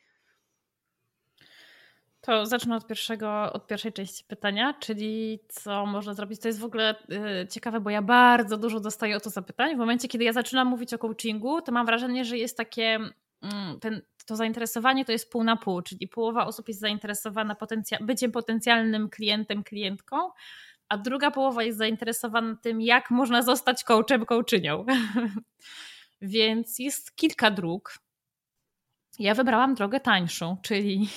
[2.26, 6.40] To zacznę od, pierwszego, od pierwszej części pytania, czyli co można zrobić.
[6.40, 6.94] To jest w ogóle
[7.42, 9.74] y, ciekawe, bo ja bardzo dużo dostaję o to zapytań.
[9.74, 12.98] W momencie, kiedy ja zaczynam mówić o coachingu, to mam wrażenie, że jest takie,
[13.44, 17.98] y, ten, to zainteresowanie to jest pół na pół, czyli połowa osób jest zainteresowana potencja
[18.00, 20.16] byciem potencjalnym klientem, klientką,
[20.88, 24.86] a druga połowa jest zainteresowana tym, jak można zostać coachem, coachynią.
[26.22, 27.98] Więc jest kilka dróg.
[29.18, 31.08] Ja wybrałam drogę tańszą, czyli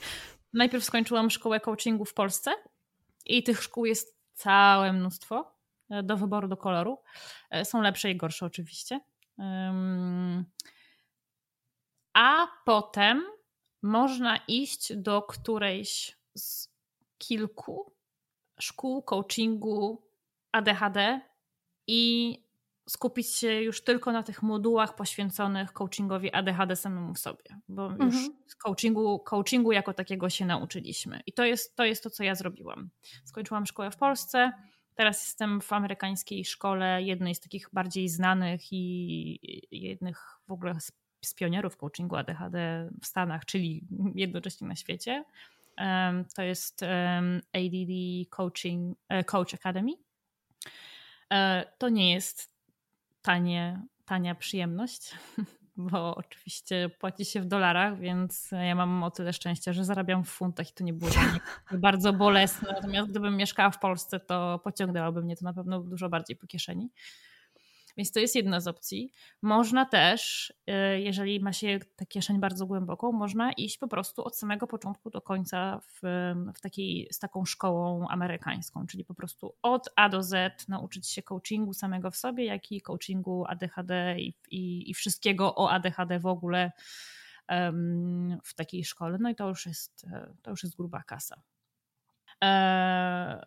[0.52, 2.50] najpierw skończyłam szkołę coachingu w Polsce
[3.26, 5.54] i tych szkół jest całe mnóstwo
[5.90, 6.98] e, do wyboru, do koloru.
[7.50, 9.00] E, są lepsze i gorsze oczywiście.
[12.14, 13.24] A potem
[13.82, 16.68] można iść do którejś z
[17.18, 17.97] kilku
[18.58, 20.02] szkół coachingu
[20.52, 21.20] ADHD
[21.86, 22.32] i
[22.88, 28.10] skupić się już tylko na tych modułach poświęconych coachingowi ADHD samemu w sobie, bo mhm.
[28.10, 31.20] już coachingu, coachingu jako takiego się nauczyliśmy.
[31.26, 32.90] I to jest, to jest to, co ja zrobiłam.
[33.24, 34.52] Skończyłam szkołę w Polsce,
[34.94, 39.40] teraz jestem w amerykańskiej szkole, jednej z takich bardziej znanych i
[39.70, 40.92] jednych w ogóle z,
[41.24, 45.24] z pionierów coachingu ADHD w Stanach, czyli jednocześnie na świecie.
[46.36, 46.82] To jest
[47.52, 49.92] ADD Coaching, e, Coach Academy.
[51.32, 52.50] E, to nie jest
[53.22, 55.14] tanie, tania przyjemność,
[55.76, 60.28] bo oczywiście płaci się w dolarach, więc ja mam o tyle szczęścia, że zarabiam w
[60.28, 61.40] funtach i to nie było dla mnie
[61.80, 62.72] bardzo bolesne.
[62.72, 66.90] Natomiast gdybym mieszkała w Polsce, to pociągnęłaby mnie to na pewno dużo bardziej po kieszeni.
[67.98, 69.12] Więc to jest jedna z opcji.
[69.42, 74.38] Można też, y, jeżeli ma się tę kieszeń bardzo głęboką, można iść po prostu od
[74.38, 76.00] samego początku do końca w,
[76.54, 81.22] w takiej, z taką szkołą amerykańską, czyli po prostu od A do Z nauczyć się
[81.22, 86.26] coachingu samego w sobie, jak i coachingu ADHD i, i, i wszystkiego o ADHD w
[86.26, 86.72] ogóle
[88.44, 89.18] w takiej szkole.
[89.20, 90.06] No i to już jest,
[90.42, 91.42] to już jest gruba kasa.
[92.44, 93.46] E,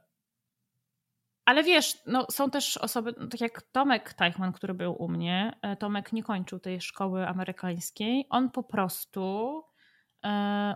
[1.52, 5.60] ale wiesz, no, są też osoby, no, tak jak Tomek Teichman, który był u mnie.
[5.61, 8.26] E, Tomek nie kończył tej szkoły amerykańskiej.
[8.30, 9.64] On po prostu
[10.26, 10.76] e,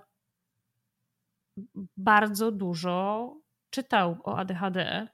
[1.98, 3.34] bardzo dużo
[3.70, 5.08] czytał o ADHD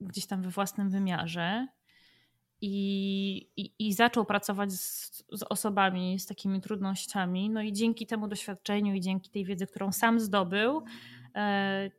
[0.00, 1.66] gdzieś tam we własnym wymiarze.
[2.62, 7.50] I, i, i, zaczął pracować z, z, osobami z takimi trudnościami.
[7.50, 10.82] No i dzięki temu doświadczeniu i dzięki tej wiedzy, którą sam zdobył,
[11.34, 11.90] e,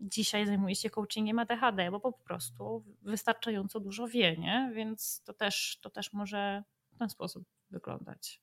[0.00, 4.70] dzisiaj zajmuje się coachingiem ADHD, bo po prostu wystarczająco dużo wie, nie?
[4.74, 8.40] Więc to też, to też może w ten sposób wyglądać.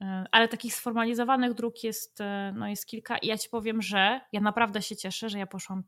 [0.00, 4.20] E, ale takich sformalizowanych dróg jest, e, no jest kilka i ja ci powiem, że
[4.32, 5.82] ja naprawdę się cieszę, że ja poszłam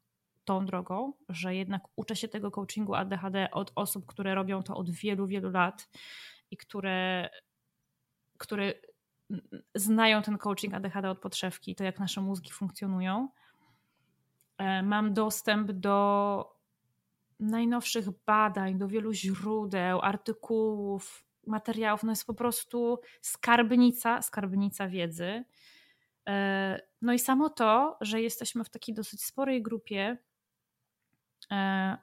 [0.45, 4.91] tą drogą, że jednak uczę się tego coachingu ADHD od osób, które robią to od
[4.91, 5.89] wielu, wielu lat
[6.51, 7.31] i które,
[8.39, 8.75] które
[9.75, 13.29] znają ten coaching ADHD od podszewki, to jak nasze mózgi funkcjonują
[14.83, 16.59] mam dostęp do
[17.41, 22.03] najnowszych badań, do wielu źródeł, artykułów, materiałów.
[22.03, 25.45] No jest po prostu skarbnica, skarbnica wiedzy.
[26.29, 30.19] E, no i samo to, że jesteśmy w takiej dosyć sporej grupie
[31.53, 31.99] e,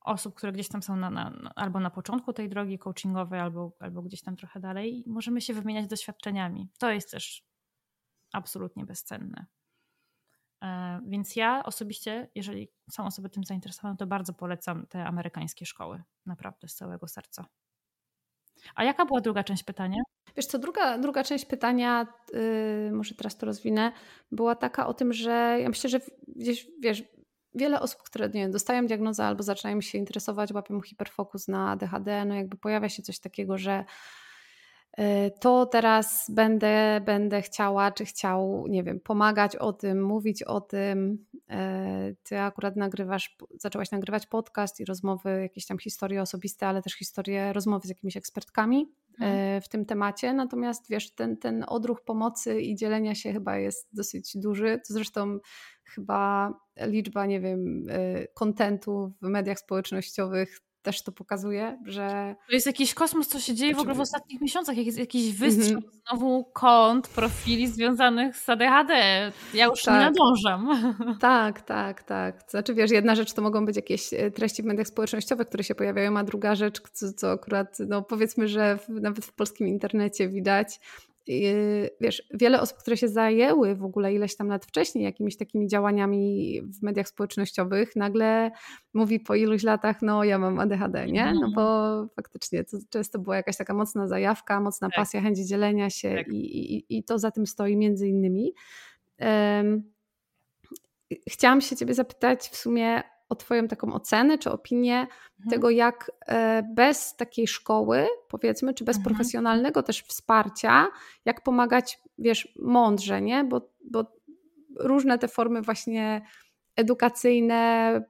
[0.00, 4.02] osób, które gdzieś tam są na, na, albo na początku tej drogi coachingowej, albo, albo
[4.02, 6.68] gdzieś tam trochę dalej, możemy się wymieniać doświadczeniami.
[6.78, 7.44] To jest też
[8.32, 9.46] absolutnie bezcenne.
[10.64, 16.02] E, więc ja osobiście, jeżeli są osoby tym zainteresowane, to bardzo polecam te amerykańskie szkoły.
[16.26, 17.46] Naprawdę z całego serca.
[18.74, 20.02] A jaka była druga część pytania?
[20.36, 23.92] Wiesz co, druga, druga część pytania, yy, może teraz to rozwinę,
[24.32, 27.02] była taka o tym, że ja myślę, że gdzieś, wiesz,
[27.54, 32.24] wiele osób, które nie wiem, dostają diagnozę albo zaczynają się interesować, łapią hiperfokus na ADHD,
[32.24, 33.84] no jakby pojawia się coś takiego, że
[35.40, 41.26] to teraz będę, będę chciała, czy chciał, nie wiem, pomagać o tym, mówić o tym.
[41.34, 46.92] Y, ty akurat nagrywasz, zaczęłaś nagrywać podcast i rozmowy, jakieś tam historie osobiste, ale też
[46.94, 49.60] historie, rozmowy z jakimiś ekspertkami mhm.
[49.62, 50.34] w tym temacie.
[50.34, 54.80] Natomiast wiesz, ten, ten odruch pomocy i dzielenia się chyba jest dosyć duży.
[54.88, 55.38] To zresztą
[55.84, 56.52] chyba
[56.86, 62.36] liczba, nie wiem, y, kontentu w mediach społecznościowych też to pokazuje, że...
[62.48, 64.76] To jest jakiś kosmos, co się dzieje w ogóle w ostatnich miesiącach.
[64.76, 66.08] Jak jest jakiś wystrzał mm -hmm.
[66.08, 68.94] znowu kont, profili związanych z ADHD.
[69.54, 69.94] Ja już tak.
[69.94, 70.68] nie nadążam.
[71.20, 72.44] Tak, tak, tak.
[72.48, 75.74] Znaczy wiesz, jedna rzecz to mogą być jakieś e, treści w mediach społecznościowych, które się
[75.74, 80.28] pojawiają, a druga rzecz, co, co akurat, no powiedzmy, że w, nawet w polskim internecie
[80.28, 80.80] widać,
[82.00, 86.60] wiesz, wiele osób, które się zajęły w ogóle ileś tam lat wcześniej jakimiś takimi działaniami
[86.62, 88.50] w mediach społecznościowych, nagle
[88.94, 91.34] mówi po iluś latach, no ja mam ADHD, nie?
[91.40, 92.08] No bo mhm.
[92.16, 94.96] faktycznie to często była jakaś taka mocna zajawka, mocna tak.
[94.96, 96.28] pasja, chęć dzielenia się tak.
[96.28, 98.54] i, i, i to za tym stoi między innymi.
[99.20, 99.92] Um,
[101.28, 105.50] chciałam się ciebie zapytać w sumie o Twoją taką ocenę czy opinię mhm.
[105.50, 109.14] tego, jak e, bez takiej szkoły, powiedzmy, czy bez mhm.
[109.14, 110.88] profesjonalnego też wsparcia,
[111.24, 113.44] jak pomagać, wiesz, mądrze, nie?
[113.44, 114.04] Bo, bo
[114.78, 116.22] różne te formy właśnie
[116.76, 118.00] edukacyjne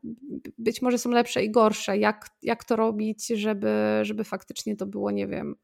[0.58, 1.98] być może są lepsze i gorsze.
[1.98, 3.72] Jak, jak to robić, żeby,
[4.02, 5.56] żeby faktycznie to było, nie wiem,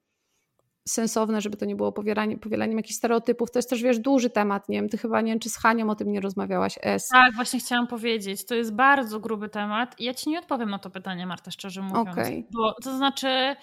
[0.92, 3.50] sensowne, żeby to nie było powielanie, powielaniem jakichś stereotypów.
[3.50, 5.90] To jest też, wiesz, duży temat, nie wiem, ty chyba, nie wiem, czy z Hanią
[5.90, 7.08] o tym nie rozmawiałaś, S.
[7.08, 10.90] Tak, właśnie chciałam powiedzieć, to jest bardzo gruby temat ja ci nie odpowiem na to
[10.90, 12.08] pytanie, Marta, szczerze mówiąc.
[12.08, 12.44] Okay.
[12.50, 13.56] Bo to znaczy...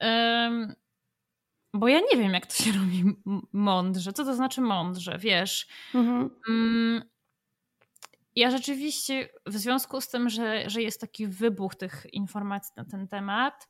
[0.00, 0.74] Um,
[1.74, 3.04] bo ja nie wiem, jak to się robi
[3.52, 4.12] mądrze.
[4.12, 5.66] Co to znaczy mądrze, wiesz?
[5.94, 6.30] Mhm.
[6.48, 7.02] Um,
[8.36, 13.08] ja rzeczywiście, w związku z tym, że, że jest taki wybuch tych informacji na ten
[13.08, 13.68] temat,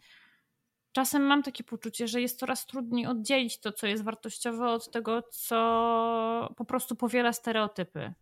[0.96, 5.22] czasem mam takie poczucie, że jest coraz trudniej oddzielić to, co jest wartościowe, od tego,
[5.22, 8.14] co po prostu powiela stereotypy.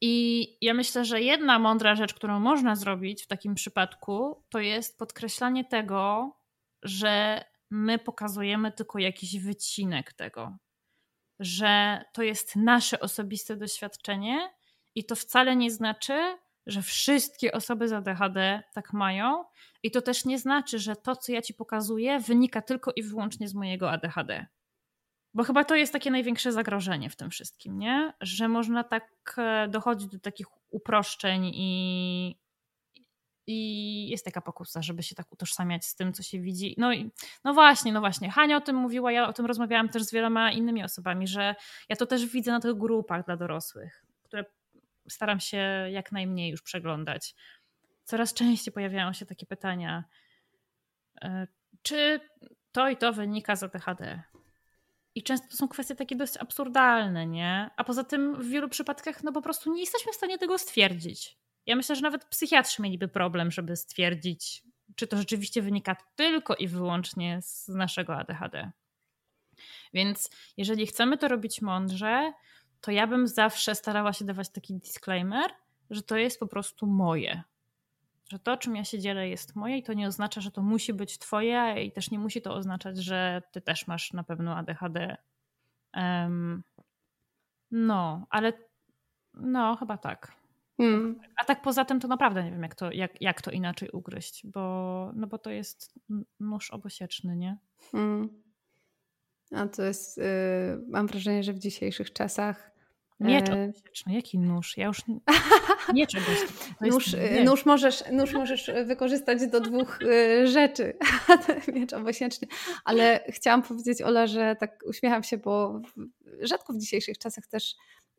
[0.00, 4.98] I ja myślę, że jedna mądra rzecz, którą można zrobić w takim przypadku, to jest
[4.98, 6.32] podkreślanie tego,
[6.82, 10.56] że my pokazujemy tylko jakiś wycinek tego,
[11.40, 14.54] że to jest nasze osobiste doświadczenie
[14.94, 16.38] i to wcale nie znaczy,
[16.68, 19.44] że wszystkie osoby z ADHD tak mają.
[19.82, 23.48] I to też nie znaczy, że to, co ja ci pokazuję, wynika tylko i wyłącznie
[23.48, 24.46] z mojego ADHD.
[25.34, 28.12] Bo chyba to jest takie największe zagrożenie w tym wszystkim, nie?
[28.20, 32.38] Że można tak e, dochodzić do takich uproszczeń i,
[33.46, 36.74] i jest taka pokusa, żeby się tak utożsamiać z tym, co się widzi.
[36.78, 37.10] No, i,
[37.44, 38.30] no właśnie, no właśnie.
[38.30, 41.54] Hania o tym mówiła, ja o tym rozmawiałam też z wieloma innymi osobami, że
[41.88, 44.44] ja to też widzę na tych grupach dla dorosłych, które
[45.10, 47.34] staram się jak najmniej już przeglądać.
[48.04, 50.04] Coraz częściej pojawiają się takie pytania,
[51.22, 51.46] e,
[51.82, 52.20] czy
[52.72, 54.22] to i to wynika z ADHD?
[55.14, 57.70] I często to są kwestie takie dość absurdalne, nie?
[57.76, 61.38] A poza tym w wielu przypadkach no po prostu nie jesteśmy w stanie tego stwierdzić.
[61.66, 64.62] Ja myślę, że nawet psychiatrzy mieliby problem, żeby stwierdzić,
[64.96, 68.70] czy to rzeczywiście wynika tylko i wyłącznie z naszego ADHD.
[69.94, 72.32] Więc jeżeli chcemy to robić mądrze,
[72.80, 75.50] to ja bym zawsze starała się dawać taki disclaimer,
[75.90, 77.42] że to jest po prostu moje.
[78.32, 80.92] Że to, czym ja się dzielę, jest moje i to nie oznacza, że to musi
[80.92, 85.16] być twoje i też nie musi to oznaczać, że ty też masz na pewno ADHD.
[85.94, 86.62] Um,
[87.70, 88.52] no, ale
[89.34, 90.32] no, chyba tak.
[90.76, 91.20] Hmm.
[91.36, 94.46] A tak poza tym to naprawdę nie wiem, jak to, jak, jak to inaczej ugryźć,
[94.46, 95.94] bo, no bo to jest
[96.40, 97.56] nóż obosieczny, nie?
[97.92, 98.42] Hmm.
[99.52, 100.24] A to jest, yy,
[100.88, 102.67] mam wrażenie, że w dzisiejszych czasach.
[103.20, 103.48] Miecz
[104.06, 104.14] yy...
[104.14, 104.76] jaki nóż?
[104.76, 105.02] Ja już
[105.94, 106.38] nie czegoś.
[106.80, 109.98] Nóż, y, nóż, możesz, nóż możesz wykorzystać do dwóch
[110.44, 110.98] rzeczy.
[111.74, 112.48] Miecz obosieczny.
[112.84, 115.80] Ale chciałam powiedzieć, Ola, że tak uśmiecham się, bo
[116.40, 117.74] rzadko w dzisiejszych czasach też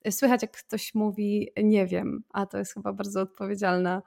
[0.09, 4.01] słychać, jak ktoś mówi nie wiem, a to jest chyba bardzo odpowiedzialna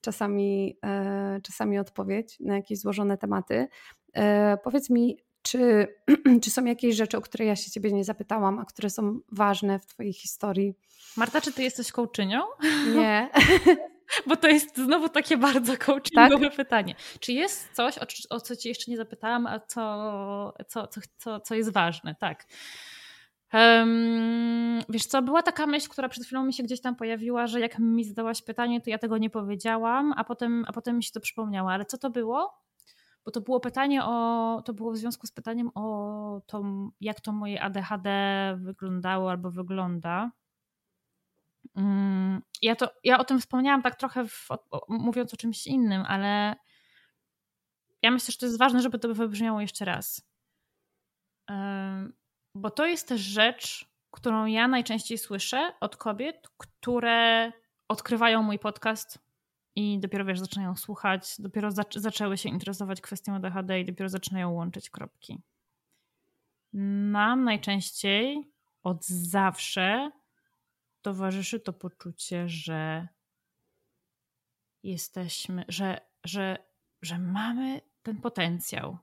[0.00, 3.68] czasami, e, czasami odpowiedź na jakieś złożone tematy.
[4.14, 5.88] E, powiedz mi, czy,
[6.42, 9.78] czy są jakieś rzeczy, o które ja się ciebie nie zapytałam, a które są ważne
[9.78, 10.74] w twojej historii?
[11.16, 12.40] Marta, czy ty jesteś coachynią?
[12.94, 13.30] Nie.
[14.26, 16.56] Bo to jest znowu takie bardzo coachingowe tak?
[16.56, 16.94] pytanie.
[17.20, 21.40] Czy jest coś, o, o, co ci jeszcze nie zapytałam, a co, co, co, co,
[21.40, 22.14] co jest ważne?
[22.14, 22.46] Tak.
[23.52, 27.60] Um, wiesz co, była taka myśl, która przed chwilą mi się gdzieś tam pojawiła, że
[27.60, 31.12] jak mi zadałaś pytanie, to ja tego nie powiedziałam, a potem, a potem mi się
[31.12, 31.72] to przypomniało.
[31.72, 32.60] Ale co to było?
[33.24, 36.62] Bo to było pytanie o, to było w związku z pytaniem o to,
[37.00, 38.10] jak to moje ADHD
[38.60, 40.30] wyglądało albo wygląda.
[41.76, 44.48] Mm, ja, to, ja o tym wspomniałam tak trochę w,
[44.88, 46.56] mówiąc o czymś innym, ale
[48.02, 50.30] ja myślę, że to jest ważne, żeby to wybrzmiało jeszcze raz.
[52.54, 57.52] Bo to jest też rzecz, którą ja najczęściej słyszę od kobiet, które
[57.88, 59.18] odkrywają mój podcast
[59.80, 64.50] i dopiero wiesz, zaczynają słuchać, dopiero zac zaczęły się interesować kwestią ADHD i dopiero zaczynają
[64.50, 65.42] łączyć kropki.
[67.12, 68.52] Mam najczęściej
[68.82, 70.10] od zawsze
[71.02, 73.08] towarzyszy to poczucie, że
[74.82, 76.58] jesteśmy, że, że,
[77.02, 78.98] że mamy ten potencjał.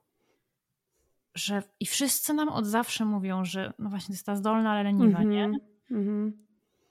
[1.35, 4.83] Że, I wszyscy nam od zawsze mówią, że no właśnie to jest ta zdolna, ale
[4.83, 5.31] leniwa, mm -hmm.
[5.31, 5.43] nie?
[5.91, 6.31] Mm -hmm.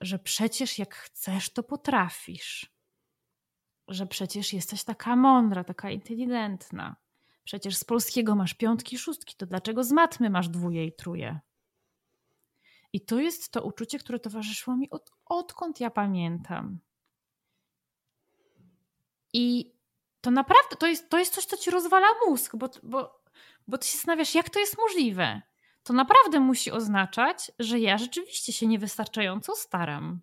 [0.01, 2.76] Że przecież jak chcesz, to potrafisz.
[3.87, 6.95] Że przecież jesteś taka mądra, taka inteligentna.
[7.43, 11.39] Przecież z polskiego masz piątki, szóstki, to dlaczego z matmy masz dwóje i truje?
[12.93, 16.79] I to jest to uczucie, które towarzyszyło mi od, odkąd ja pamiętam.
[19.33, 19.73] I
[20.21, 23.21] to naprawdę, to jest, to jest coś, co ci rozwala mózg, bo, bo,
[23.67, 25.41] bo ty się zastanawiasz, jak to jest możliwe.
[25.83, 30.21] To naprawdę musi oznaczać, że ja rzeczywiście się niewystarczająco staram.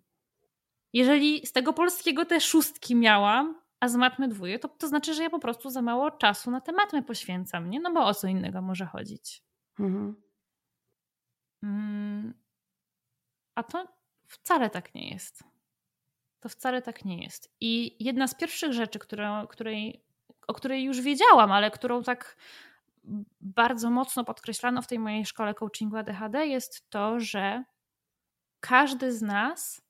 [0.95, 5.23] Jeżeli z tego polskiego te szóstki miałam, a z matmy dwóje, to, to znaczy, że
[5.23, 7.79] ja po prostu za mało czasu na te matmy poświęcam, nie?
[7.79, 9.43] No bo o co innego może chodzić.
[9.79, 10.15] Mhm.
[11.63, 12.33] Mm,
[13.55, 13.87] a to
[14.27, 15.43] wcale tak nie jest.
[16.39, 17.55] To wcale tak nie jest.
[17.59, 20.03] I jedna z pierwszych rzeczy, która, której,
[20.47, 22.37] o której już wiedziałam, ale którą tak
[23.41, 27.63] bardzo mocno podkreślano w tej mojej szkole coachingu ADHD, jest to, że
[28.59, 29.84] każdy z nas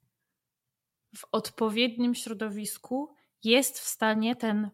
[1.17, 4.69] w odpowiednim środowisku jest w stanie ten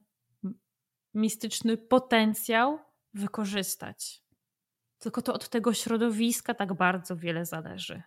[1.13, 2.79] mistyczny potencjał
[3.13, 4.23] wykorzystać.
[4.97, 8.03] Tylko to od tego środowiska tak bardzo wiele zależy.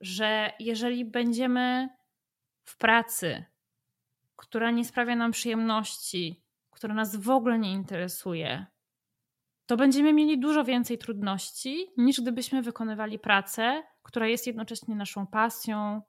[0.00, 1.88] Że jeżeli będziemy
[2.64, 3.44] w pracy,
[4.36, 8.66] która nie sprawia nam przyjemności, która nas w ogóle nie interesuje,
[9.66, 16.02] to będziemy mieli dużo więcej trudności, niż gdybyśmy wykonywali pracę, która jest jednocześnie naszą pasją,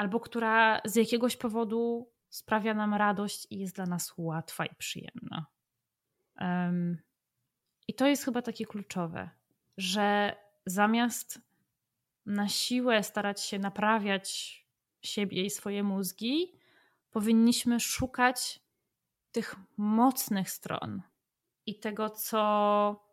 [0.00, 5.46] albo która z jakiegoś powodu sprawia nam radość i jest dla nas łatwa i przyjemna.
[6.40, 7.02] Um,
[7.88, 9.30] I to jest chyba takie kluczowe,
[9.76, 10.36] że
[10.66, 11.40] zamiast
[12.26, 14.60] na siłę starać się naprawiać
[15.02, 16.58] siebie i swoje mózgi,
[17.10, 18.60] powinniśmy szukać
[19.32, 21.02] tych mocnych stron
[21.66, 23.04] i tego, co,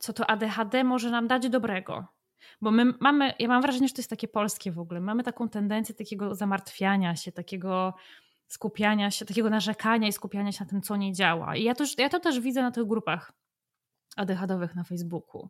[0.00, 2.13] co to ADHD może nam dać dobrego.
[2.60, 5.00] Bo my mamy, ja mam wrażenie, że to jest takie polskie w ogóle.
[5.00, 7.94] Mamy taką tendencję takiego zamartwiania się, takiego
[8.46, 11.56] skupiania się, takiego narzekania i skupiania się na tym, co nie działa.
[11.56, 13.32] I ja to, ja to też widzę na tych grupach
[14.16, 15.48] ADHD-owych na Facebooku.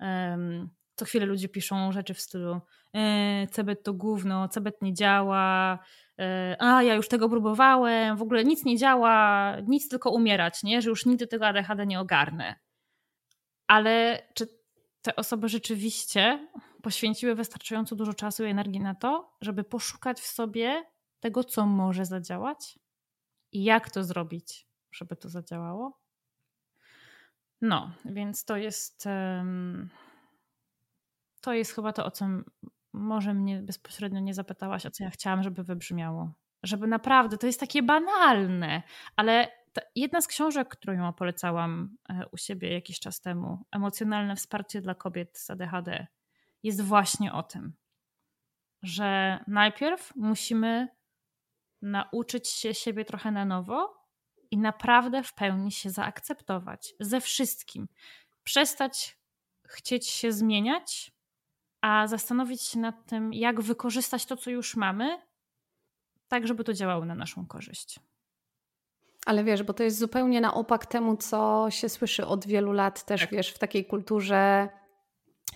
[0.00, 2.60] Um, co chwilę ludzie piszą rzeczy w stylu
[2.92, 5.78] e, cebet to gówno, cebet nie działa,
[6.18, 10.82] e, a ja już tego próbowałem, w ogóle nic nie działa, nic tylko umierać, nie?
[10.82, 12.54] że już nigdy tego ADHD nie ogarnę.
[13.66, 14.46] Ale czy
[15.02, 16.48] te osoby rzeczywiście
[16.82, 20.84] poświęciły wystarczająco dużo czasu i energii na to, żeby poszukać w sobie
[21.20, 22.78] tego, co może zadziałać
[23.52, 26.00] i jak to zrobić, żeby to zadziałało?
[27.60, 29.04] No, więc to jest.
[31.40, 32.26] To jest chyba to, o co
[32.92, 36.32] może mnie bezpośrednio nie zapytałaś, o co ja chciałam, żeby wybrzmiało.
[36.62, 38.82] Żeby naprawdę, to jest takie banalne,
[39.16, 39.48] ale
[39.96, 44.94] jedna z książek, którą ja polecałam e, u siebie jakiś czas temu, Emocjonalne wsparcie dla
[44.94, 46.06] kobiet z ADHD,
[46.62, 47.72] jest właśnie o tym,
[48.82, 50.88] że najpierw musimy
[51.82, 54.06] nauczyć się siebie trochę na nowo
[54.50, 57.88] i naprawdę w pełni się zaakceptować ze wszystkim.
[58.44, 59.18] Przestać
[59.66, 61.12] chcieć się zmieniać,
[61.80, 65.22] a zastanowić się nad tym, jak wykorzystać to, co już mamy,
[66.28, 68.00] tak, żeby to działało na naszą korzyść.
[69.26, 73.04] Ale wiesz, bo to jest zupełnie na opak temu, co się słyszy od wielu lat
[73.04, 73.30] też, tak.
[73.30, 74.68] wiesz, w takiej kulturze,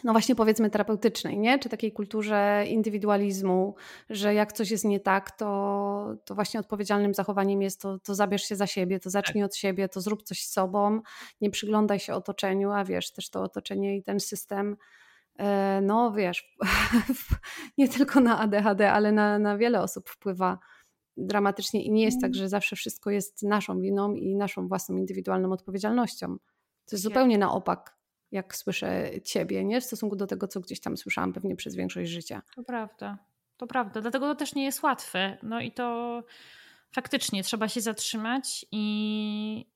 [0.05, 1.59] no właśnie powiedzmy terapeutycznej, nie?
[1.59, 3.75] Czy takiej kulturze indywidualizmu,
[4.11, 8.43] że jak coś jest nie tak, to, to właśnie odpowiedzialnym zachowaniem jest to, to zabierz
[8.43, 9.51] się za siebie, to zacznij tak.
[9.51, 11.01] od siebie, to zrób coś z sobą,
[11.41, 14.77] nie przyglądaj się otoczeniu, a wiesz, też to otoczenie i ten system
[15.39, 16.57] E, no wiesz,
[17.79, 20.59] nie tylko na ADHD, ale na, na wiele osób wpływa
[21.17, 22.35] dramatycznie i nie jest tak, mm.
[22.35, 26.37] że zawsze wszystko jest naszą winą i naszą własną indywidualną odpowiedzialnością.
[26.87, 27.97] To jest zupełnie na opak,
[28.33, 29.81] jak słyszę ciebie, nie?
[29.81, 32.43] W stosunku do tego, co gdzieś tam słyszałam pewnie przez większość życia.
[32.55, 33.19] To prawda.
[33.57, 34.01] To prawda.
[34.01, 35.39] Dlatego to też nie jest łatwe.
[35.43, 36.23] No i to
[36.93, 39.67] faktycznie trzeba się zatrzymać i,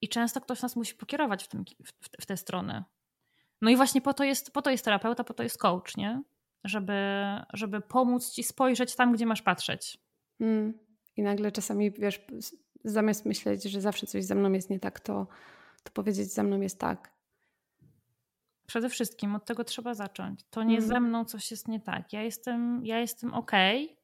[0.00, 2.84] i często ktoś nas musi pokierować w, tym, w, w tę stronę.
[3.60, 6.22] No i właśnie po to jest, po to jest terapeuta, po to jest coach, nie?
[6.64, 6.92] Żeby,
[7.52, 9.98] żeby pomóc ci spojrzeć tam, gdzie masz patrzeć.
[10.40, 10.78] Mm.
[11.16, 12.20] I nagle czasami, wiesz,
[12.84, 15.26] zamiast myśleć, że zawsze coś ze mną jest nie tak, to,
[15.82, 17.12] to powiedzieć, ze mną jest tak.
[18.66, 20.44] Przede wszystkim od tego trzeba zacząć.
[20.50, 20.88] To nie mm.
[20.88, 22.12] ze mną coś jest nie tak.
[22.12, 23.96] Ja jestem, ja jestem okej, okay,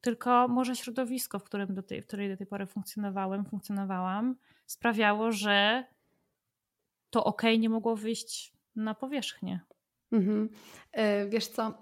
[0.00, 5.32] tylko może środowisko, w którym do tej, w której do tej pory funkcjonowałem, funkcjonowałam, sprawiało,
[5.32, 5.84] że
[7.10, 9.60] to okej okay nie mogło wyjść na powierzchnię.
[10.14, 10.48] Mhm.
[10.92, 11.74] E, wiesz co,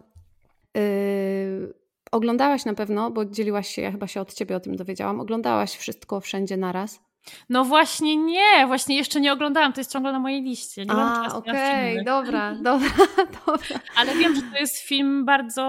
[0.74, 1.74] Yy,
[2.12, 5.76] oglądałaś na pewno, bo dzieliłaś się, ja chyba się od ciebie o tym dowiedziałam, oglądałaś
[5.76, 7.00] wszystko wszędzie naraz?
[7.48, 10.84] No właśnie nie, właśnie jeszcze nie oglądałam, to jest ciągle na mojej liście.
[10.84, 12.88] Nie A, okej, okay, dobra, dobra,
[13.46, 13.80] dobra.
[13.96, 15.62] Ale wiem, że to jest film bardzo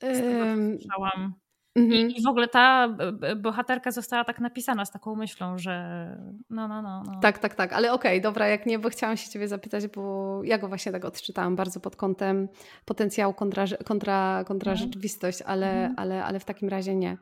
[0.00, 1.34] tego, słyszałam.
[1.76, 2.10] Mhm.
[2.10, 2.96] I, w ogóle ta
[3.36, 6.06] bohaterka została tak napisana z taką myślą, że
[6.50, 7.02] no, no, no.
[7.06, 7.20] no.
[7.20, 10.40] Tak, tak, tak, ale okej, okay, dobra, jak nie, bo chciałam się Ciebie zapytać, bo
[10.44, 12.48] ja go właśnie tak odczytałam bardzo pod kątem
[12.84, 14.88] potencjału kontra, kontra, kontra mhm.
[14.88, 15.94] rzeczywistość, ale, mhm.
[15.96, 17.16] ale, ale w takim razie nie.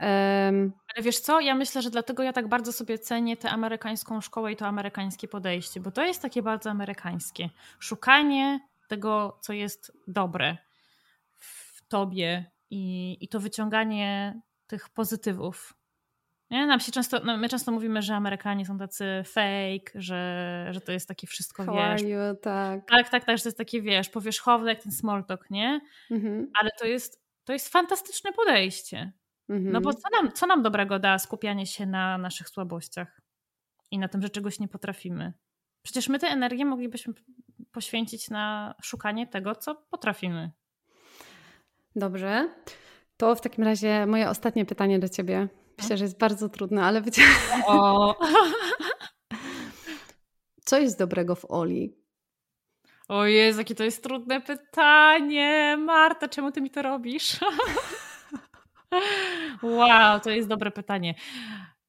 [0.00, 4.20] Um, ale wiesz co, ja myślę, że dlatego ja tak bardzo sobie cenię tę amerykańską
[4.20, 7.50] szkołę i to amerykańskie podejście, bo to jest takie bardzo amerykańskie.
[7.78, 10.56] Szukanie tego, co jest dobre
[11.36, 15.74] w tobie, i, i to wyciąganie tych pozytywów.
[16.50, 16.66] Nie?
[16.66, 20.92] Nam się często, no my często mówimy, że Amerykanie są tacy fake, że, że to
[20.92, 22.02] jest takie wszystko, How wiesz.
[22.02, 22.88] You, tak.
[22.88, 25.80] tak, tak, tak, że to jest takie, wiesz, powierzchowne jak ten small talk, nie?
[26.10, 26.50] Mhm.
[26.60, 29.12] Ale to jest, to jest fantastyczne podejście.
[29.48, 29.72] Mhm.
[29.72, 33.20] No bo co nam, co nam dobrego da skupianie się na naszych słabościach
[33.90, 35.32] i na tym, że czegoś nie potrafimy?
[35.82, 37.14] Przecież my tę energię moglibyśmy
[37.72, 40.50] poświęcić na szukanie tego, co potrafimy.
[41.98, 42.48] Dobrze.
[43.16, 45.48] To w takim razie moje ostatnie pytanie do ciebie.
[45.78, 47.22] Myślę, że jest bardzo trudne, ale wiecie.
[47.66, 48.14] O.
[50.64, 51.96] Co jest dobrego w Oli?
[53.08, 55.76] O Jezu, jakie to jest trudne pytanie.
[55.78, 57.40] Marta, czemu ty mi to robisz?
[59.62, 61.14] wow, to jest dobre pytanie.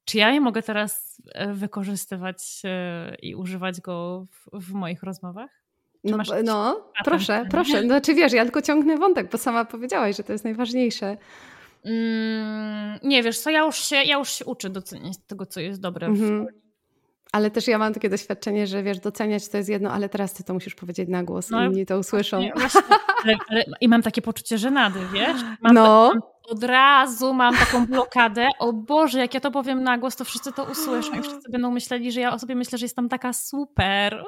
[0.05, 5.63] Czy ja je mogę teraz e, wykorzystywać e, i używać go w, w moich rozmowach?
[6.03, 7.83] No, no proszę, proszę.
[7.83, 11.17] Znaczy wiesz, ja tylko ciągnę wątek, bo sama powiedziałaś, że to jest najważniejsze.
[11.85, 15.81] Mm, nie, wiesz co, ja już się, ja już się uczę doceniać tego, co jest
[15.81, 16.47] dobre mhm.
[17.31, 20.43] Ale też ja mam takie doświadczenie, że wiesz, doceniać to jest jedno, ale teraz ty
[20.43, 22.49] to musisz powiedzieć na głos, no, inni to usłyszą.
[22.55, 22.81] Właśnie,
[23.23, 25.41] ale, ale, I mam takie poczucie żenady, wiesz?
[25.61, 26.11] Mam no.
[26.49, 28.47] Od razu mam taką blokadę.
[28.59, 31.71] O Boże, jak ja to powiem na głos, to wszyscy to usłyszą i wszyscy będą
[31.71, 34.23] myśleli, że ja o sobie myślę, że jestem taka super.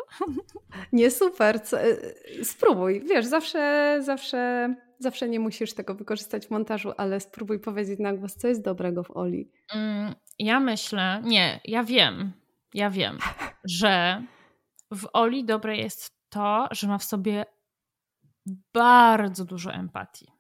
[0.94, 1.60] Nie super.
[2.40, 3.04] Y, spróbuj.
[3.10, 8.36] Wiesz, zawsze, zawsze, zawsze nie musisz tego wykorzystać w montażu, ale spróbuj powiedzieć na głos,
[8.36, 9.52] co jest dobrego w Oli.
[9.74, 12.32] Mm, ja myślę, nie, ja wiem,
[12.74, 13.18] ja wiem,
[13.64, 14.24] że
[14.92, 17.46] w Oli dobre jest to, że ma w sobie
[18.74, 20.31] bardzo dużo empatii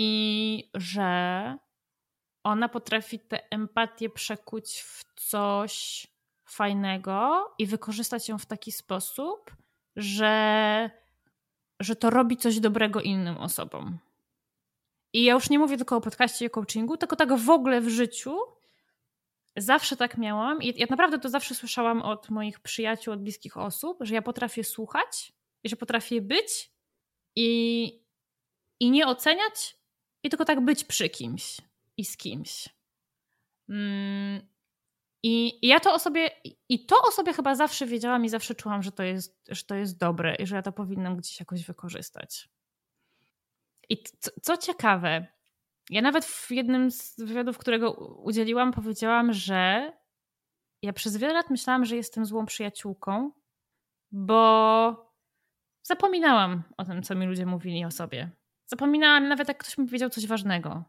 [0.00, 1.58] i że
[2.44, 6.06] ona potrafi tę empatię przekuć w coś
[6.44, 9.56] fajnego i wykorzystać ją w taki sposób,
[9.96, 10.90] że,
[11.80, 13.98] że to robi coś dobrego innym osobom.
[15.12, 17.80] I ja już nie mówię tylko o podcaście i o coachingu, tylko tak w ogóle
[17.80, 18.38] w życiu.
[19.56, 23.98] Zawsze tak miałam i ja naprawdę to zawsze słyszałam od moich przyjaciół, od bliskich osób,
[24.00, 25.32] że ja potrafię słuchać
[25.64, 26.70] i że potrafię być
[27.36, 28.00] i,
[28.80, 29.77] i nie oceniać,
[30.28, 31.60] i tylko tak być przy kimś
[31.96, 32.68] i z kimś.
[33.68, 34.48] Mm,
[35.22, 36.30] I ja to o sobie,
[36.68, 39.74] i to o sobie chyba zawsze wiedziałam i zawsze czułam, że to jest, że to
[39.74, 42.48] jest dobre i że ja to powinnam gdzieś jakoś wykorzystać.
[43.88, 45.26] I co, co ciekawe,
[45.90, 47.92] ja nawet w jednym z wywiadów, którego
[48.22, 49.92] udzieliłam, powiedziałam, że
[50.82, 53.30] ja przez wiele lat myślałam, że jestem złą przyjaciółką,
[54.10, 55.12] bo
[55.82, 58.37] zapominałam o tym, co mi ludzie mówili o sobie.
[58.70, 60.84] Zapominałam nawet, jak ktoś mi powiedział coś ważnego.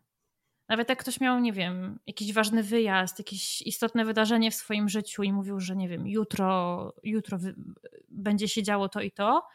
[0.70, 5.24] Nawet jak ktoś miał, nie wiem, jakiś ważny wyjazd, jakieś istotne wydarzenie w swoim życiu
[5.24, 7.38] i mówił, że nie wiem, jutro, jutro
[8.10, 9.48] będzie się działo to i to,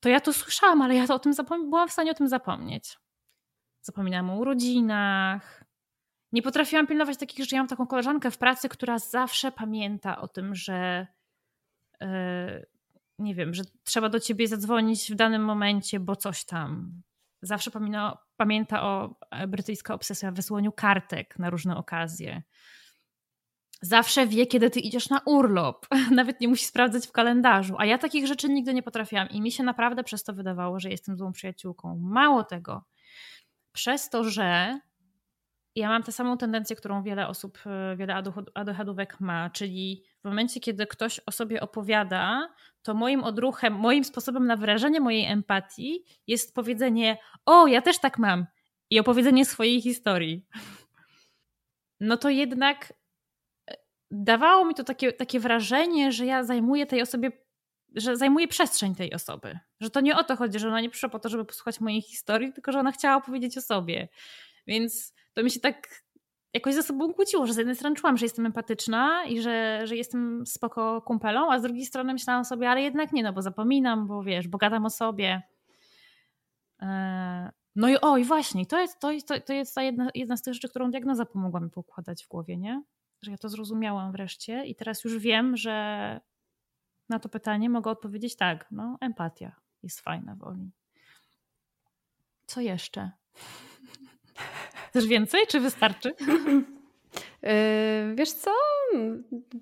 [0.00, 2.98] to ja to słyszałam, ale ja to o tym byłam w stanie o tym zapomnieć.
[3.80, 5.64] Zapominałam o urodzinach.
[6.32, 7.54] Nie potrafiłam pilnować takich rzeczy.
[7.54, 11.06] Ja mam taką koleżankę w pracy, która zawsze pamięta o tym, że
[12.00, 12.08] yy,
[13.18, 17.02] nie wiem, że trzeba do ciebie zadzwonić w danym momencie, bo coś tam
[17.42, 22.42] zawsze pamięta, pamięta o e, brytyjska obsesja wysłaniu kartek na różne okazje.
[23.82, 25.86] Zawsze wie, kiedy ty idziesz na urlop.
[26.10, 27.74] Nawet nie musi sprawdzać w kalendarzu.
[27.78, 30.90] A ja takich rzeczy nigdy nie potrafiłam i mi się naprawdę przez to wydawało, że
[30.90, 31.98] jestem złą przyjaciółką.
[32.02, 32.84] Mało tego,
[33.72, 34.78] przez to, że
[35.78, 38.22] ja mam tę samą tendencję, którą wiele osób, e, wiele
[38.54, 44.46] adochadówek ma, czyli w momencie, kiedy ktoś o sobie opowiada, to moim odruchem, moim sposobem
[44.46, 48.46] na wyrażenie mojej empatii jest powiedzenie: O, ja też tak mam,
[48.90, 50.46] i opowiedzenie swojej historii.
[52.00, 52.92] No to jednak
[53.70, 53.76] e,
[54.10, 57.32] dawało mi to takie, takie wrażenie, że ja zajmuję tej osobie,
[57.94, 59.58] że zajmuję przestrzeń tej osoby.
[59.80, 62.02] Że to nie o to chodzi, że ona nie przyszła po to, żeby posłuchać mojej
[62.02, 64.08] historii, tylko że ona chciała opowiedzieć o sobie.
[64.68, 66.04] Więc to mi się tak
[66.54, 69.96] jakoś ze sobą kłóciło, że z jednej strony czułam, że jestem empatyczna i że, że
[69.96, 74.06] jestem spoko kumpelą, a z drugiej strony myślałam sobie, ale jednak nie, no bo zapominam,
[74.06, 75.42] bo wiesz, bo gadam o sobie.
[76.82, 80.42] E, no i oj, właśnie, to jest, to jest, to jest ta jedna, jedna z
[80.42, 82.82] tych rzeczy, którą diagnoza pomogła mi poukładać w głowie, nie?
[83.22, 86.20] Że ja to zrozumiałam wreszcie i teraz już wiem, że
[87.08, 90.70] na to pytanie mogę odpowiedzieć tak, no empatia jest fajna w Oli.
[92.46, 93.10] Co jeszcze?
[94.92, 96.14] Też więcej, czy wystarczy?
[97.42, 98.50] Yy, wiesz co?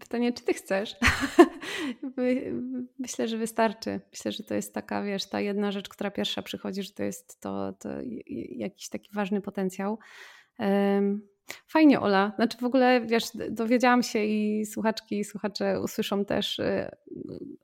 [0.00, 0.96] Pytanie, czy ty chcesz?
[2.98, 4.00] Myślę, że wystarczy.
[4.12, 7.40] Myślę, że to jest taka, wiesz, ta jedna rzecz, która pierwsza przychodzi, że to jest
[7.40, 7.88] to, to
[8.56, 9.98] jakiś taki ważny potencjał.
[11.66, 12.32] Fajnie, Ola.
[12.36, 16.90] Znaczy w ogóle, wiesz, dowiedziałam się i słuchaczki i słuchacze usłyszą też y,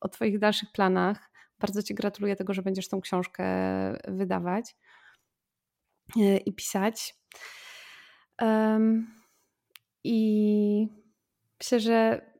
[0.01, 1.31] o Twoich dalszych planach.
[1.61, 3.45] Bardzo Ci gratuluję tego, że będziesz tą książkę
[4.09, 4.75] wydawać y,
[6.47, 7.15] i pisać.
[10.05, 10.89] I
[11.61, 12.33] myślę, że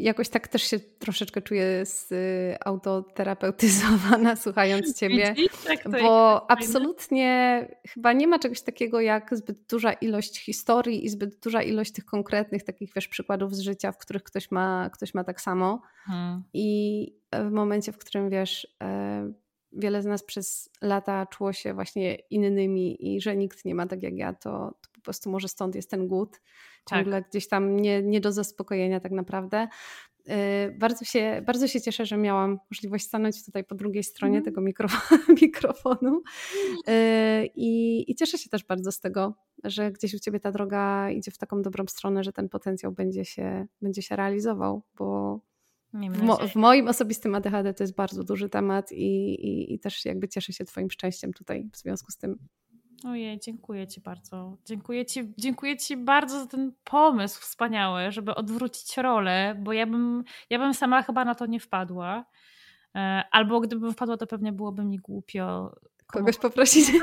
[0.00, 5.34] jakoś tak też się troszeczkę czuję z y, autoterapeutyzowana słuchając ciebie,
[5.90, 11.62] bo absolutnie chyba nie ma czegoś takiego jak zbyt duża ilość historii i zbyt duża
[11.62, 15.40] ilość tych konkretnych takich wiesz przykładów z życia, w których ktoś ma, ktoś ma tak
[15.40, 16.42] samo hmm.
[16.54, 19.32] i w momencie, w którym wiesz e,
[19.72, 24.02] wiele z nas przez lata czuło się właśnie innymi i że nikt nie ma tak
[24.02, 26.40] jak ja, to, to po prostu może stąd jest ten głód
[26.90, 27.30] ciągle tak.
[27.30, 29.68] gdzieś tam nie, nie do zaspokojenia tak naprawdę.
[30.28, 34.44] Y, bardzo się, bardzo się cieszę, że miałam możliwość stanąć tutaj po drugiej stronie mm.
[34.44, 34.60] tego
[35.42, 36.22] mikrofonu
[36.88, 36.92] y,
[37.54, 39.34] I, I, cieszę się też bardzo z tego,
[39.64, 43.24] że gdzieś u Ciebie ta droga idzie w taką dobrą stronę, że ten potencjał będzie
[43.24, 45.40] się, będzie się realizował, bo
[45.92, 50.04] w, mo w, moim osobistym ADHD to jest bardzo duży temat i, i, i też
[50.04, 52.38] jakby cieszę się Twoim szczęściem tutaj w związku z tym.
[53.04, 54.56] Ojej, dziękuję Ci bardzo.
[54.64, 60.24] Dziękuję Ci, dziękuję Ci bardzo za ten pomysł wspaniały, żeby odwrócić rolę, bo ja bym,
[60.50, 62.24] ja bym sama chyba na to nie wpadła.
[62.94, 65.76] E, albo gdybym wpadła, to pewnie byłoby mi głupio
[66.06, 66.92] kogoś poprosić.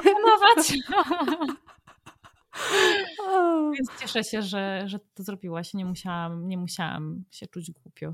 [3.78, 5.74] Więc cieszę się, że, że to zrobiłaś.
[5.74, 8.14] Nie musiałam, nie musiałam się czuć głupio.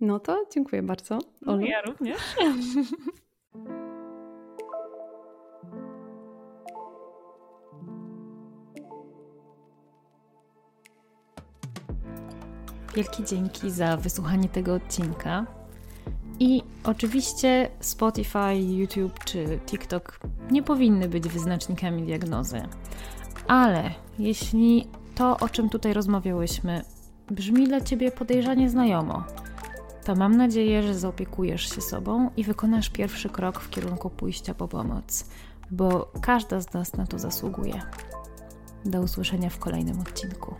[0.00, 1.18] No to dziękuję bardzo.
[1.42, 2.18] No, ja również.
[12.94, 15.46] Wielkie dzięki za wysłuchanie tego odcinka.
[16.40, 22.62] I oczywiście Spotify, YouTube czy TikTok nie powinny być wyznacznikami diagnozy.
[23.48, 26.82] Ale jeśli to, o czym tutaj rozmawiałyśmy,
[27.30, 29.24] brzmi dla ciebie podejrzanie znajomo,
[30.04, 34.68] to mam nadzieję, że zaopiekujesz się sobą i wykonasz pierwszy krok w kierunku pójścia po
[34.68, 35.26] pomoc,
[35.70, 37.82] bo każda z nas na to zasługuje.
[38.84, 40.54] Do usłyszenia w kolejnym odcinku.